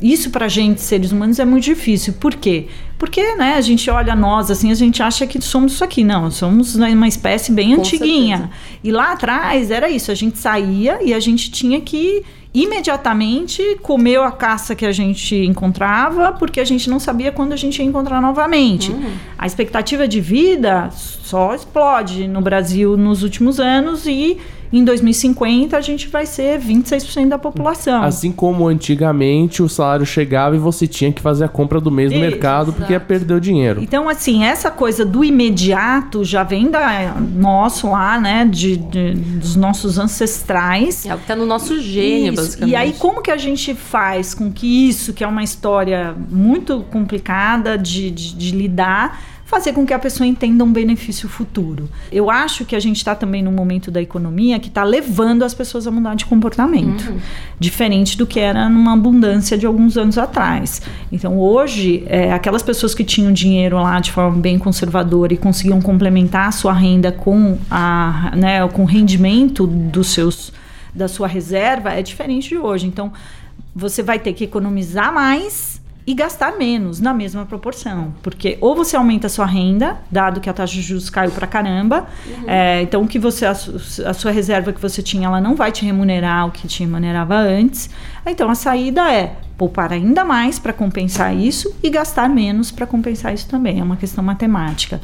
Isso 0.03 0.29
para 0.29 0.47
gente, 0.47 0.83
seres 0.83 1.11
humanos, 1.11 1.39
é 1.39 1.45
muito 1.47 1.65
difícil. 1.65 2.13
Por 2.15 2.35
quê? 2.35 2.67
Porque 2.99 3.35
né, 3.37 3.55
a 3.55 3.63
gente 3.63 3.89
olha 3.91 4.15
nós 4.15 4.51
assim, 4.51 4.71
a 4.71 4.75
gente 4.75 5.03
acha 5.03 5.27
que 5.27 5.41
somos 5.41 5.73
isso 5.73 5.83
aqui. 5.83 6.05
Não, 6.05 6.31
somos 6.31 6.77
né, 6.77 6.91
uma 6.93 7.09
espécie 7.09 7.51
bem 7.51 7.75
Com 7.75 7.81
antiguinha. 7.81 8.37
Certeza. 8.37 8.61
E 8.85 8.93
lá 8.93 9.13
atrás 9.13 9.71
era 9.71 9.89
isso, 9.89 10.11
a 10.11 10.15
gente 10.15 10.37
saía 10.37 10.99
e 11.03 11.15
a 11.15 11.21
gente 11.21 11.51
tinha 11.51 11.81
que 11.81 12.23
imediatamente 12.55 13.79
comeu 13.81 14.23
a 14.23 14.31
caça 14.31 14.75
que 14.75 14.85
a 14.85 14.93
gente 14.93 15.35
encontrava, 15.37 16.33
porque 16.33 16.61
a 16.61 16.65
gente 16.65 16.89
não 16.91 16.99
sabia 16.99 17.33
quando 17.33 17.53
a 17.53 17.57
gente 17.57 17.79
ia 17.79 17.85
encontrar 17.85 18.21
novamente. 18.21 18.91
Uhum. 18.91 19.13
A 19.39 19.47
expectativa 19.47 20.07
de 20.07 20.21
vida 20.21 20.91
só 20.93 21.55
explode 21.55 22.29
no 22.29 22.41
Brasil 22.41 22.97
nos 22.97 23.23
últimos 23.23 23.59
anos 23.59 24.07
e 24.07 24.39
em 24.73 24.83
2050 24.85 25.77
a 25.77 25.81
gente 25.83 26.09
vai 26.09 26.25
ser 26.25 26.59
26% 26.59 27.29
da 27.29 27.39
população. 27.39 28.03
Assim 28.03 28.33
como 28.33 28.67
antigamente 28.67 29.63
o 29.63 29.69
salário 29.69 30.07
chegava 30.07 30.57
e 30.57 30.59
você 30.59 30.87
tinha 30.87 31.13
que 31.13 31.21
fazer 31.21 31.45
a 31.45 31.49
compra 31.49 31.79
do 31.79 31.91
mês 31.91 32.11
no 32.11 32.17
Isso, 32.17 32.25
mercado 32.25 32.69
exato. 32.69 32.79
porque 32.79 32.93
ia 32.95 33.01
perder 33.01 33.35
o 33.35 33.41
dinheiro. 33.41 33.83
Então, 33.83 34.09
assim, 34.09 34.45
essa 34.45 34.71
coisa 34.71 35.05
do 35.05 35.23
imediato 35.23 36.25
já 36.25 36.43
vem 36.43 36.71
da 36.71 37.15
nosso 37.35 37.91
lá, 37.91 38.19
né? 38.19 38.49
De, 38.51 38.79
de 38.79 39.13
dos 39.13 39.57
nossos 39.57 39.99
ancestrais. 39.99 41.05
É 41.05 41.15
o 41.15 41.19
que 41.19 41.27
tá 41.27 41.37
no 41.37 41.45
nosso 41.45 41.79
gênio, 41.79 42.33
isso. 42.33 42.42
E 42.67 42.77
aí, 42.77 42.93
como 42.95 43.23
que 43.23 43.31
a 43.31 43.37
gente 43.37 43.75
faz 43.75 44.35
com 44.35 44.51
que 44.53 44.89
isso, 44.89 45.13
que 45.13 45.23
é 45.25 45.27
uma 45.27 45.43
história 45.43 46.15
muito 46.31 46.85
complicada 46.91 47.77
de, 47.79 48.11
de, 48.11 48.35
de 48.35 48.51
lidar, 48.57 49.21
fazer 49.53 49.75
com 49.75 49.85
que 49.85 49.93
a 49.93 49.99
pessoa 49.99 50.27
entenda 50.27 50.65
um 50.65 50.73
benefício 50.73 51.29
futuro. 51.29 51.87
Eu 52.11 52.31
acho 52.31 52.65
que 52.65 52.75
a 52.75 52.81
gente 52.81 52.97
está 52.97 53.15
também 53.15 53.43
num 53.43 53.53
momento 53.53 53.91
da 53.91 54.01
economia 54.01 54.59
que 54.59 54.69
está 54.69 54.83
levando 54.83 55.43
as 55.43 55.53
pessoas 55.53 55.87
a 55.87 55.91
mudar 55.91 56.15
de 56.15 56.25
comportamento, 56.25 57.11
uhum. 57.11 57.19
diferente 57.61 58.17
do 58.17 58.27
que 58.27 58.41
era 58.41 58.67
numa 58.71 58.95
abundância 58.95 59.59
de 59.59 59.67
alguns 59.67 59.99
anos 59.99 60.17
atrás. 60.17 60.81
Então 61.13 61.39
hoje, 61.39 62.03
é, 62.07 62.33
aquelas 62.33 62.63
pessoas 62.63 62.95
que 62.95 63.05
tinham 63.05 63.31
dinheiro 63.31 63.77
lá 63.77 64.01
de 64.01 64.11
forma 64.11 64.39
bem 64.39 64.59
conservadora 64.59 65.35
e 65.35 65.37
conseguiam 65.37 65.83
complementar 65.83 66.49
a 66.49 66.53
sua 66.53 66.73
renda 66.73 67.13
com 67.13 67.59
a, 67.71 68.33
né, 68.35 68.67
com 68.69 68.85
o 68.85 68.87
rendimento 68.87 69.67
dos 69.67 70.07
seus 70.07 70.51
da 70.95 71.09
sua 71.09 71.27
reserva 71.27 71.93
é 71.93 72.03
diferente 72.03 72.49
de 72.49 72.59
hoje. 72.59 72.87
Então 72.87 73.13
você 73.75 74.03
vai 74.03 74.19
ter 74.19 74.33
que 74.33 74.45
economizar 74.45 75.13
mais 75.13 75.81
e 76.07 76.15
gastar 76.15 76.59
menos 76.59 77.01
na 77.01 77.15
mesma 77.15 77.47
proporção. 77.47 78.13
Porque 78.23 78.59
ou 78.61 78.75
você 78.75 78.97
aumenta 78.97 79.29
a 79.29 79.31
sua 79.31 79.47
renda, 79.47 79.99
dado 80.11 80.41
que 80.41 80.51
a 80.51 80.53
taxa 80.53 80.75
de 80.75 80.83
juros 80.83 81.09
caiu 81.09 81.31
para 81.31 81.47
caramba, 81.47 82.07
uhum. 82.27 82.51
é, 82.51 82.83
então 82.83 83.07
que 83.07 83.19
você 83.19 83.47
a, 83.47 83.53
a, 83.53 84.15
sua 84.15 84.31
reserva 84.31 84.73
que 84.73 84.81
você 84.81 85.01
tinha, 85.01 85.27
ela 85.27 85.41
não 85.41 85.55
vai 85.55 85.71
te 85.71 85.85
remunerar 85.85 86.49
o 86.49 86.51
que 86.51 86.67
te 86.67 86.81
remunerava 86.81 87.37
antes. 87.37 87.89
Então 88.27 88.51
a 88.51 88.55
saída 88.55 89.13
é 89.13 89.37
poupar 89.57 89.93
ainda 89.93 90.25
mais 90.25 90.59
para 90.59 90.73
compensar 90.73 91.37
isso 91.37 91.73
e 91.83 91.89
gastar 91.89 92.29
menos 92.29 92.73
para 92.73 92.87
compensar 92.87 93.33
isso 93.33 93.49
também. 93.49 93.79
É 93.79 93.85
uma 93.85 93.97
questão 93.97 94.25
matemática. 94.25 95.01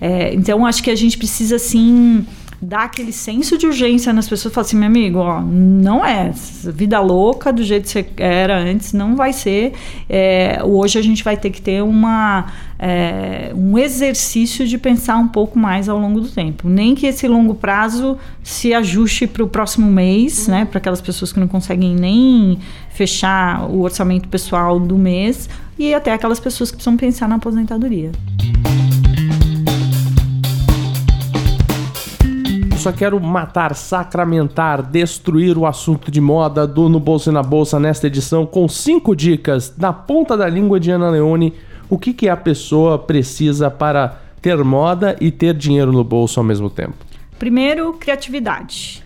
É, 0.00 0.32
então 0.32 0.64
acho 0.64 0.82
que 0.82 0.90
a 0.90 0.96
gente 0.96 1.18
precisa 1.18 1.56
assim 1.56 2.26
dá 2.60 2.84
aquele 2.84 3.12
senso 3.12 3.56
de 3.56 3.66
urgência 3.66 4.12
nas 4.12 4.28
pessoas. 4.28 4.52
Fala 4.52 4.66
assim, 4.66 4.76
meu 4.76 4.86
amigo, 4.86 5.18
ó, 5.18 5.40
não 5.40 6.04
é 6.04 6.32
vida 6.64 6.98
louca 7.00 7.52
do 7.52 7.62
jeito 7.62 7.84
que 7.84 7.90
você 7.90 8.06
era 8.16 8.58
antes, 8.58 8.92
não 8.92 9.14
vai 9.14 9.32
ser. 9.32 9.74
É, 10.08 10.60
hoje 10.64 10.98
a 10.98 11.02
gente 11.02 11.22
vai 11.22 11.36
ter 11.36 11.50
que 11.50 11.62
ter 11.62 11.82
uma, 11.82 12.46
é, 12.78 13.52
um 13.54 13.78
exercício 13.78 14.66
de 14.66 14.76
pensar 14.76 15.16
um 15.18 15.28
pouco 15.28 15.58
mais 15.58 15.88
ao 15.88 15.98
longo 15.98 16.20
do 16.20 16.28
tempo. 16.28 16.68
Nem 16.68 16.94
que 16.94 17.06
esse 17.06 17.28
longo 17.28 17.54
prazo 17.54 18.18
se 18.42 18.74
ajuste 18.74 19.26
para 19.26 19.44
o 19.44 19.48
próximo 19.48 19.90
mês, 19.90 20.46
uhum. 20.46 20.54
né? 20.54 20.64
Para 20.64 20.78
aquelas 20.78 21.00
pessoas 21.00 21.32
que 21.32 21.38
não 21.38 21.48
conseguem 21.48 21.94
nem 21.94 22.58
fechar 22.90 23.70
o 23.70 23.82
orçamento 23.82 24.28
pessoal 24.28 24.80
do 24.80 24.98
mês 24.98 25.48
e 25.78 25.94
até 25.94 26.12
aquelas 26.12 26.40
pessoas 26.40 26.70
que 26.70 26.76
precisam 26.76 26.96
pensar 26.96 27.28
na 27.28 27.36
aposentadoria. 27.36 28.10
Só 32.78 32.92
quero 32.92 33.18
matar, 33.20 33.74
sacramentar, 33.74 34.82
destruir 34.82 35.58
o 35.58 35.66
assunto 35.66 36.12
de 36.12 36.20
moda 36.20 36.64
do 36.64 36.88
No 36.88 37.00
Bolso 37.00 37.28
e 37.28 37.32
na 37.32 37.42
Bolsa 37.42 37.80
nesta 37.80 38.06
edição 38.06 38.46
com 38.46 38.68
cinco 38.68 39.16
dicas 39.16 39.74
na 39.76 39.92
ponta 39.92 40.36
da 40.36 40.48
língua 40.48 40.78
de 40.78 40.90
Ana 40.90 41.10
Leone. 41.10 41.54
O 41.90 41.98
que, 41.98 42.12
que 42.14 42.28
a 42.28 42.36
pessoa 42.36 42.96
precisa 42.96 43.68
para 43.68 44.20
ter 44.40 44.56
moda 44.62 45.16
e 45.20 45.32
ter 45.32 45.54
dinheiro 45.54 45.90
no 45.90 46.04
bolso 46.04 46.38
ao 46.38 46.44
mesmo 46.44 46.70
tempo? 46.70 46.94
Primeiro, 47.36 47.94
criatividade. 47.94 49.02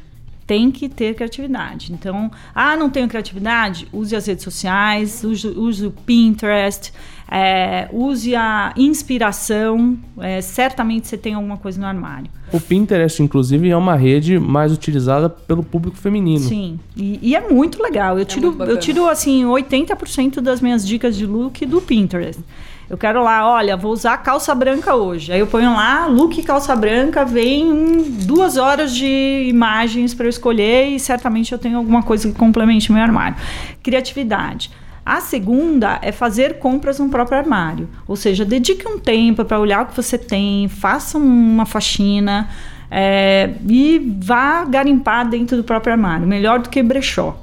Tem 0.47 0.71
que 0.71 0.89
ter 0.89 1.15
criatividade. 1.15 1.93
Então, 1.93 2.31
ah, 2.55 2.77
não 2.77 2.91
tenho 2.91 3.09
criatividade? 3.09 3.87
Use 3.93 4.15
as 4.15 4.27
redes 4.27 4.45
sociais, 4.45 5.23
use, 5.25 5.47
use 5.49 5.87
o 5.87 5.91
Pinterest, 5.91 6.93
é, 7.31 7.89
use 7.93 8.35
a 8.37 8.75
inspiração. 8.77 9.97
É, 10.19 10.41
certamente 10.41 11.09
você 11.09 11.17
tem 11.17 11.35
alguma 11.35 11.57
coisa 11.57 11.81
no 11.81 11.87
armário. 11.87 12.31
O 12.53 12.61
Pinterest, 12.61 13.23
inclusive, 13.23 13.71
é 13.71 13.77
uma 13.77 13.97
rede 13.97 14.39
mais 14.39 14.73
utilizada 14.73 15.31
pelo 15.31 15.63
público 15.63 15.97
feminino. 15.97 16.41
Sim, 16.41 16.79
e, 16.95 17.19
e 17.23 17.35
é 17.35 17.49
muito 17.49 17.83
legal. 17.83 18.19
Eu 18.19 18.27
tiro, 18.27 18.49
muito 18.49 18.59
bacana. 18.59 18.77
eu 18.77 18.81
tiro 18.81 19.09
assim, 19.09 19.45
80% 19.45 20.41
das 20.41 20.61
minhas 20.61 20.87
dicas 20.87 21.17
de 21.17 21.25
look 21.25 21.65
do 21.65 21.81
Pinterest. 21.81 22.43
Eu 22.91 22.99
quero 22.99 23.23
lá, 23.23 23.49
olha, 23.49 23.77
vou 23.77 23.93
usar 23.93 24.17
calça 24.19 24.55
branca 24.55 24.95
hoje. 24.95 25.33
Aí 25.33 25.41
eu 25.41 25.47
ponho 25.47 25.73
lá, 25.73 26.07
look 26.07 26.43
calça 26.43 26.77
branca, 26.77 27.25
vem 27.25 28.03
duas 28.27 28.57
horas 28.57 28.95
de 28.95 29.47
imagens 29.49 30.13
para 30.13 30.27
eu 30.27 30.31
escolher 30.31 30.89
e 30.89 31.01
certamente 31.01 31.53
eu 31.53 31.59
tenho 31.59 31.79
alguma 31.79 32.03
coisa 32.03 32.29
que 32.29 32.35
complemente 32.35 32.93
meu 32.93 33.03
armário. 33.03 33.37
Criatividade. 33.83 34.71
A 35.05 35.21
segunda 35.21 35.99
é 36.01 36.13
fazer 36.13 36.59
compras 36.59 36.99
no 36.99 37.09
próprio 37.09 37.39
armário. 37.39 37.89
Ou 38.07 38.15
seja, 38.15 38.45
dedique 38.45 38.87
um 38.87 38.99
tempo 38.99 39.45
para 39.45 39.59
olhar 39.59 39.83
o 39.83 39.87
que 39.87 39.97
você 39.97 40.17
tem, 40.17 40.69
faça 40.69 41.19
uma 41.19 41.67
faxina 41.67 42.49
é, 42.91 43.51
e 43.69 43.99
vá 44.21 44.65
garimpar 44.65 45.29
dentro 45.29 45.57
do 45.57 45.65
próprio 45.65 45.93
armário. 45.93 46.27
Melhor 46.27 46.61
do 46.61 46.69
que 46.69 46.83
brechó. 46.83 47.37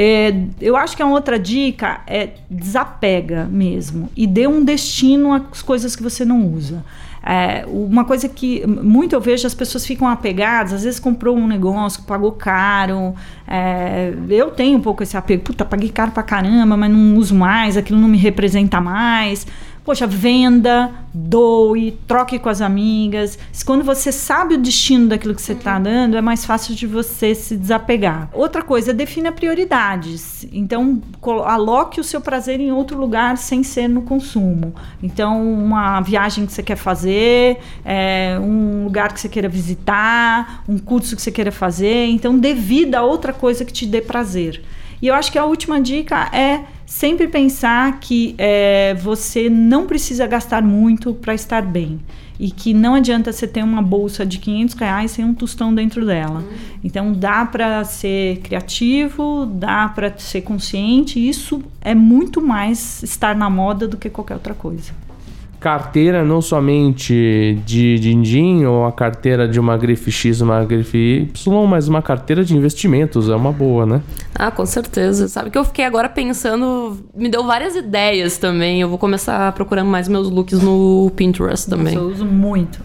É, 0.00 0.32
eu 0.60 0.76
acho 0.76 0.96
que 0.96 1.02
a 1.02 1.06
outra 1.06 1.36
dica 1.36 2.02
é 2.06 2.34
desapega 2.48 3.46
mesmo 3.46 4.08
e 4.16 4.28
dê 4.28 4.46
um 4.46 4.64
destino 4.64 5.32
às 5.32 5.60
coisas 5.60 5.96
que 5.96 6.02
você 6.04 6.24
não 6.24 6.46
usa. 6.46 6.84
É, 7.20 7.64
uma 7.66 8.04
coisa 8.04 8.28
que 8.28 8.64
muito 8.64 9.12
eu 9.16 9.20
vejo 9.20 9.44
as 9.44 9.54
pessoas 9.54 9.84
ficam 9.84 10.06
apegadas, 10.06 10.72
às 10.72 10.84
vezes 10.84 11.00
comprou 11.00 11.36
um 11.36 11.48
negócio, 11.48 12.04
pagou 12.04 12.30
caro. 12.30 13.12
É, 13.44 14.14
eu 14.28 14.52
tenho 14.52 14.78
um 14.78 14.80
pouco 14.80 15.02
esse 15.02 15.16
apego, 15.16 15.42
puta, 15.42 15.64
paguei 15.64 15.88
caro 15.88 16.12
pra 16.12 16.22
caramba, 16.22 16.76
mas 16.76 16.92
não 16.92 17.16
uso 17.16 17.34
mais, 17.34 17.76
aquilo 17.76 17.98
não 17.98 18.06
me 18.06 18.18
representa 18.18 18.80
mais. 18.80 19.48
Poxa, 19.88 20.06
venda, 20.06 20.90
doe, 21.14 21.92
troque 22.06 22.38
com 22.38 22.50
as 22.50 22.60
amigas. 22.60 23.38
Quando 23.64 23.82
você 23.82 24.12
sabe 24.12 24.52
o 24.52 24.58
destino 24.58 25.08
daquilo 25.08 25.34
que 25.34 25.40
você 25.40 25.54
está 25.54 25.78
dando, 25.78 26.14
é 26.14 26.20
mais 26.20 26.44
fácil 26.44 26.74
de 26.74 26.86
você 26.86 27.34
se 27.34 27.56
desapegar. 27.56 28.28
Outra 28.34 28.60
coisa, 28.60 28.92
defina 28.92 29.32
prioridades. 29.32 30.46
Então, 30.52 31.00
aloque 31.42 32.02
o 32.02 32.04
seu 32.04 32.20
prazer 32.20 32.60
em 32.60 32.70
outro 32.70 33.00
lugar 33.00 33.38
sem 33.38 33.62
ser 33.62 33.88
no 33.88 34.02
consumo. 34.02 34.74
Então, 35.02 35.42
uma 35.42 36.02
viagem 36.02 36.44
que 36.44 36.52
você 36.52 36.62
quer 36.62 36.76
fazer, 36.76 37.56
é, 37.82 38.38
um 38.38 38.84
lugar 38.84 39.14
que 39.14 39.20
você 39.22 39.28
queira 39.30 39.48
visitar, 39.48 40.64
um 40.68 40.76
curso 40.76 41.16
que 41.16 41.22
você 41.22 41.32
queira 41.32 41.50
fazer. 41.50 42.08
Então, 42.08 42.38
dê 42.38 42.52
vida 42.52 42.98
a 42.98 43.02
outra 43.02 43.32
coisa 43.32 43.64
que 43.64 43.72
te 43.72 43.86
dê 43.86 44.02
prazer. 44.02 44.62
E 45.00 45.06
eu 45.06 45.14
acho 45.14 45.30
que 45.30 45.38
a 45.38 45.44
última 45.44 45.80
dica 45.80 46.28
é 46.32 46.64
sempre 46.84 47.28
pensar 47.28 48.00
que 48.00 48.34
é, 48.38 48.94
você 48.94 49.48
não 49.48 49.86
precisa 49.86 50.26
gastar 50.26 50.62
muito 50.62 51.14
para 51.14 51.34
estar 51.34 51.62
bem. 51.62 52.00
E 52.40 52.52
que 52.52 52.72
não 52.72 52.94
adianta 52.94 53.32
você 53.32 53.48
ter 53.48 53.64
uma 53.64 53.82
bolsa 53.82 54.24
de 54.24 54.38
500 54.38 54.74
reais 54.76 55.10
sem 55.10 55.24
um 55.24 55.34
tostão 55.34 55.74
dentro 55.74 56.06
dela. 56.06 56.44
Então 56.84 57.12
dá 57.12 57.44
para 57.44 57.82
ser 57.84 58.38
criativo, 58.38 59.44
dá 59.44 59.88
para 59.88 60.16
ser 60.18 60.42
consciente. 60.42 61.18
e 61.18 61.28
Isso 61.28 61.60
é 61.80 61.96
muito 61.96 62.40
mais 62.40 63.02
estar 63.02 63.34
na 63.34 63.50
moda 63.50 63.88
do 63.88 63.96
que 63.96 64.08
qualquer 64.08 64.34
outra 64.34 64.54
coisa. 64.54 64.92
Carteira 65.60 66.24
não 66.24 66.40
somente 66.40 67.58
de 67.66 67.98
din-din 67.98 68.64
ou 68.64 68.84
a 68.86 68.92
carteira 68.92 69.48
de 69.48 69.58
uma 69.58 69.76
grife 69.76 70.10
X 70.10 70.40
uma 70.40 70.64
grife 70.64 71.28
Y, 71.34 71.66
mas 71.66 71.88
uma 71.88 72.00
carteira 72.00 72.44
de 72.44 72.56
investimentos. 72.56 73.28
É 73.28 73.34
uma 73.34 73.52
boa, 73.52 73.84
né? 73.84 74.00
Ah, 74.34 74.50
com 74.50 74.64
certeza. 74.64 75.26
Sabe 75.26 75.50
que 75.50 75.58
eu 75.58 75.64
fiquei 75.64 75.84
agora 75.84 76.08
pensando, 76.08 76.98
me 77.14 77.28
deu 77.28 77.44
várias 77.44 77.74
ideias 77.74 78.38
também. 78.38 78.80
Eu 78.80 78.88
vou 78.88 78.98
começar 78.98 79.50
procurando 79.52 79.88
mais 79.88 80.08
meus 80.08 80.30
looks 80.30 80.62
no 80.62 81.10
Pinterest 81.16 81.68
também. 81.68 81.94
Eu 81.94 82.08
uso 82.08 82.24
muito. 82.24 82.78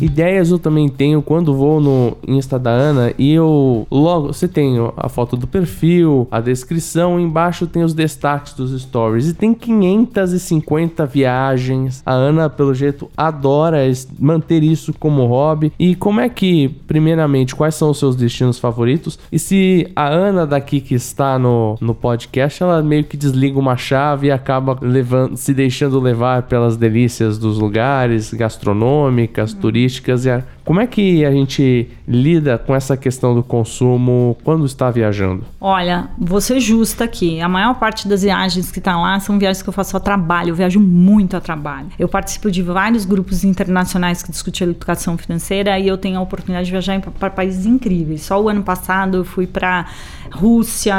Ideias 0.00 0.50
eu 0.50 0.58
também 0.58 0.88
tenho 0.88 1.22
quando 1.22 1.54
vou 1.54 1.80
no 1.80 2.16
Insta 2.26 2.58
da 2.58 2.70
Ana 2.70 3.12
e 3.18 3.32
eu 3.32 3.86
logo 3.90 4.28
você 4.28 4.48
tem 4.48 4.76
a 4.96 5.08
foto 5.08 5.36
do 5.36 5.46
perfil, 5.46 6.26
a 6.30 6.40
descrição, 6.40 7.18
embaixo 7.18 7.66
tem 7.66 7.82
os 7.82 7.94
destaques 7.94 8.54
dos 8.54 8.80
stories 8.82 9.28
e 9.28 9.34
tem 9.34 9.54
550 9.54 11.06
viagens. 11.06 12.02
A 12.04 12.12
Ana, 12.12 12.48
pelo 12.50 12.74
jeito, 12.74 13.10
adora 13.16 13.78
manter 14.18 14.62
isso 14.62 14.94
como 14.98 15.26
hobby. 15.26 15.72
E 15.78 15.94
como 15.94 16.20
é 16.20 16.28
que, 16.28 16.68
primeiramente, 16.86 17.54
quais 17.54 17.74
são 17.74 17.90
os 17.90 17.98
seus 17.98 18.16
destinos 18.16 18.58
favoritos? 18.58 19.18
E 19.30 19.38
se 19.38 19.90
a 19.94 20.08
Ana 20.08 20.46
daqui 20.46 20.80
que 20.80 20.94
está 20.94 21.38
no, 21.38 21.76
no 21.80 21.94
podcast, 21.94 22.62
ela 22.62 22.82
meio 22.82 23.04
que 23.04 23.16
desliga 23.16 23.58
uma 23.58 23.76
chave 23.76 24.28
e 24.28 24.30
acaba 24.30 24.78
levando, 24.80 25.36
se 25.36 25.52
deixando 25.52 26.00
levar 26.00 26.42
pelas 26.44 26.76
delícias 26.76 27.38
dos 27.38 27.58
lugares 27.58 28.32
gastronômicas, 28.32 29.52
turísticas. 29.52 29.83
E 30.26 30.30
a- 30.30 30.42
como 30.64 30.80
é 30.80 30.86
que 30.86 31.24
a 31.24 31.30
gente 31.30 31.88
lida 32.08 32.56
com 32.56 32.74
essa 32.74 32.96
questão 32.96 33.34
do 33.34 33.42
consumo 33.42 34.36
quando 34.42 34.64
está 34.64 34.90
viajando? 34.90 35.44
Olha, 35.60 36.08
ser 36.40 36.58
justa 36.60 37.04
aqui. 37.04 37.40
A 37.40 37.48
maior 37.48 37.74
parte 37.74 38.08
das 38.08 38.22
viagens 38.22 38.70
que 38.72 38.80
tá 38.80 38.98
lá 38.98 39.20
são 39.20 39.38
viagens 39.38 39.62
que 39.62 39.68
eu 39.68 39.72
faço 39.72 39.96
a 39.96 40.00
trabalho. 40.00 40.50
Eu 40.50 40.54
viajo 40.54 40.80
muito 40.80 41.36
a 41.36 41.40
trabalho. 41.40 41.88
Eu 41.98 42.08
participo 42.08 42.50
de 42.50 42.62
vários 42.62 43.04
grupos 43.04 43.44
internacionais 43.44 44.22
que 44.22 44.30
discutem 44.30 44.68
educação 44.68 45.18
financeira 45.18 45.78
e 45.78 45.86
eu 45.86 45.98
tenho 45.98 46.18
a 46.18 46.22
oportunidade 46.22 46.66
de 46.66 46.70
viajar 46.72 46.98
para 47.00 47.30
países 47.30 47.66
incríveis. 47.66 48.22
Só 48.22 48.40
o 48.40 48.48
ano 48.48 48.62
passado 48.62 49.18
eu 49.18 49.24
fui 49.24 49.46
para 49.46 49.86
Rússia. 50.32 50.94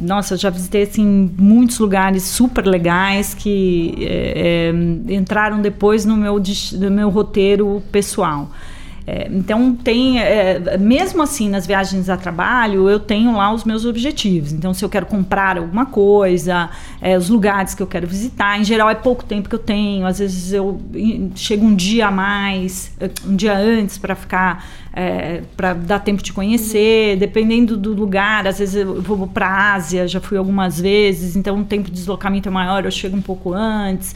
Nossa, 0.00 0.34
eu 0.34 0.38
já 0.38 0.50
visitei 0.50 0.82
assim 0.82 1.30
muitos 1.38 1.78
lugares 1.78 2.22
super 2.24 2.66
legais 2.66 3.34
que 3.34 3.94
é, 4.00 4.70
é, 5.08 5.14
entraram 5.14 5.60
depois 5.60 6.04
no 6.04 6.16
meu, 6.16 6.40
no 6.78 6.90
meu 6.90 7.08
roteiro 7.10 7.82
pessoal. 7.92 8.27
É, 9.10 9.26
então 9.30 9.74
tem, 9.74 10.20
é, 10.20 10.76
mesmo 10.76 11.22
assim 11.22 11.48
nas 11.48 11.66
viagens 11.66 12.10
a 12.10 12.16
trabalho, 12.18 12.90
eu 12.90 13.00
tenho 13.00 13.34
lá 13.34 13.50
os 13.50 13.64
meus 13.64 13.86
objetivos. 13.86 14.52
Então 14.52 14.74
se 14.74 14.84
eu 14.84 14.88
quero 14.90 15.06
comprar 15.06 15.56
alguma 15.56 15.86
coisa, 15.86 16.68
é, 17.00 17.16
os 17.16 17.30
lugares 17.30 17.74
que 17.74 17.82
eu 17.82 17.86
quero 17.86 18.06
visitar, 18.06 18.60
em 18.60 18.64
geral 18.64 18.90
é 18.90 18.94
pouco 18.94 19.24
tempo 19.24 19.48
que 19.48 19.54
eu 19.54 19.58
tenho. 19.58 20.04
Às 20.06 20.18
vezes 20.18 20.52
eu 20.52 20.78
chego 21.34 21.64
um 21.64 21.74
dia 21.74 22.08
a 22.08 22.10
mais, 22.10 22.92
eh, 23.00 23.10
um 23.26 23.34
dia 23.34 23.56
antes 23.56 23.96
para 23.96 24.14
ficar, 24.14 24.66
para 25.56 25.72
dar 25.72 26.00
tempo 26.00 26.22
de 26.22 26.32
conhecer. 26.32 27.16
Dependendo 27.16 27.78
do 27.78 27.94
lugar, 27.94 28.46
às 28.46 28.58
vezes 28.58 28.74
eu 28.74 29.00
vou 29.00 29.26
para 29.26 29.46
a 29.46 29.74
Ásia, 29.74 30.06
já 30.06 30.20
fui 30.20 30.36
algumas 30.36 30.78
vezes, 30.78 31.34
então 31.34 31.60
o 31.60 31.64
tempo 31.64 31.84
de 31.88 31.92
deslocamento 31.92 32.48
é 32.48 32.52
maior, 32.52 32.84
eu 32.84 32.90
chego 32.90 33.16
um 33.16 33.22
pouco 33.22 33.54
antes. 33.54 34.14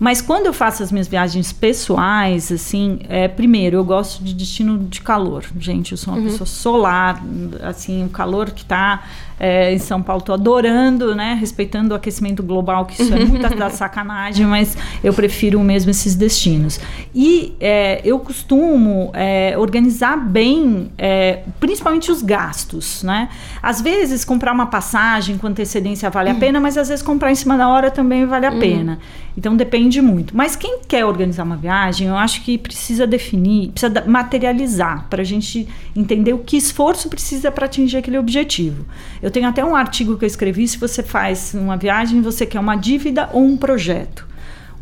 Mas 0.00 0.22
quando 0.22 0.46
eu 0.46 0.52
faço 0.54 0.82
as 0.82 0.90
minhas 0.90 1.06
viagens 1.06 1.52
pessoais, 1.52 2.50
assim, 2.50 3.00
é, 3.06 3.28
primeiro, 3.28 3.76
eu 3.76 3.84
gosto 3.84 4.24
de 4.24 4.32
destino 4.32 4.78
de 4.78 5.02
calor. 5.02 5.44
Gente, 5.58 5.92
eu 5.92 5.98
sou 5.98 6.14
uma 6.14 6.22
pessoa 6.22 6.46
solar, 6.46 7.22
assim, 7.62 8.06
o 8.06 8.08
calor 8.08 8.50
que 8.50 8.64
tá 8.64 9.04
é, 9.40 9.72
em 9.72 9.78
São 9.78 10.02
Paulo, 10.02 10.22
tô 10.22 10.34
adorando, 10.34 11.14
né? 11.14 11.34
Respeitando 11.40 11.94
o 11.94 11.96
aquecimento 11.96 12.42
global, 12.42 12.84
que 12.84 13.00
isso 13.00 13.14
é 13.14 13.24
muita 13.24 13.48
da 13.48 13.70
sacanagem, 13.70 14.46
mas 14.46 14.76
eu 15.02 15.14
prefiro 15.14 15.58
mesmo 15.60 15.90
esses 15.90 16.14
destinos. 16.14 16.78
E 17.14 17.54
é, 17.58 18.02
eu 18.04 18.18
costumo 18.18 19.10
é, 19.14 19.54
organizar 19.56 20.18
bem, 20.18 20.90
é, 20.98 21.40
principalmente 21.58 22.12
os 22.12 22.20
gastos, 22.20 23.02
né? 23.02 23.30
Às 23.62 23.80
vezes, 23.80 24.26
comprar 24.26 24.52
uma 24.52 24.66
passagem 24.66 25.38
com 25.38 25.46
antecedência 25.46 26.10
vale 26.10 26.28
a 26.28 26.34
pena, 26.34 26.60
mas 26.60 26.76
às 26.76 26.88
vezes 26.88 27.02
comprar 27.02 27.32
em 27.32 27.34
cima 27.34 27.56
da 27.56 27.66
hora 27.66 27.90
também 27.90 28.26
vale 28.26 28.44
a 28.44 28.52
pena. 28.52 28.98
Então 29.36 29.56
depende 29.56 30.02
muito. 30.02 30.36
Mas 30.36 30.54
quem 30.54 30.80
quer 30.86 31.04
organizar 31.04 31.44
uma 31.44 31.56
viagem, 31.56 32.08
eu 32.08 32.16
acho 32.16 32.42
que 32.42 32.58
precisa 32.58 33.06
definir, 33.06 33.70
precisa 33.70 34.04
materializar 34.06 35.06
para 35.08 35.22
a 35.22 35.24
gente 35.24 35.66
entender 35.96 36.32
o 36.32 36.38
que 36.38 36.56
esforço 36.56 37.08
precisa 37.08 37.50
para 37.50 37.66
atingir 37.66 37.96
aquele 37.96 38.18
objetivo. 38.18 38.84
Eu 39.22 39.29
tenho 39.30 39.48
até 39.48 39.64
um 39.64 39.74
artigo 39.74 40.16
que 40.16 40.24
eu 40.24 40.26
escrevi: 40.26 40.66
se 40.66 40.78
você 40.78 41.02
faz 41.02 41.54
uma 41.54 41.76
viagem, 41.76 42.20
você 42.20 42.44
quer 42.46 42.60
uma 42.60 42.76
dívida 42.76 43.28
ou 43.32 43.44
um 43.44 43.56
projeto. 43.56 44.30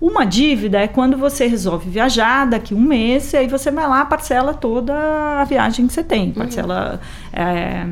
Uma 0.00 0.24
dívida 0.24 0.78
é 0.78 0.86
quando 0.86 1.16
você 1.16 1.48
resolve 1.48 1.90
viajar 1.90 2.46
daqui 2.46 2.72
um 2.72 2.80
mês 2.80 3.32
e 3.32 3.36
aí 3.36 3.48
você 3.48 3.68
vai 3.68 3.88
lá 3.88 4.04
parcela 4.04 4.54
toda 4.54 4.94
a 4.94 5.44
viagem 5.44 5.88
que 5.88 5.92
você 5.92 6.04
tem. 6.04 6.30
Parcela 6.30 7.00
é, 7.32 7.84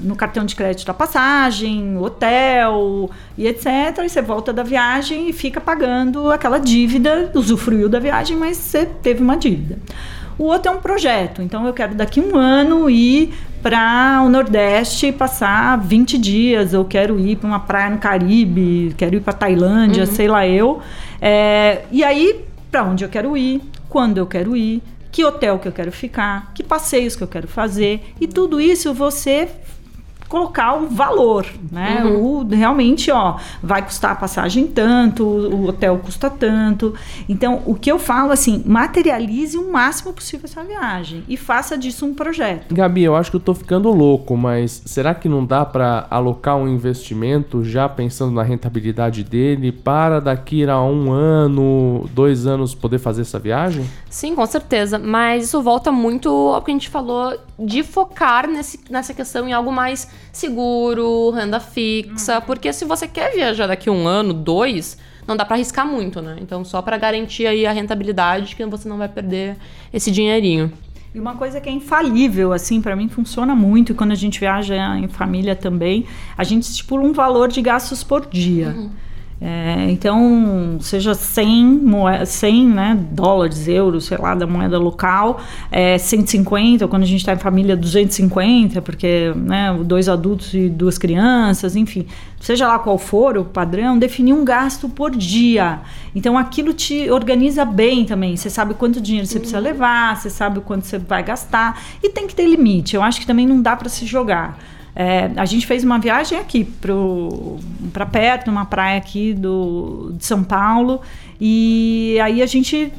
no 0.00 0.16
cartão 0.16 0.44
de 0.44 0.56
crédito 0.56 0.90
a 0.90 0.94
passagem, 0.94 1.96
hotel 1.96 3.08
e 3.38 3.46
etc. 3.46 3.66
E 4.04 4.08
você 4.08 4.20
volta 4.20 4.52
da 4.52 4.64
viagem 4.64 5.28
e 5.28 5.32
fica 5.32 5.60
pagando 5.60 6.28
aquela 6.32 6.58
dívida, 6.58 7.30
usufruiu 7.34 7.88
da 7.88 8.00
viagem, 8.00 8.36
mas 8.36 8.56
você 8.56 8.84
teve 8.84 9.22
uma 9.22 9.36
dívida. 9.36 9.78
O 10.38 10.44
outro 10.44 10.72
é 10.72 10.74
um 10.74 10.80
projeto. 10.80 11.42
Então 11.42 11.66
eu 11.66 11.72
quero 11.72 11.94
daqui 11.94 12.20
um 12.20 12.36
ano 12.36 12.88
ir 12.90 13.34
para 13.62 14.22
o 14.24 14.28
Nordeste 14.28 15.06
e 15.06 15.12
passar 15.12 15.78
20 15.78 16.18
dias. 16.18 16.72
Eu 16.72 16.84
quero 16.84 17.18
ir 17.18 17.36
para 17.36 17.46
uma 17.46 17.60
praia 17.60 17.90
no 17.90 17.98
Caribe, 17.98 18.94
quero 18.96 19.16
ir 19.16 19.20
para 19.20 19.32
Tailândia, 19.32 20.06
sei 20.06 20.28
lá 20.28 20.46
eu. 20.46 20.80
É, 21.20 21.82
e 21.90 22.04
aí, 22.04 22.44
para 22.70 22.84
onde 22.84 23.04
eu 23.04 23.08
quero 23.08 23.36
ir, 23.36 23.62
quando 23.88 24.18
eu 24.18 24.26
quero 24.26 24.56
ir, 24.56 24.82
que 25.10 25.24
hotel 25.24 25.60
que 25.60 25.68
eu 25.68 25.72
quero 25.72 25.92
ficar, 25.92 26.52
que 26.52 26.62
passeios 26.62 27.14
que 27.14 27.22
eu 27.22 27.28
quero 27.28 27.46
fazer. 27.46 28.12
E 28.20 28.26
tudo 28.26 28.60
isso 28.60 28.92
você 28.92 29.48
colocar 30.28 30.74
um 30.74 30.88
valor, 30.88 31.46
né? 31.70 32.02
Uhum. 32.04 32.40
O, 32.40 32.48
realmente, 32.48 33.10
ó, 33.10 33.36
vai 33.62 33.82
custar 33.82 34.12
a 34.12 34.16
passagem 34.16 34.66
tanto, 34.66 35.24
o 35.24 35.68
hotel 35.68 35.98
custa 35.98 36.28
tanto. 36.28 36.94
Então, 37.28 37.62
o 37.66 37.74
que 37.74 37.90
eu 37.90 37.98
falo 37.98 38.32
assim, 38.32 38.62
materialize 38.66 39.56
o 39.56 39.70
máximo 39.70 40.12
possível 40.12 40.44
essa 40.44 40.62
viagem 40.62 41.22
e 41.28 41.36
faça 41.36 41.76
disso 41.76 42.06
um 42.06 42.14
projeto. 42.14 42.74
Gabi, 42.74 43.02
eu 43.02 43.14
acho 43.14 43.30
que 43.30 43.36
eu 43.36 43.40
tô 43.40 43.54
ficando 43.54 43.90
louco, 43.90 44.36
mas 44.36 44.82
será 44.84 45.14
que 45.14 45.28
não 45.28 45.44
dá 45.44 45.64
pra 45.64 46.06
alocar 46.10 46.56
um 46.56 46.68
investimento 46.68 47.64
já 47.64 47.88
pensando 47.88 48.32
na 48.32 48.42
rentabilidade 48.42 49.22
dele 49.22 49.72
para 49.72 50.20
daqui 50.20 50.64
a 50.64 50.80
um 50.82 51.12
ano, 51.12 52.08
dois 52.12 52.46
anos 52.46 52.74
poder 52.74 52.98
fazer 52.98 53.22
essa 53.22 53.38
viagem? 53.38 53.84
Sim, 54.08 54.34
com 54.34 54.46
certeza. 54.46 54.98
Mas 54.98 55.44
isso 55.44 55.62
volta 55.62 55.92
muito 55.92 56.28
ao 56.28 56.62
que 56.62 56.70
a 56.70 56.74
gente 56.74 56.88
falou 56.88 57.36
de 57.58 57.82
focar 57.82 58.48
nesse, 58.48 58.80
nessa 58.90 59.14
questão 59.14 59.48
em 59.48 59.52
algo 59.52 59.72
mais 59.72 60.08
seguro, 60.32 61.30
renda 61.30 61.60
fixa. 61.60 62.40
Porque 62.40 62.72
se 62.72 62.84
você 62.84 63.06
quer 63.06 63.32
viajar 63.32 63.66
daqui 63.66 63.88
um 63.88 64.06
ano, 64.06 64.32
dois, 64.32 64.98
não 65.26 65.36
dá 65.36 65.44
pra 65.44 65.56
arriscar 65.56 65.86
muito, 65.86 66.20
né? 66.20 66.36
Então, 66.40 66.64
só 66.64 66.82
pra 66.82 66.98
garantir 66.98 67.46
aí 67.46 67.66
a 67.66 67.72
rentabilidade 67.72 68.54
que 68.54 68.64
você 68.66 68.88
não 68.88 68.98
vai 68.98 69.08
perder 69.08 69.56
esse 69.92 70.10
dinheirinho. 70.10 70.72
E 71.14 71.20
uma 71.20 71.36
coisa 71.36 71.60
que 71.60 71.68
é 71.68 71.72
infalível, 71.72 72.52
assim, 72.52 72.82
para 72.82 72.96
mim 72.96 73.08
funciona 73.08 73.54
muito, 73.54 73.92
e 73.92 73.94
quando 73.94 74.10
a 74.10 74.16
gente 74.16 74.40
viaja 74.40 74.98
em 74.98 75.06
família 75.06 75.54
também, 75.54 76.06
a 76.36 76.42
gente 76.42 76.64
estipula 76.64 77.04
um 77.04 77.12
valor 77.12 77.48
de 77.48 77.62
gastos 77.62 78.02
por 78.02 78.26
dia. 78.26 78.74
É, 79.46 79.90
então, 79.90 80.78
seja 80.80 81.12
100, 81.12 81.66
moe- 81.66 82.24
100 82.24 82.66
né, 82.66 82.98
dólares, 83.10 83.68
euros, 83.68 84.06
sei 84.06 84.16
lá, 84.16 84.34
da 84.34 84.46
moeda 84.46 84.78
local, 84.78 85.38
é, 85.70 85.98
150, 85.98 86.82
ou 86.82 86.88
quando 86.88 87.02
a 87.02 87.06
gente 87.06 87.18
está 87.18 87.34
em 87.34 87.36
família, 87.36 87.76
250, 87.76 88.80
porque 88.80 89.34
né, 89.36 89.78
dois 89.84 90.08
adultos 90.08 90.54
e 90.54 90.70
duas 90.70 90.96
crianças, 90.96 91.76
enfim, 91.76 92.06
seja 92.40 92.66
lá 92.66 92.78
qual 92.78 92.96
for 92.96 93.36
o 93.36 93.44
padrão, 93.44 93.98
definir 93.98 94.32
um 94.32 94.46
gasto 94.46 94.88
por 94.88 95.10
dia. 95.10 95.80
Então, 96.14 96.38
aquilo 96.38 96.72
te 96.72 97.10
organiza 97.10 97.66
bem 97.66 98.06
também. 98.06 98.38
Você 98.38 98.48
sabe 98.48 98.72
quanto 98.72 98.98
dinheiro 98.98 99.26
você 99.26 99.38
precisa 99.38 99.58
levar, 99.60 100.16
você 100.16 100.30
sabe 100.30 100.60
o 100.60 100.62
quanto 100.62 100.86
você 100.86 100.96
vai 100.96 101.22
gastar, 101.22 101.82
e 102.02 102.08
tem 102.08 102.26
que 102.26 102.34
ter 102.34 102.46
limite. 102.48 102.96
Eu 102.96 103.02
acho 103.02 103.20
que 103.20 103.26
também 103.26 103.46
não 103.46 103.60
dá 103.60 103.76
para 103.76 103.90
se 103.90 104.06
jogar. 104.06 104.58
É, 104.96 105.30
a 105.36 105.44
gente 105.44 105.66
fez 105.66 105.82
uma 105.82 105.98
viagem 105.98 106.38
aqui 106.38 106.64
para 107.92 108.06
perto, 108.06 108.46
numa 108.46 108.64
praia 108.64 108.96
aqui 108.96 109.34
do, 109.34 110.12
de 110.16 110.24
São 110.24 110.44
Paulo, 110.44 111.00
e 111.40 112.18
aí 112.22 112.42
a 112.42 112.46
gente. 112.46 112.92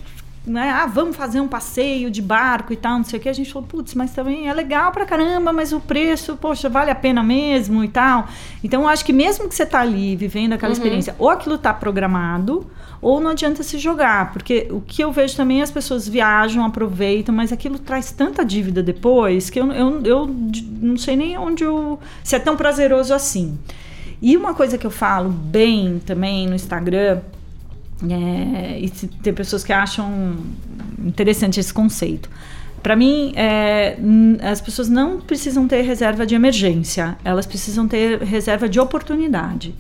Né, 0.46 0.70
ah, 0.70 0.86
vamos 0.86 1.16
fazer 1.16 1.40
um 1.40 1.48
passeio 1.48 2.12
de 2.12 2.22
barco 2.22 2.72
e 2.72 2.76
tal, 2.76 2.98
não 2.98 3.04
sei 3.04 3.18
o 3.18 3.22
que. 3.22 3.28
A 3.28 3.34
gente 3.34 3.52
falou, 3.52 3.68
putz, 3.68 3.96
mas 3.96 4.12
também 4.12 4.48
é 4.48 4.54
legal 4.54 4.92
pra 4.92 5.04
caramba, 5.04 5.52
mas 5.52 5.74
o 5.74 5.80
preço, 5.80 6.38
poxa, 6.38 6.70
vale 6.70 6.92
a 6.92 6.96
pena 6.96 7.24
mesmo 7.24 7.84
e 7.84 7.88
tal. 7.88 8.28
Então, 8.64 8.84
eu 8.84 8.88
acho 8.88 9.04
que 9.04 9.12
mesmo 9.12 9.50
que 9.50 9.56
você 9.56 9.66
tá 9.66 9.80
ali 9.80 10.16
vivendo 10.16 10.54
aquela 10.54 10.72
experiência, 10.72 11.16
ou 11.18 11.32
aquilo 11.32 11.58
tá 11.58 11.74
programado, 11.74 12.70
ou 13.02 13.20
não 13.20 13.32
adianta 13.32 13.64
se 13.64 13.78
jogar, 13.78 14.32
porque 14.34 14.68
o 14.72 14.82
que 14.82 15.04
eu 15.04 15.12
vejo 15.12 15.36
também 15.36 15.62
as 15.62 15.72
pessoas 15.72 16.08
viajam, 16.08 16.64
aproveitam, 16.66 17.34
mas 17.34 17.52
aquilo 17.52 17.78
traz 17.78 18.12
tanta 18.12 18.44
dívida 18.44 18.82
depois 18.82 19.50
que 19.50 19.60
eu, 19.60 19.72
eu, 19.72 20.02
eu 20.04 20.36
não 20.82 20.98
sei 20.98 21.16
nem 21.16 21.38
onde 21.38 21.64
eu. 21.64 22.00
se 22.24 22.36
é 22.36 22.40
tão 22.40 22.56
prazeroso 22.56 23.14
assim. 23.14 23.58
E 24.22 24.36
uma 24.38 24.54
coisa 24.54 24.78
que 24.78 24.88
eu 24.88 24.92
falo 24.92 25.30
bem 25.30 26.02
também 26.06 26.48
no 26.48 26.56
Instagram, 26.56 27.22
é, 28.04 28.80
e 28.80 28.90
tem 28.90 29.34
pessoas 29.34 29.64
que 29.64 29.72
acham 29.72 30.38
interessante 31.00 31.60
esse 31.60 31.74
conceito. 31.74 32.30
Para 32.84 32.96
mim, 32.96 33.34
é, 33.36 33.98
as 34.44 34.62
pessoas 34.62 34.90
não 34.90 35.20
precisam 35.20 35.68
ter 35.68 35.82
reserva 35.82 36.26
de 36.26 36.36
emergência, 36.36 37.18
elas 37.24 37.46
precisam 37.46 37.88
ter 37.88 38.22
reserva 38.22 38.70
de 38.70 38.80
oportunidade. 38.80 39.74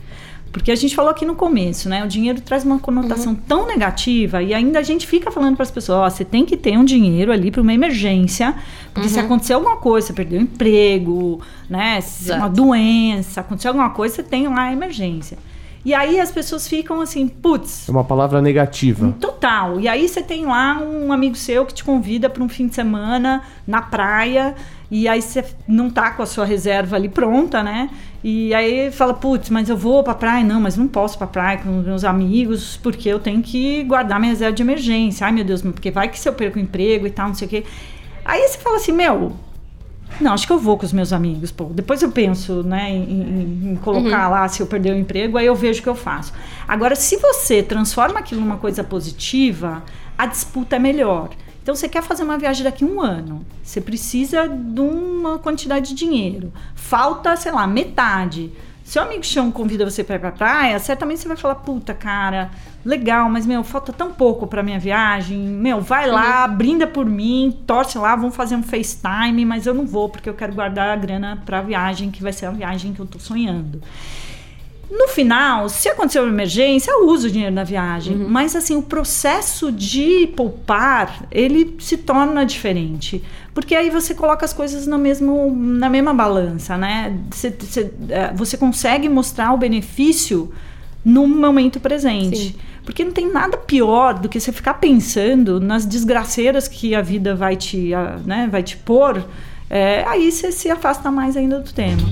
Porque 0.51 0.72
a 0.72 0.76
gente 0.76 0.95
falou 0.95 1.11
aqui 1.11 1.26
no 1.26 1.36
começo, 1.36 1.89
né? 1.89 2.03
O 2.05 2.07
dinheiro 2.07 2.39
traz 2.39 2.63
uma 2.63 2.80
conotação 2.80 3.36
tão 3.36 3.68
negativa 3.68 4.41
e 4.41 4.53
ainda 4.53 4.80
a 4.80 4.84
gente 4.84 5.05
fica 5.05 5.30
falando 5.30 5.55
para 5.55 5.63
as 5.63 5.70
pessoas: 5.70 5.99
ó, 5.99 6.09
você 6.09 6.24
tem 6.24 6.45
que 6.45 6.55
ter 6.55 6.78
um 6.78 6.86
dinheiro 6.86 7.30
ali 7.30 7.51
para 7.51 7.61
uma 7.61 7.74
emergência, 7.74 8.55
porque 8.93 9.09
se 9.09 9.20
acontecer 9.20 9.51
alguma 9.51 9.76
coisa, 9.76 10.07
você 10.07 10.13
perdeu 10.13 10.39
o 10.39 10.43
emprego, 10.43 11.41
né? 11.70 11.99
Se 11.99 12.32
uma 12.32 12.47
doença, 12.47 13.41
acontecer 13.41 13.68
alguma 13.68 13.89
coisa, 13.89 14.16
você 14.16 14.24
tem 14.24 14.47
lá 14.47 14.61
a 14.61 14.72
emergência. 14.72 15.38
E 15.86 15.94
aí 15.94 16.20
as 16.20 16.32
pessoas 16.32 16.68
ficam 16.68 17.00
assim, 17.00 17.28
putz, 17.28 17.88
É 17.88 17.92
uma 17.92 18.04
palavra 18.04 18.42
negativa. 18.42 19.16
Total. 19.22 19.80
E 19.80 19.88
aí 19.88 20.10
você 20.10 20.24
tem 20.24 20.44
lá 20.48 20.80
um 20.80 21.14
amigo 21.14 21.36
seu 21.36 21.64
que 21.64 21.76
te 21.76 21.84
convida 21.84 22.28
para 22.28 22.44
um 22.44 22.50
fim 22.50 22.68
de 22.68 22.74
semana 22.74 23.44
na 23.68 23.84
praia 23.84 24.56
e 24.90 25.08
aí 25.08 25.22
você 25.22 25.46
não 25.68 25.90
tá 25.90 26.12
com 26.12 26.24
a 26.24 26.26
sua 26.26 26.44
reserva 26.44 26.96
ali 26.96 27.08
pronta, 27.08 27.62
né? 27.62 27.92
E 28.24 28.52
aí 28.56 28.92
fala, 28.92 29.14
putz, 29.14 29.52
mas 29.52 29.70
eu 29.70 29.78
vou 29.78 30.04
pra 30.04 30.16
praia? 30.16 30.44
Não, 30.44 30.60
mas 30.60 30.76
não 30.76 30.88
posso 30.88 31.20
pra 31.20 31.28
praia 31.28 31.60
com 31.60 31.70
meus 31.70 32.04
amigos 32.04 32.80
porque 32.82 33.08
eu 33.08 33.20
tenho 33.20 33.44
que 33.44 33.84
guardar 33.84 34.20
minha 34.20 34.32
reserva 34.32 34.56
de 34.56 34.64
emergência. 34.64 35.26
Ai, 35.26 35.32
meu 35.32 35.44
Deus, 35.44 35.62
porque 35.62 35.92
vai 35.92 36.10
que 36.10 36.20
se 36.20 36.28
eu 36.28 36.34
perco 36.34 36.58
o 36.58 36.62
emprego 36.62 37.06
e 37.06 37.12
tal, 37.12 37.28
não 37.28 37.36
sei 37.36 37.46
o 37.46 37.50
quê. 37.50 37.64
Aí 38.24 38.42
você 38.48 38.58
fala 38.58 38.78
assim, 38.78 38.92
meu, 38.92 39.34
não, 40.22 40.34
acho 40.34 40.45
que 40.47 40.53
eu 40.53 40.59
vou 40.59 40.78
com 40.78 40.86
os 40.86 40.93
meus 40.93 41.11
amigos, 41.13 41.51
pô. 41.51 41.66
Depois 41.66 42.01
eu 42.01 42.11
penso, 42.11 42.63
né, 42.63 42.89
em, 42.91 43.72
em- 43.72 43.80
colocar 43.84 44.28
lá 44.30 44.47
se 44.47 44.61
eu 44.61 44.68
perder 44.68 44.91
o 44.93 44.97
emprego, 44.97 45.38
aí 45.38 45.45
eu 45.45 45.55
vejo 45.55 45.80
o 45.80 45.84
que 45.84 45.89
eu 45.89 45.95
faço. 45.95 46.34
Agora, 46.68 46.95
se 46.95 47.18
você 47.18 47.61
transforma 47.63 48.20
aquilo 48.20 48.41
numa 48.41 48.57
coisa 48.57 48.84
positiva, 48.84 49.84
a 50.18 50.26
disputa 50.26 50.76
é 50.76 50.80
melhor. 50.80 51.30
Então, 51.61 51.74
você 51.76 51.89
quer 51.89 52.03
fazer 52.03 52.24
uma 52.24 52.38
viagem 52.38 52.63
daqui 52.63 52.84
a 52.84 52.88
um 52.88 53.01
ano, 53.01 53.43
você 53.63 53.82
precisa 53.82 54.47
de 54.47 54.80
uma 54.82 55.39
quantidade 55.39 55.89
de 55.89 55.95
dinheiro. 55.95 56.53
Falta, 56.76 57.36
sei 57.36 57.51
lá, 57.51 57.66
metade. 57.66 58.51
Se 58.84 58.99
o 58.99 59.01
amigo 59.01 59.24
chão 59.26 59.51
convida 59.51 59.84
você 59.89 60.03
para 60.03 60.16
ir 60.16 60.20
pra 60.20 60.32
praia, 60.32 60.78
certamente 60.78 61.22
você 61.22 61.28
vai 61.28 61.36
falar, 61.38 61.55
puta, 61.55 61.91
cara, 61.93 62.51
legal, 62.86 63.30
mas, 63.30 63.46
meu, 63.46 63.64
falta 63.64 63.92
tão 63.92 64.14
pouco 64.14 64.46
pra 64.46 64.62
minha 64.62 64.80
viagem. 64.80 65.40
Meu, 65.40 65.82
vai 65.82 66.08
lá, 66.08 66.48
brinda 66.48 66.86
por 66.86 67.06
mim, 67.06 67.58
torce 67.66 67.98
lá, 67.98 68.16
vamos 68.16 68.36
fazer 68.36 68.56
um 68.56 68.64
FaceTime, 68.64 69.44
mas 69.44 69.66
eu 69.66 69.74
não 69.74 69.86
vou, 69.86 70.08
porque 70.08 70.30
eu 70.30 70.36
quero 70.36 70.54
guardar 70.54 70.90
a 70.90 70.96
grana 70.96 71.42
pra 71.44 71.62
viagem, 71.62 72.12
que 72.12 72.22
vai 72.22 72.32
ser 72.32 72.46
a 72.46 72.52
viagem 72.52 72.94
que 72.94 73.00
eu 73.00 73.06
tô 73.08 73.18
sonhando. 73.18 73.82
No 74.90 75.08
final, 75.08 75.68
se 75.68 75.90
acontecer 75.90 76.20
uma 76.20 76.30
emergência, 76.30 76.92
eu 76.92 77.08
uso 77.08 77.28
o 77.28 77.32
dinheiro 77.32 77.54
na 77.54 77.64
viagem. 77.64 78.16
Mas 78.16 78.56
assim, 78.56 78.76
o 78.76 78.84
processo 78.84 79.72
de 79.72 80.28
poupar, 80.28 81.26
ele 81.32 81.76
se 81.80 81.98
torna 81.98 82.46
diferente. 82.46 83.24
Porque 83.52 83.74
aí 83.74 83.90
você 83.90 84.14
coloca 84.14 84.46
as 84.46 84.54
coisas 84.54 84.86
no 84.86 85.00
mesmo, 85.00 85.52
na 85.56 85.90
mesma 85.90 86.14
balança, 86.14 86.78
né? 86.78 87.18
Você, 87.32 87.50
você, 87.50 87.92
eh, 88.10 88.32
você 88.36 88.58
consegue 88.58 89.10
mostrar 89.10 89.54
o 89.54 89.58
benefício 89.58 90.54
no 91.04 91.28
momento 91.28 91.80
presente. 91.80 92.38
Sim. 92.38 92.56
Porque 92.86 93.04
não 93.04 93.12
tem 93.12 93.32
nada 93.32 93.58
pior 93.58 94.14
do 94.14 94.30
que 94.30 94.40
você 94.40 94.52
ficar 94.52 94.76
pensando 94.76 95.60
nas 95.60 95.86
desgraceiras 95.86 96.68
que 96.68 96.94
a 96.94 97.02
vida 97.02 97.36
vai 97.36 97.56
te, 97.56 97.92
né, 98.26 98.48
vai 98.50 98.62
te 98.62 98.78
pôr. 98.78 99.24
eh, 99.70 100.06
aí 100.08 100.32
você 100.32 100.52
se 100.52 100.70
afasta 100.70 101.10
mais 101.10 101.36
ainda 101.36 101.60
do 101.60 101.74
tema. 101.74 102.04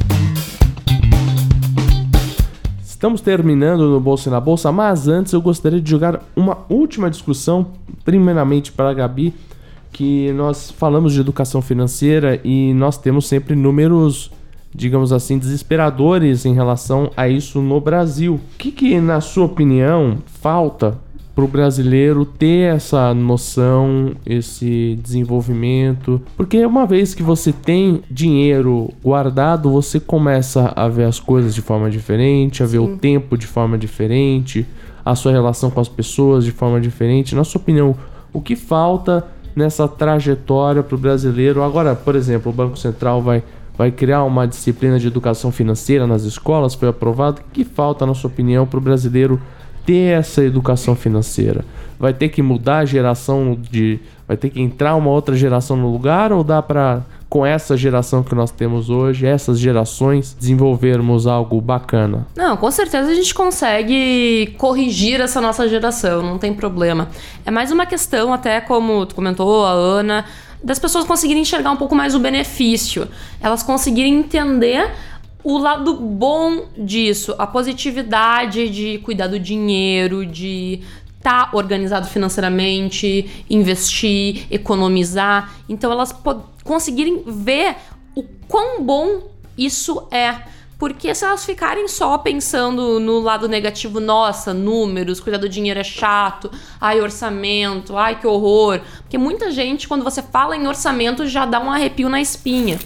Estamos 2.84 3.22
terminando 3.22 3.90
no 3.90 4.00
Bolsa 4.00 4.30
e 4.30 4.32
na 4.32 4.40
Bolsa, 4.40 4.72
mas 4.72 5.08
antes 5.08 5.34
eu 5.34 5.42
gostaria 5.42 5.80
de 5.80 5.90
jogar 5.90 6.22
uma 6.36 6.60
última 6.70 7.10
discussão, 7.10 7.68
primeiramente 8.04 8.72
para 8.72 8.90
a 8.90 8.94
Gabi, 8.94 9.34
que 9.92 10.32
nós 10.32 10.72
falamos 10.72 11.14
de 11.14 11.20
educação 11.20 11.62
financeira 11.62 12.40
e 12.44 12.74
nós 12.74 12.98
temos 12.98 13.28
sempre 13.28 13.56
números, 13.56 14.32
digamos 14.74 15.12
assim, 15.12 15.38
desesperadores 15.38 16.46
em 16.46 16.54
relação 16.54 17.12
a 17.16 17.28
isso 17.28 17.62
no 17.62 17.80
Brasil. 17.80 18.36
O 18.36 18.58
que, 18.58 18.72
que 18.72 19.00
na 19.00 19.22
sua 19.22 19.46
opinião, 19.46 20.18
falta 20.26 20.98
para 21.36 21.44
o 21.44 21.48
brasileiro 21.48 22.26
ter 22.26 22.76
essa 22.76 23.14
noção, 23.14 24.12
esse 24.26 25.00
desenvolvimento. 25.02 26.22
Porque 26.38 26.64
uma 26.64 26.86
vez 26.86 27.16
que 27.16 27.24
você 27.24 27.52
tem 27.52 28.04
dinheiro 28.10 28.92
guardado, 29.04 29.72
você 29.72 30.00
começa 30.00 30.72
a 30.76 30.88
ver 30.88 31.06
as 31.06 31.20
coisas 31.20 31.56
de 31.56 31.62
forma 31.62 31.90
diferente, 31.90 32.62
a 32.62 32.66
ver 32.68 32.80
o 32.80 32.98
tempo 32.98 33.38
de 33.38 33.48
forma 33.48 33.78
diferente, 33.78 34.66
a 35.04 35.16
sua 35.16 35.32
relação 35.32 35.72
com 35.72 35.80
as 35.80 35.90
pessoas 35.90 36.46
de 36.46 36.52
forma 36.52 36.80
diferente. 36.80 37.36
Na 37.36 37.44
sua 37.44 37.60
opinião, 37.60 37.96
o 38.32 38.40
que 38.40 38.56
falta 38.56 39.26
nessa 39.56 39.88
trajetória 39.88 40.84
para 40.84 40.96
o 40.96 41.00
brasileiro? 41.00 41.64
Agora, 41.64 41.96
por 41.96 42.16
exemplo, 42.16 42.52
o 42.52 42.56
Banco 42.56 42.78
Central 42.78 43.22
vai. 43.22 43.44
Vai 43.78 43.92
criar 43.92 44.24
uma 44.24 44.48
disciplina 44.48 45.00
de 45.00 45.08
educação 45.08 45.52
financeira 45.52 46.06
nas 46.06 46.24
escolas, 46.24 46.76
foi 46.76 46.90
aprovado. 46.90 47.42
Que 47.52 47.64
falta, 47.64 48.06
na 48.06 48.14
sua 48.14 48.30
opinião, 48.30 48.66
para 48.66 48.78
o 48.78 48.82
brasileiro 48.82 49.42
ter 49.86 50.18
essa 50.18 50.44
educação 50.44 50.96
financeira? 50.96 51.66
Vai 52.00 52.14
ter 52.14 52.30
que 52.30 52.42
mudar 52.42 52.80
a 52.80 52.86
geração 52.86 53.58
de. 53.60 54.00
Vai 54.28 54.38
ter 54.38 54.50
que 54.50 54.62
entrar 54.62 54.96
uma 54.96 55.10
outra 55.10 55.36
geração 55.36 55.76
no 55.76 55.92
lugar 55.92 56.32
ou 56.32 56.44
dá 56.44 56.62
para 56.62 57.02
com 57.34 57.44
essa 57.44 57.76
geração 57.76 58.22
que 58.22 58.36
nós 58.36 58.52
temos 58.52 58.92
hoje, 58.92 59.26
essas 59.26 59.58
gerações, 59.58 60.38
desenvolvermos 60.40 61.26
algo 61.26 61.60
bacana? 61.60 62.28
Não, 62.36 62.56
com 62.56 62.70
certeza 62.70 63.10
a 63.10 63.16
gente 63.16 63.34
consegue 63.34 64.54
corrigir 64.60 65.20
essa 65.20 65.42
nossa 65.42 65.68
geração, 65.68 66.22
não 66.22 66.38
tem 66.38 66.54
problema. 66.54 67.10
É 67.44 67.50
mais 67.50 67.72
uma 67.72 67.88
questão, 67.88 68.32
até 68.32 68.62
como 68.62 69.04
tu 69.08 69.16
comentou, 69.16 69.66
a 69.66 69.72
Ana, 69.72 70.26
das 70.64 70.80
pessoas 70.80 71.06
conseguirem 71.06 71.42
enxergar 71.42 71.72
um 71.72 71.76
pouco 71.76 71.96
mais 71.96 72.16
o 72.16 72.20
benefício, 72.20 73.08
elas 73.42 73.62
conseguirem 73.62 74.20
entender 74.20 74.90
o 75.44 75.58
lado 75.58 75.96
bom 75.96 76.68
disso, 76.78 77.36
a 77.38 77.46
positividade 77.46 78.70
de 78.70 78.98
cuidar 79.00 79.28
do 79.28 79.38
dinheiro, 79.38 80.26
de 80.26 80.80
estar 81.18 81.52
tá 81.52 81.58
organizado 81.58 82.08
financeiramente, 82.08 83.46
investir, 83.50 84.48
economizar. 84.50 85.54
Então 85.68 85.92
elas 85.92 86.16
conseguirem 86.64 87.24
ver 87.28 87.76
o 88.16 88.24
quão 88.48 88.82
bom 88.82 89.24
isso 89.58 90.08
é. 90.12 90.54
Porque 90.84 91.16
se 91.16 91.24
elas 91.24 91.46
ficarem 91.46 91.88
só 91.88 92.18
pensando 92.18 93.00
no 93.00 93.20
lado 93.20 93.48
negativo, 93.48 94.02
nossa, 94.02 94.54
números, 94.54 95.22
cuidar 95.22 95.38
do 95.38 95.48
dinheiro 95.48 95.80
é 95.80 95.84
chato, 95.84 96.52
ai, 96.78 97.00
orçamento, 97.00 97.96
ai, 97.96 98.20
que 98.20 98.28
horror. 98.28 98.82
Porque 98.98 99.18
muita 99.18 99.50
gente, 99.50 99.88
quando 99.88 100.04
você 100.04 100.22
fala 100.22 100.58
em 100.58 100.68
orçamento, 100.68 101.26
já 101.26 101.46
dá 101.46 101.62
um 101.62 101.72
arrepio 101.72 102.10
na 102.10 102.20
espinha. 102.20 102.78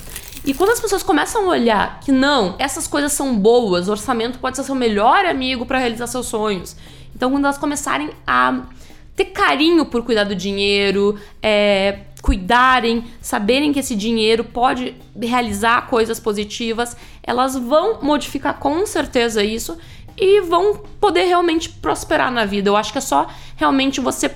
E 0.46 0.54
quando 0.54 0.70
as 0.70 0.80
pessoas 0.80 1.02
começam 1.02 1.46
a 1.46 1.48
olhar 1.48 2.00
que 2.02 2.12
não, 2.12 2.54
essas 2.60 2.86
coisas 2.86 3.14
são 3.14 3.36
boas, 3.36 3.90
orçamento 3.90 4.38
pode 4.38 4.58
ser 4.58 4.64
seu 4.64 4.76
melhor 4.76 5.26
amigo 5.26 5.66
para 5.66 5.80
realizar 5.80 6.06
seus 6.06 6.28
sonhos. 6.28 6.76
Então, 7.16 7.32
quando 7.32 7.46
elas 7.46 7.58
começarem 7.58 8.12
a 8.28 8.62
ter 9.16 9.26
carinho 9.26 9.88
por 9.88 10.04
cuidar 10.04 10.26
do 10.26 10.36
dinheiro, 10.36 11.20
é, 11.42 12.02
cuidarem, 12.28 13.06
saberem 13.22 13.72
que 13.72 13.80
esse 13.80 13.96
dinheiro 13.96 14.44
pode 14.44 14.94
realizar 15.18 15.88
coisas 15.88 16.20
positivas, 16.20 16.98
elas 17.24 17.56
vão 17.56 18.02
modificar 18.02 18.56
com 18.60 18.86
certeza 18.86 19.42
isso 19.46 19.78
e 20.18 20.42
vão 20.42 20.76
poder 21.00 21.24
realmente 21.24 21.70
prosperar 21.70 22.30
na 22.30 22.44
vida. 22.44 22.70
Eu 22.70 22.76
acho 22.76 22.92
que 22.92 22.98
é 22.98 23.02
só 23.02 23.30
realmente 23.56 24.02
você 24.02 24.30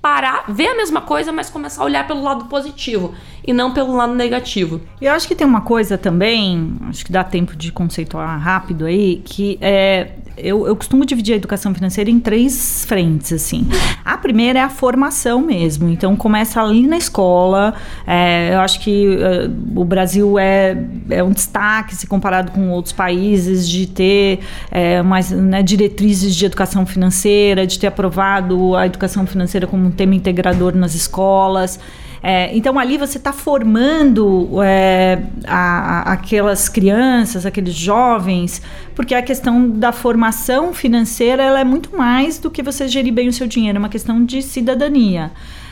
parar, 0.00 0.46
ver 0.48 0.68
a 0.68 0.76
mesma 0.76 1.02
coisa, 1.02 1.30
mas 1.30 1.50
começar 1.50 1.82
a 1.82 1.84
olhar 1.84 2.06
pelo 2.06 2.22
lado 2.22 2.46
positivo 2.46 3.14
e 3.48 3.52
não 3.54 3.72
pelo 3.72 3.96
lado 3.96 4.14
negativo. 4.14 4.78
Eu 5.00 5.10
acho 5.12 5.26
que 5.26 5.34
tem 5.34 5.46
uma 5.46 5.62
coisa 5.62 5.96
também, 5.96 6.74
acho 6.86 7.02
que 7.02 7.10
dá 7.10 7.24
tempo 7.24 7.56
de 7.56 7.72
conceituar 7.72 8.38
rápido 8.38 8.84
aí, 8.84 9.22
que 9.24 9.56
é 9.62 10.10
eu, 10.36 10.66
eu 10.66 10.76
costumo 10.76 11.04
dividir 11.04 11.32
a 11.32 11.36
educação 11.36 11.74
financeira 11.74 12.10
em 12.10 12.20
três 12.20 12.84
frentes, 12.84 13.32
assim. 13.32 13.66
A 14.04 14.16
primeira 14.16 14.58
é 14.58 14.62
a 14.62 14.68
formação 14.68 15.40
mesmo. 15.40 15.88
Então, 15.88 16.14
começa 16.14 16.62
ali 16.62 16.86
na 16.86 16.96
escola. 16.96 17.74
É, 18.06 18.54
eu 18.54 18.60
acho 18.60 18.78
que 18.80 19.08
uh, 19.08 19.80
o 19.80 19.84
Brasil 19.84 20.38
é, 20.38 20.76
é 21.10 21.24
um 21.24 21.32
destaque, 21.32 21.96
se 21.96 22.06
comparado 22.06 22.52
com 22.52 22.70
outros 22.70 22.92
países, 22.92 23.68
de 23.68 23.86
ter 23.86 24.40
é, 24.70 25.02
mais 25.02 25.30
né, 25.30 25.60
diretrizes 25.60 26.36
de 26.36 26.46
educação 26.46 26.86
financeira, 26.86 27.66
de 27.66 27.78
ter 27.78 27.88
aprovado 27.88 28.76
a 28.76 28.86
educação 28.86 29.26
financeira 29.26 29.66
como 29.66 29.86
um 29.86 29.90
tema 29.90 30.14
integrador 30.14 30.76
nas 30.76 30.94
escolas. 30.94 31.80
É, 32.22 32.54
então 32.56 32.78
ali 32.78 32.98
você 32.98 33.18
está 33.18 33.32
formando 33.32 34.48
é, 34.62 35.22
a, 35.46 36.10
a, 36.10 36.12
aquelas 36.12 36.68
crianças, 36.68 37.46
aqueles 37.46 37.74
jovens, 37.74 38.60
porque 38.94 39.14
a 39.14 39.22
questão 39.22 39.70
da 39.70 39.92
formação 39.92 40.74
financeira 40.74 41.42
ela 41.42 41.60
é 41.60 41.64
muito 41.64 41.96
mais 41.96 42.38
do 42.38 42.50
que 42.50 42.62
você 42.62 42.88
gerir 42.88 43.12
bem 43.12 43.28
o 43.28 43.32
seu 43.32 43.46
dinheiro, 43.46 43.76
é 43.76 43.78
uma 43.78 43.88
questão 43.88 44.24
de 44.24 44.42
cidadania. 44.42 45.30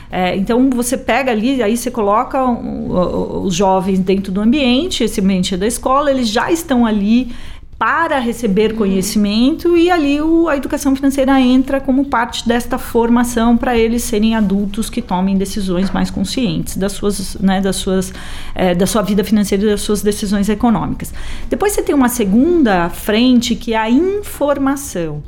É, 0.09 0.37
então 0.37 0.69
você 0.69 0.97
pega 0.97 1.31
ali, 1.31 1.61
aí 1.61 1.75
você 1.75 1.91
coloca 1.91 2.41
os 2.41 3.53
jovens 3.53 3.99
dentro 3.99 4.31
do 4.31 4.39
ambiente, 4.39 5.03
esse 5.03 5.19
ambiente 5.19 5.53
é 5.53 5.57
da 5.57 5.67
escola, 5.67 6.09
eles 6.09 6.29
já 6.29 6.49
estão 6.49 6.85
ali 6.85 7.33
para 7.77 8.17
receber 8.17 8.73
conhecimento 8.75 9.77
e 9.77 9.91
ali 9.91 10.19
o, 10.19 10.47
a 10.47 10.57
educação 10.57 10.95
financeira 10.95 11.39
entra 11.39 11.79
como 11.79 12.05
parte 12.05 12.47
desta 12.47 12.79
formação 12.79 13.55
para 13.55 13.77
eles 13.77 14.01
serem 14.03 14.35
adultos 14.35 14.89
que 14.89 14.99
tomem 14.99 15.37
decisões 15.37 15.91
mais 15.91 16.09
conscientes 16.09 16.75
das 16.75 16.93
suas, 16.93 17.35
né, 17.35 17.61
das 17.61 17.75
suas, 17.75 18.11
é, 18.55 18.73
da 18.73 18.87
sua 18.87 19.03
vida 19.03 19.23
financeira 19.23 19.63
e 19.63 19.67
das 19.67 19.81
suas 19.81 20.01
decisões 20.01 20.49
econômicas. 20.49 21.13
Depois 21.49 21.73
você 21.73 21.83
tem 21.83 21.93
uma 21.93 22.09
segunda 22.09 22.89
frente 22.89 23.55
que 23.55 23.73
é 23.73 23.77
a 23.77 23.89
informação, 23.89 25.21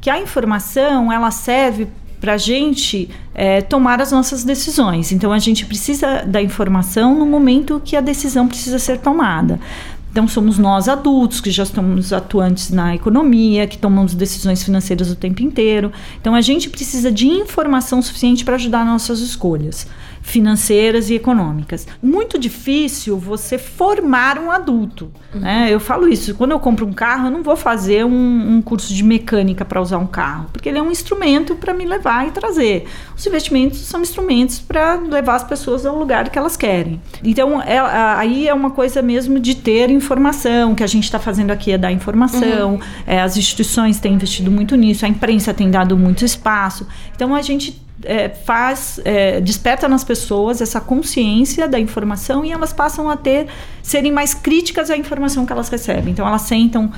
que 0.00 0.08
a 0.08 0.20
informação 0.20 1.12
ela 1.12 1.32
serve 1.32 1.88
para 2.20 2.34
a 2.34 2.36
gente 2.38 3.10
é, 3.34 3.60
tomar 3.60 4.00
as 4.00 4.10
nossas 4.10 4.42
decisões. 4.42 5.12
Então 5.12 5.32
a 5.32 5.38
gente 5.38 5.66
precisa 5.66 6.22
da 6.24 6.40
informação 6.40 7.14
no 7.14 7.26
momento 7.26 7.80
que 7.84 7.94
a 7.96 8.00
decisão 8.00 8.48
precisa 8.48 8.78
ser 8.78 8.98
tomada. 8.98 9.60
Então, 10.16 10.26
somos 10.26 10.56
nós 10.56 10.88
adultos 10.88 11.42
que 11.42 11.50
já 11.50 11.62
estamos 11.62 12.10
atuantes 12.10 12.70
na 12.70 12.94
economia, 12.94 13.66
que 13.66 13.76
tomamos 13.76 14.14
decisões 14.14 14.62
financeiras 14.62 15.10
o 15.10 15.14
tempo 15.14 15.42
inteiro. 15.42 15.92
Então, 16.18 16.34
a 16.34 16.40
gente 16.40 16.70
precisa 16.70 17.12
de 17.12 17.26
informação 17.26 18.00
suficiente 18.00 18.42
para 18.42 18.54
ajudar 18.54 18.82
nossas 18.86 19.20
escolhas 19.20 19.86
financeiras 20.26 21.08
e 21.08 21.14
econômicas. 21.14 21.86
Muito 22.02 22.36
difícil 22.36 23.16
você 23.16 23.56
formar 23.56 24.38
um 24.40 24.50
adulto. 24.50 25.10
Uhum. 25.32 25.40
Né? 25.40 25.68
Eu 25.70 25.78
falo 25.78 26.08
isso. 26.08 26.34
Quando 26.34 26.50
eu 26.50 26.58
compro 26.58 26.84
um 26.84 26.92
carro, 26.92 27.28
eu 27.28 27.30
não 27.30 27.44
vou 27.44 27.56
fazer 27.56 28.04
um, 28.04 28.56
um 28.56 28.60
curso 28.60 28.92
de 28.92 29.04
mecânica 29.04 29.64
para 29.64 29.80
usar 29.80 29.98
um 29.98 30.06
carro, 30.06 30.46
porque 30.52 30.68
ele 30.68 30.78
é 30.78 30.82
um 30.82 30.90
instrumento 30.90 31.54
para 31.54 31.72
me 31.72 31.84
levar 31.84 32.26
e 32.26 32.32
trazer. 32.32 32.86
Os 33.16 33.24
investimentos 33.24 33.78
são 33.78 34.02
instrumentos 34.02 34.58
para 34.58 34.96
levar 34.96 35.36
as 35.36 35.44
pessoas 35.44 35.86
ao 35.86 35.96
lugar 35.96 36.28
que 36.28 36.36
elas 36.36 36.56
querem. 36.56 37.00
Então, 37.22 37.62
é, 37.62 37.78
aí 37.78 38.48
é 38.48 38.52
uma 38.52 38.72
coisa 38.72 39.00
mesmo 39.00 39.38
de 39.38 39.54
ter 39.54 39.90
informação. 39.90 40.72
O 40.72 40.74
que 40.74 40.82
a 40.82 40.88
gente 40.88 41.04
está 41.04 41.20
fazendo 41.20 41.52
aqui 41.52 41.70
é 41.70 41.78
dar 41.78 41.92
informação. 41.92 42.74
Uhum. 42.74 42.80
É, 43.06 43.22
as 43.22 43.36
instituições 43.36 44.00
têm 44.00 44.14
investido 44.14 44.50
muito 44.50 44.74
nisso, 44.74 45.06
a 45.06 45.08
imprensa 45.08 45.54
tem 45.54 45.70
dado 45.70 45.96
muito 45.96 46.24
espaço. 46.24 46.84
Então, 47.14 47.32
a 47.32 47.42
gente 47.42 47.85
é, 48.04 48.28
faz, 48.28 49.00
é, 49.04 49.40
desperta 49.40 49.88
nas 49.88 50.04
pessoas 50.04 50.60
essa 50.60 50.80
consciência 50.80 51.66
da 51.66 51.78
informação 51.78 52.44
e 52.44 52.52
elas 52.52 52.72
passam 52.72 53.08
a 53.08 53.16
ter, 53.16 53.46
serem 53.82 54.12
mais 54.12 54.34
críticas 54.34 54.90
à 54.90 54.96
informação 54.96 55.46
que 55.46 55.52
elas 55.52 55.68
recebem. 55.68 56.12
Então 56.12 56.26
elas 56.26 56.42
sentam 56.42 56.92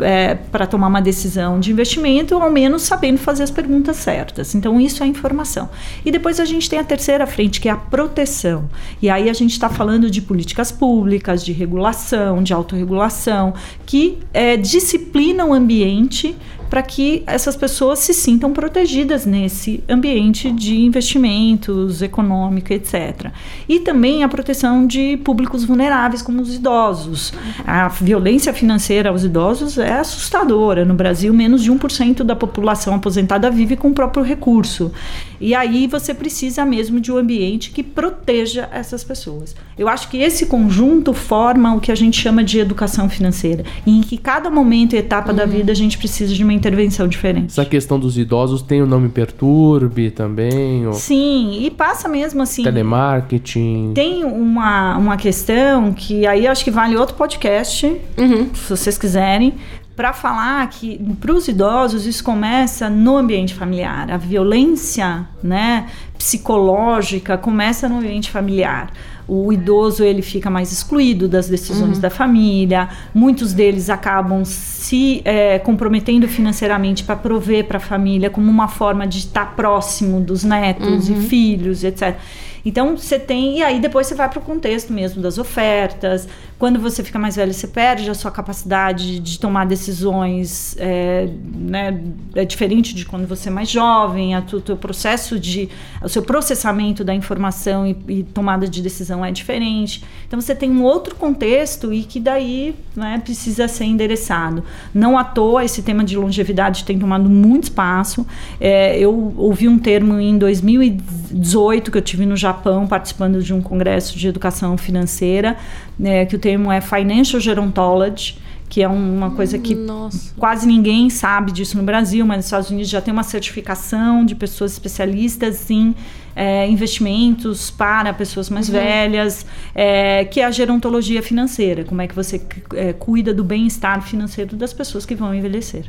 é, 0.00 0.34
para 0.34 0.66
tomar 0.66 0.88
uma 0.88 1.00
decisão 1.00 1.60
de 1.60 1.70
investimento, 1.70 2.34
ao 2.34 2.50
menos 2.50 2.82
sabendo 2.82 3.18
fazer 3.18 3.44
as 3.44 3.50
perguntas 3.50 3.96
certas. 3.96 4.54
Então 4.54 4.80
isso 4.80 5.02
é 5.02 5.06
informação. 5.06 5.68
E 6.04 6.10
depois 6.10 6.40
a 6.40 6.44
gente 6.44 6.68
tem 6.68 6.78
a 6.78 6.84
terceira 6.84 7.26
frente, 7.26 7.60
que 7.60 7.68
é 7.68 7.72
a 7.72 7.76
proteção. 7.76 8.68
E 9.00 9.08
aí 9.08 9.30
a 9.30 9.32
gente 9.32 9.52
está 9.52 9.68
falando 9.68 10.10
de 10.10 10.20
políticas 10.20 10.72
públicas, 10.72 11.44
de 11.44 11.52
regulação, 11.52 12.42
de 12.42 12.52
autorregulação, 12.52 13.54
que 13.86 14.18
é, 14.32 14.56
disciplinam 14.56 15.50
o 15.50 15.52
ambiente 15.52 16.36
para 16.70 16.82
que 16.82 17.24
essas 17.26 17.56
pessoas 17.56 17.98
se 17.98 18.14
sintam 18.14 18.52
protegidas 18.52 19.26
nesse 19.26 19.82
ambiente 19.88 20.52
de 20.52 20.78
investimentos 20.78 22.00
econômico, 22.00 22.72
etc. 22.72 23.32
E 23.68 23.80
também 23.80 24.22
a 24.22 24.28
proteção 24.28 24.86
de 24.86 25.16
públicos 25.18 25.64
vulneráveis, 25.64 26.22
como 26.22 26.40
os 26.40 26.54
idosos. 26.54 27.32
A 27.66 27.88
violência 27.88 28.54
financeira 28.54 29.10
aos 29.10 29.24
idosos 29.24 29.76
é 29.76 29.98
assustadora. 29.98 30.84
No 30.84 30.94
Brasil, 30.94 31.34
menos 31.34 31.62
de 31.64 31.72
1% 31.72 32.22
da 32.22 32.36
população 32.36 32.94
aposentada 32.94 33.50
vive 33.50 33.76
com 33.76 33.88
o 33.88 33.94
próprio 33.94 34.22
recurso. 34.22 34.92
E 35.40 35.54
aí 35.54 35.88
você 35.88 36.14
precisa 36.14 36.64
mesmo 36.64 37.00
de 37.00 37.10
um 37.10 37.16
ambiente 37.16 37.70
que 37.70 37.82
proteja 37.82 38.68
essas 38.72 39.02
pessoas. 39.02 39.56
Eu 39.76 39.88
acho 39.88 40.08
que 40.08 40.18
esse 40.18 40.46
conjunto 40.46 41.12
forma 41.12 41.74
o 41.74 41.80
que 41.80 41.90
a 41.90 41.94
gente 41.94 42.20
chama 42.20 42.44
de 42.44 42.58
educação 42.60 43.08
financeira, 43.08 43.64
em 43.86 44.02
que 44.02 44.18
cada 44.18 44.50
momento 44.50 44.94
e 44.94 44.98
etapa 44.98 45.30
uhum. 45.30 45.36
da 45.36 45.46
vida 45.46 45.72
a 45.72 45.74
gente 45.74 45.98
precisa 45.98 46.34
de 46.34 46.44
uma 46.44 46.52
intervenção 46.60 47.08
diferente. 47.08 47.46
Essa 47.46 47.64
questão 47.64 47.98
dos 47.98 48.16
idosos 48.18 48.62
tem 48.62 48.82
o 48.82 48.86
nome 48.86 49.08
Perturbe 49.08 50.10
também? 50.10 50.86
Ou... 50.86 50.92
Sim, 50.92 51.58
e 51.62 51.70
passa 51.70 52.08
mesmo 52.08 52.42
assim. 52.42 52.62
Telemarketing. 52.62 53.92
Tem 53.94 54.24
uma, 54.24 54.96
uma 54.98 55.16
questão 55.16 55.92
que 55.92 56.26
aí 56.26 56.46
acho 56.46 56.62
que 56.62 56.70
vale 56.70 56.96
outro 56.96 57.16
podcast, 57.16 57.86
uhum. 58.18 58.50
se 58.54 58.70
vocês 58.70 58.98
quiserem, 58.98 59.54
para 59.96 60.12
falar 60.12 60.66
que 60.70 60.98
para 61.20 61.32
os 61.32 61.46
idosos 61.48 62.06
isso 62.06 62.24
começa 62.24 62.88
no 62.88 63.16
ambiente 63.16 63.54
familiar. 63.54 64.10
A 64.10 64.16
violência 64.16 65.26
né, 65.42 65.88
psicológica 66.16 67.36
começa 67.36 67.88
no 67.88 67.98
ambiente 67.98 68.30
familiar. 68.30 68.90
O 69.32 69.52
idoso 69.52 70.02
ele 70.02 70.22
fica 70.22 70.50
mais 70.50 70.72
excluído 70.72 71.28
das 71.28 71.48
decisões 71.48 71.96
uhum. 71.96 72.00
da 72.00 72.10
família. 72.10 72.88
Muitos 73.14 73.52
deles 73.52 73.88
acabam 73.88 74.44
se 74.44 75.22
é, 75.24 75.60
comprometendo 75.60 76.26
financeiramente 76.26 77.04
para 77.04 77.14
prover 77.14 77.64
para 77.66 77.76
a 77.76 77.80
família 77.80 78.28
como 78.28 78.50
uma 78.50 78.66
forma 78.66 79.06
de 79.06 79.18
estar 79.18 79.54
próximo 79.54 80.20
dos 80.20 80.42
netos 80.42 81.08
uhum. 81.08 81.16
e 81.16 81.22
filhos, 81.28 81.84
etc. 81.84 82.16
Então 82.64 82.96
você 82.96 83.20
tem 83.20 83.58
e 83.58 83.62
aí 83.62 83.78
depois 83.78 84.08
você 84.08 84.16
vai 84.16 84.28
para 84.28 84.40
o 84.40 84.42
contexto 84.42 84.92
mesmo 84.92 85.22
das 85.22 85.38
ofertas, 85.38 86.28
Quando 86.60 86.78
você 86.78 87.02
fica 87.02 87.18
mais 87.18 87.36
velho, 87.36 87.54
você 87.54 87.66
perde 87.66 88.10
a 88.10 88.12
sua 88.12 88.30
capacidade 88.30 89.18
de 89.18 89.40
tomar 89.40 89.64
decisões, 89.64 90.76
é, 90.78 91.26
né, 91.54 91.98
é 92.34 92.44
diferente 92.44 92.94
de 92.94 93.06
quando 93.06 93.26
você 93.26 93.48
é 93.48 93.50
mais 93.50 93.70
jovem, 93.70 94.36
o 94.36 94.60
teu 94.60 94.76
processo 94.76 95.40
de, 95.40 95.70
o 96.02 96.08
seu 96.08 96.20
processamento 96.20 97.02
da 97.02 97.14
informação 97.14 97.86
e, 97.86 97.96
e, 98.06 98.22
tomada 98.24 98.68
de 98.68 98.82
decisão 98.82 99.24
é 99.24 99.32
diferente. 99.32 100.04
Então 100.26 100.38
você 100.38 100.54
tem 100.54 100.70
um 100.70 100.82
outro 100.82 101.14
contexto 101.14 101.94
e 101.94 102.02
que 102.02 102.20
daí 102.20 102.74
né, 102.94 103.22
precisa 103.24 103.66
ser 103.66 103.84
endereçado. 103.84 104.62
Não 104.92 105.16
à 105.16 105.24
toa 105.24 105.64
esse 105.64 105.80
tema 105.80 106.04
de 106.04 106.14
longevidade 106.14 106.84
tem 106.84 106.98
tomado 106.98 107.30
muito 107.30 107.64
espaço. 107.64 108.26
É, 108.60 108.98
eu 108.98 109.32
ouvi 109.38 109.66
um 109.66 109.78
termo 109.78 110.20
em 110.20 110.36
2018 110.36 111.90
que 111.90 111.96
eu 111.96 112.02
tive 112.02 112.26
no 112.26 112.36
Japão 112.36 112.86
participando 112.86 113.42
de 113.42 113.54
um 113.54 113.62
congresso 113.62 114.18
de 114.18 114.28
educação 114.28 114.76
financeira, 114.76 115.56
né, 115.98 116.26
que 116.26 116.36
o 116.36 116.38
termo 116.38 116.49
é 116.72 116.80
Financial 116.80 117.40
Gerontology, 117.40 118.38
que 118.68 118.82
é 118.82 118.88
uma 118.88 119.32
coisa 119.32 119.58
que 119.58 119.74
Nossa. 119.74 120.32
quase 120.38 120.66
ninguém 120.66 121.10
sabe 121.10 121.50
disso 121.50 121.76
no 121.76 121.82
Brasil, 121.82 122.24
mas 122.24 122.36
nos 122.36 122.46
Estados 122.46 122.70
Unidos 122.70 122.88
já 122.88 123.00
tem 123.00 123.12
uma 123.12 123.24
certificação 123.24 124.24
de 124.24 124.34
pessoas 124.36 124.72
especialistas 124.72 125.68
em 125.70 125.94
é, 126.36 126.68
investimentos 126.68 127.70
para 127.70 128.14
pessoas 128.14 128.48
mais 128.48 128.68
uhum. 128.68 128.74
velhas, 128.74 129.44
é, 129.74 130.24
que 130.24 130.40
é 130.40 130.44
a 130.44 130.50
gerontologia 130.52 131.20
financeira, 131.20 131.84
como 131.84 132.00
é 132.00 132.06
que 132.06 132.14
você 132.14 132.40
é, 132.74 132.92
cuida 132.92 133.34
do 133.34 133.42
bem-estar 133.42 134.00
financeiro 134.02 134.56
das 134.56 134.72
pessoas 134.72 135.04
que 135.04 135.16
vão 135.16 135.34
envelhecer 135.34 135.86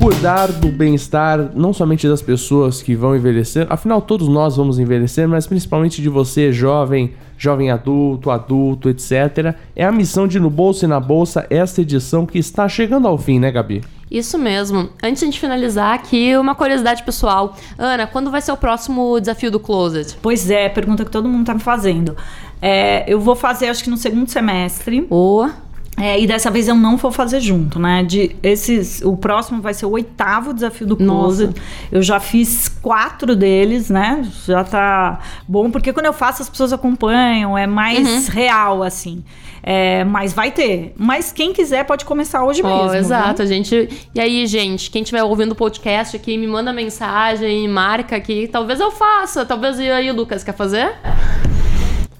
cuidar 0.00 0.50
do 0.52 0.68
bem-estar 0.68 1.50
não 1.54 1.72
somente 1.72 2.08
das 2.08 2.22
pessoas 2.22 2.80
que 2.80 2.94
vão 2.94 3.14
envelhecer, 3.14 3.66
afinal 3.68 4.00
todos 4.00 4.26
nós 4.28 4.56
vamos 4.56 4.78
envelhecer, 4.78 5.28
mas 5.28 5.46
principalmente 5.46 6.00
de 6.00 6.08
você, 6.08 6.50
jovem, 6.50 7.12
jovem 7.38 7.70
adulto, 7.70 8.30
adulto, 8.30 8.88
etc. 8.90 9.54
É 9.74 9.84
a 9.84 9.92
missão 9.92 10.26
de 10.26 10.38
No 10.40 10.50
Bolso 10.50 10.84
e 10.84 10.88
na 10.88 11.00
Bolsa 11.00 11.46
esta 11.48 11.80
edição 11.80 12.26
que 12.26 12.38
está 12.38 12.68
chegando 12.68 13.06
ao 13.06 13.16
fim, 13.16 13.38
né, 13.38 13.50
Gabi? 13.50 13.82
Isso 14.10 14.38
mesmo. 14.38 14.88
Antes 15.02 15.20
de 15.20 15.24
a 15.24 15.30
gente 15.30 15.38
finalizar 15.38 15.94
aqui, 15.94 16.36
uma 16.36 16.54
curiosidade 16.54 17.02
pessoal. 17.02 17.54
Ana, 17.76 18.06
quando 18.06 18.30
vai 18.30 18.40
ser 18.40 18.52
o 18.52 18.56
próximo 18.56 19.20
desafio 19.20 19.50
do 19.50 19.60
Closet? 19.60 20.16
Pois 20.20 20.50
é, 20.50 20.68
pergunta 20.68 21.04
que 21.04 21.10
todo 21.10 21.28
mundo 21.28 21.46
tá 21.46 21.54
me 21.54 21.60
fazendo. 21.60 22.16
É, 22.60 23.04
eu 23.06 23.20
vou 23.20 23.36
fazer, 23.36 23.68
acho 23.68 23.84
que 23.84 23.90
no 23.90 23.96
segundo 23.96 24.28
semestre. 24.28 25.02
Boa. 25.02 25.67
É, 26.00 26.18
e 26.20 26.26
dessa 26.26 26.50
vez 26.50 26.68
eu 26.68 26.74
não 26.74 26.96
vou 26.96 27.10
fazer 27.10 27.40
junto, 27.40 27.78
né? 27.78 28.02
De 28.02 28.36
esses, 28.42 29.02
o 29.02 29.16
próximo 29.16 29.60
vai 29.60 29.74
ser 29.74 29.86
o 29.86 29.90
oitavo 29.90 30.54
desafio 30.54 30.86
do 30.86 30.96
Closet. 30.96 31.54
Eu 31.90 32.02
já 32.02 32.20
fiz 32.20 32.68
quatro 32.68 33.34
deles, 33.34 33.90
né? 33.90 34.26
Já 34.46 34.64
tá 34.64 35.20
bom, 35.46 35.70
porque 35.70 35.92
quando 35.92 36.06
eu 36.06 36.12
faço 36.12 36.42
as 36.42 36.48
pessoas 36.48 36.72
acompanham, 36.72 37.56
é 37.56 37.66
mais 37.66 38.28
uhum. 38.28 38.34
real, 38.34 38.82
assim. 38.82 39.24
É, 39.62 40.04
mas 40.04 40.32
vai 40.32 40.50
ter. 40.50 40.94
Mas 40.96 41.32
quem 41.32 41.52
quiser 41.52 41.84
pode 41.84 42.04
começar 42.04 42.44
hoje 42.44 42.62
oh, 42.64 42.84
mesmo. 42.84 42.94
Exato, 42.94 43.42
a 43.42 43.46
gente. 43.46 43.88
E 44.14 44.20
aí, 44.20 44.46
gente, 44.46 44.90
quem 44.90 45.02
estiver 45.02 45.22
ouvindo 45.22 45.52
o 45.52 45.54
podcast 45.54 46.16
aqui, 46.16 46.36
me 46.38 46.46
manda 46.46 46.72
mensagem, 46.72 47.68
marca 47.68 48.16
aqui. 48.16 48.48
Talvez 48.48 48.80
eu 48.80 48.90
faça. 48.90 49.44
Talvez 49.44 49.78
e 49.78 49.90
aí, 49.90 50.10
Lucas, 50.12 50.44
quer 50.44 50.54
fazer? 50.54 50.94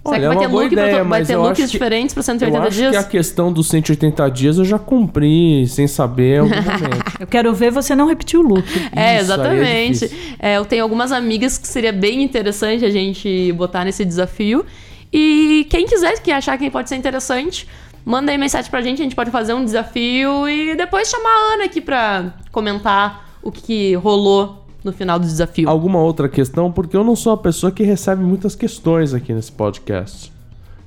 Olha, 0.04 0.20
Será 0.20 0.30
que 0.30 0.36
vai 0.36 0.46
ter, 0.46 0.52
look 0.52 0.72
ideia, 0.72 0.94
pra, 0.94 1.04
vai 1.04 1.24
ter 1.24 1.36
looks 1.36 1.70
diferentes 1.70 2.14
para 2.14 2.22
180 2.22 2.56
eu 2.56 2.62
acho 2.62 2.76
dias? 2.76 2.90
que 2.90 2.96
a 2.96 3.04
questão 3.04 3.52
dos 3.52 3.68
180 3.68 4.28
dias 4.30 4.58
eu 4.58 4.64
já 4.64 4.78
cumpri 4.78 5.66
sem 5.68 5.86
saber 5.86 6.42
eu 7.20 7.26
quero 7.26 7.52
ver 7.52 7.70
você 7.70 7.94
não 7.94 8.06
repetir 8.06 8.38
o 8.38 8.42
look. 8.42 8.64
É, 8.94 9.16
Isso, 9.16 9.24
exatamente. 9.24 10.04
É 10.38 10.52
é, 10.52 10.56
eu 10.56 10.64
tenho 10.64 10.82
algumas 10.82 11.12
amigas 11.12 11.58
que 11.58 11.68
seria 11.68 11.92
bem 11.92 12.22
interessante 12.22 12.84
a 12.84 12.90
gente 12.90 13.52
botar 13.52 13.84
nesse 13.84 14.04
desafio. 14.04 14.64
E 15.12 15.66
quem 15.70 15.86
quiser, 15.86 16.20
que 16.20 16.30
achar 16.30 16.56
que 16.58 16.70
pode 16.70 16.88
ser 16.88 16.96
interessante, 16.96 17.66
manda 18.04 18.30
aí 18.30 18.38
mensagem 18.38 18.70
pra 18.70 18.80
gente, 18.80 19.00
a 19.00 19.04
gente 19.04 19.16
pode 19.16 19.30
fazer 19.30 19.52
um 19.54 19.64
desafio 19.64 20.48
e 20.48 20.74
depois 20.76 21.08
chamar 21.08 21.28
a 21.30 21.54
Ana 21.54 21.64
aqui 21.64 21.80
pra 21.80 22.34
comentar 22.50 23.28
o 23.42 23.50
que 23.50 23.94
rolou 23.94 24.57
no 24.82 24.92
final 24.92 25.18
do 25.18 25.26
desafio. 25.26 25.68
Alguma 25.68 25.98
outra 26.00 26.28
questão? 26.28 26.70
Porque 26.70 26.96
eu 26.96 27.04
não 27.04 27.16
sou 27.16 27.32
a 27.32 27.36
pessoa 27.36 27.72
que 27.72 27.82
recebe 27.82 28.22
muitas 28.22 28.54
questões 28.54 29.14
aqui 29.14 29.32
nesse 29.32 29.52
podcast. 29.52 30.32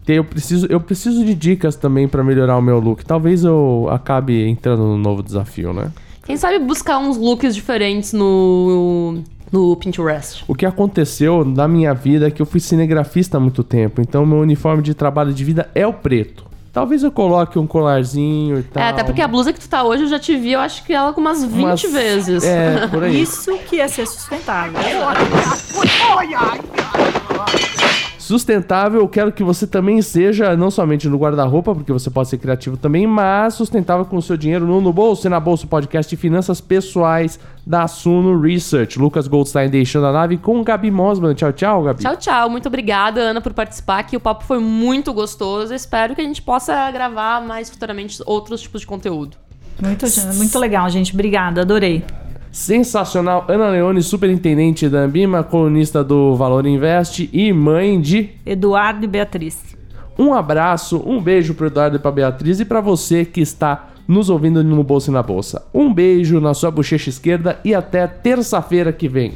Eu 0.08 0.26
preciso, 0.26 0.66
eu 0.68 0.80
preciso 0.80 1.24
de 1.24 1.34
dicas 1.34 1.76
também 1.76 2.08
para 2.08 2.24
melhorar 2.24 2.58
o 2.58 2.62
meu 2.62 2.80
look. 2.80 3.06
Talvez 3.06 3.44
eu 3.44 3.88
acabe 3.90 4.46
entrando 4.48 4.84
no 4.84 4.98
novo 4.98 5.22
desafio, 5.24 5.72
né? 5.74 5.92
Quem 6.26 6.36
sabe 6.38 6.60
buscar 6.60 6.98
uns 6.98 7.18
looks 7.18 7.56
diferentes 7.56 8.12
no, 8.12 9.22
no 9.52 9.76
Pinterest. 9.76 10.44
O 10.48 10.56
que 10.56 10.66
aconteceu 10.66 11.46
na 11.46 11.68
minha 11.68 11.94
vida 11.94 12.28
é 12.28 12.32
que 12.32 12.42
eu 12.42 12.46
fui 12.46 12.60
cinegrafista 12.60 13.38
há 13.38 13.40
muito 13.40 13.64
tempo, 13.64 14.02
então 14.02 14.26
meu 14.26 14.40
uniforme 14.40 14.82
de 14.82 14.94
trabalho 14.94 15.34
de 15.34 15.44
vida 15.44 15.70
é 15.74 15.86
o 15.86 15.94
preto. 15.94 16.46
Talvez 16.72 17.04
eu 17.04 17.12
coloque 17.12 17.60
um 17.60 17.68
colarzinho 17.68 18.60
e 18.60 18.64
tal. 18.64 18.82
É, 18.82 18.90
até 18.90 19.04
porque 19.04 19.22
a 19.22 19.28
blusa 19.28 19.52
que 19.52 19.60
tu 19.60 19.68
tá 19.68 19.84
hoje 19.84 20.04
eu 20.04 20.08
já 20.08 20.18
te 20.18 20.38
vi, 20.38 20.54
eu 20.54 20.60
acho 20.62 20.86
que 20.86 20.94
ela 20.94 21.12
com 21.12 21.20
umas 21.20 21.44
20 21.44 21.64
umas... 21.64 21.82
vezes. 21.82 22.44
É, 22.46 22.88
por 22.88 23.04
aí. 23.04 23.22
Isso 23.22 23.58
que 23.70 23.80
é 23.80 23.88
ser 23.90 24.08
sustentável. 24.08 24.80
Sustentável, 28.32 29.02
eu 29.02 29.10
quero 29.10 29.30
que 29.30 29.44
você 29.44 29.68
também 29.68 30.02
seja, 30.02 30.56
não 30.56 30.72
somente 30.72 31.10
no 31.10 31.18
guarda-roupa, 31.18 31.76
porque 31.76 31.92
você 31.92 32.10
pode 32.10 32.30
ser 32.30 32.38
criativo 32.38 32.78
também, 32.78 33.06
mas 33.06 33.56
sustentável 33.56 34.06
com 34.06 34.16
o 34.16 34.22
seu 34.22 34.38
dinheiro 34.38 34.66
no, 34.66 34.80
no 34.80 34.94
bolso 34.94 35.28
e 35.28 35.30
na 35.30 35.38
bolsa 35.38 35.68
podcast 35.68 36.10
de 36.10 36.16
finanças 36.16 36.62
pessoais 36.62 37.38
da 37.68 37.90
Suno 37.90 38.40
Research. 38.40 38.98
Lucas 38.98 39.28
Goldstein 39.28 39.70
deixando 39.70 40.06
a 40.06 40.14
nave 40.14 40.38
com 40.38 40.64
Gabi 40.64 40.90
Mosman. 40.90 41.34
Tchau, 41.34 41.52
tchau, 41.52 41.84
Gabi. 41.84 42.04
Tchau, 42.04 42.16
tchau. 42.16 42.50
Muito 42.50 42.68
obrigada, 42.68 43.20
Ana, 43.20 43.42
por 43.42 43.52
participar 43.52 44.00
aqui. 44.00 44.16
O 44.16 44.20
papo 44.22 44.46
foi 44.46 44.60
muito 44.60 45.12
gostoso. 45.12 45.74
Espero 45.74 46.16
que 46.16 46.22
a 46.22 46.24
gente 46.24 46.42
possa 46.42 46.90
gravar 46.90 47.46
mais 47.46 47.70
futuramente 47.70 48.24
outros 48.26 48.62
tipos 48.62 48.80
de 48.80 48.88
conteúdo. 48.88 49.36
Muito, 49.82 50.06
muito 50.36 50.58
legal, 50.58 50.90
gente. 50.90 51.14
Obrigada, 51.14 51.64
adorei. 51.64 52.02
Sensacional. 52.52 53.46
Ana 53.48 53.70
Leone, 53.70 54.04
superintendente 54.04 54.90
da 54.90 55.00
Ambima, 55.00 55.44
colunista 55.44 56.04
do 56.04 56.36
Valor 56.36 56.66
Invest 56.66 57.30
e 57.32 57.54
mãe 57.54 58.00
de 58.00 58.32
Eduardo 58.46 59.06
e 59.06 59.08
Beatriz. 59.08 59.58
Um 60.20 60.34
abraço, 60.34 61.02
um 61.06 61.22
beijo 61.22 61.54
para 61.54 61.68
Eduardo 61.68 61.96
e 61.96 62.00
para 62.00 62.12
Beatriz 62.12 62.60
e 62.60 62.66
para 62.66 62.82
você 62.82 63.24
que 63.24 63.40
está 63.40 63.88
nos 64.08 64.30
ouvindo 64.30 64.62
no 64.64 64.84
Bolsa 64.84 65.10
e 65.10 65.14
na 65.14 65.24
Bolsa. 65.24 65.64
Um 65.74 65.94
beijo 65.94 66.42
na 66.42 66.54
sua 66.54 66.70
bochecha 66.70 67.10
esquerda 67.10 67.60
e 67.64 67.74
até 67.74 68.06
terça-feira 68.06 68.92
que 68.92 69.08
vem. 69.08 69.34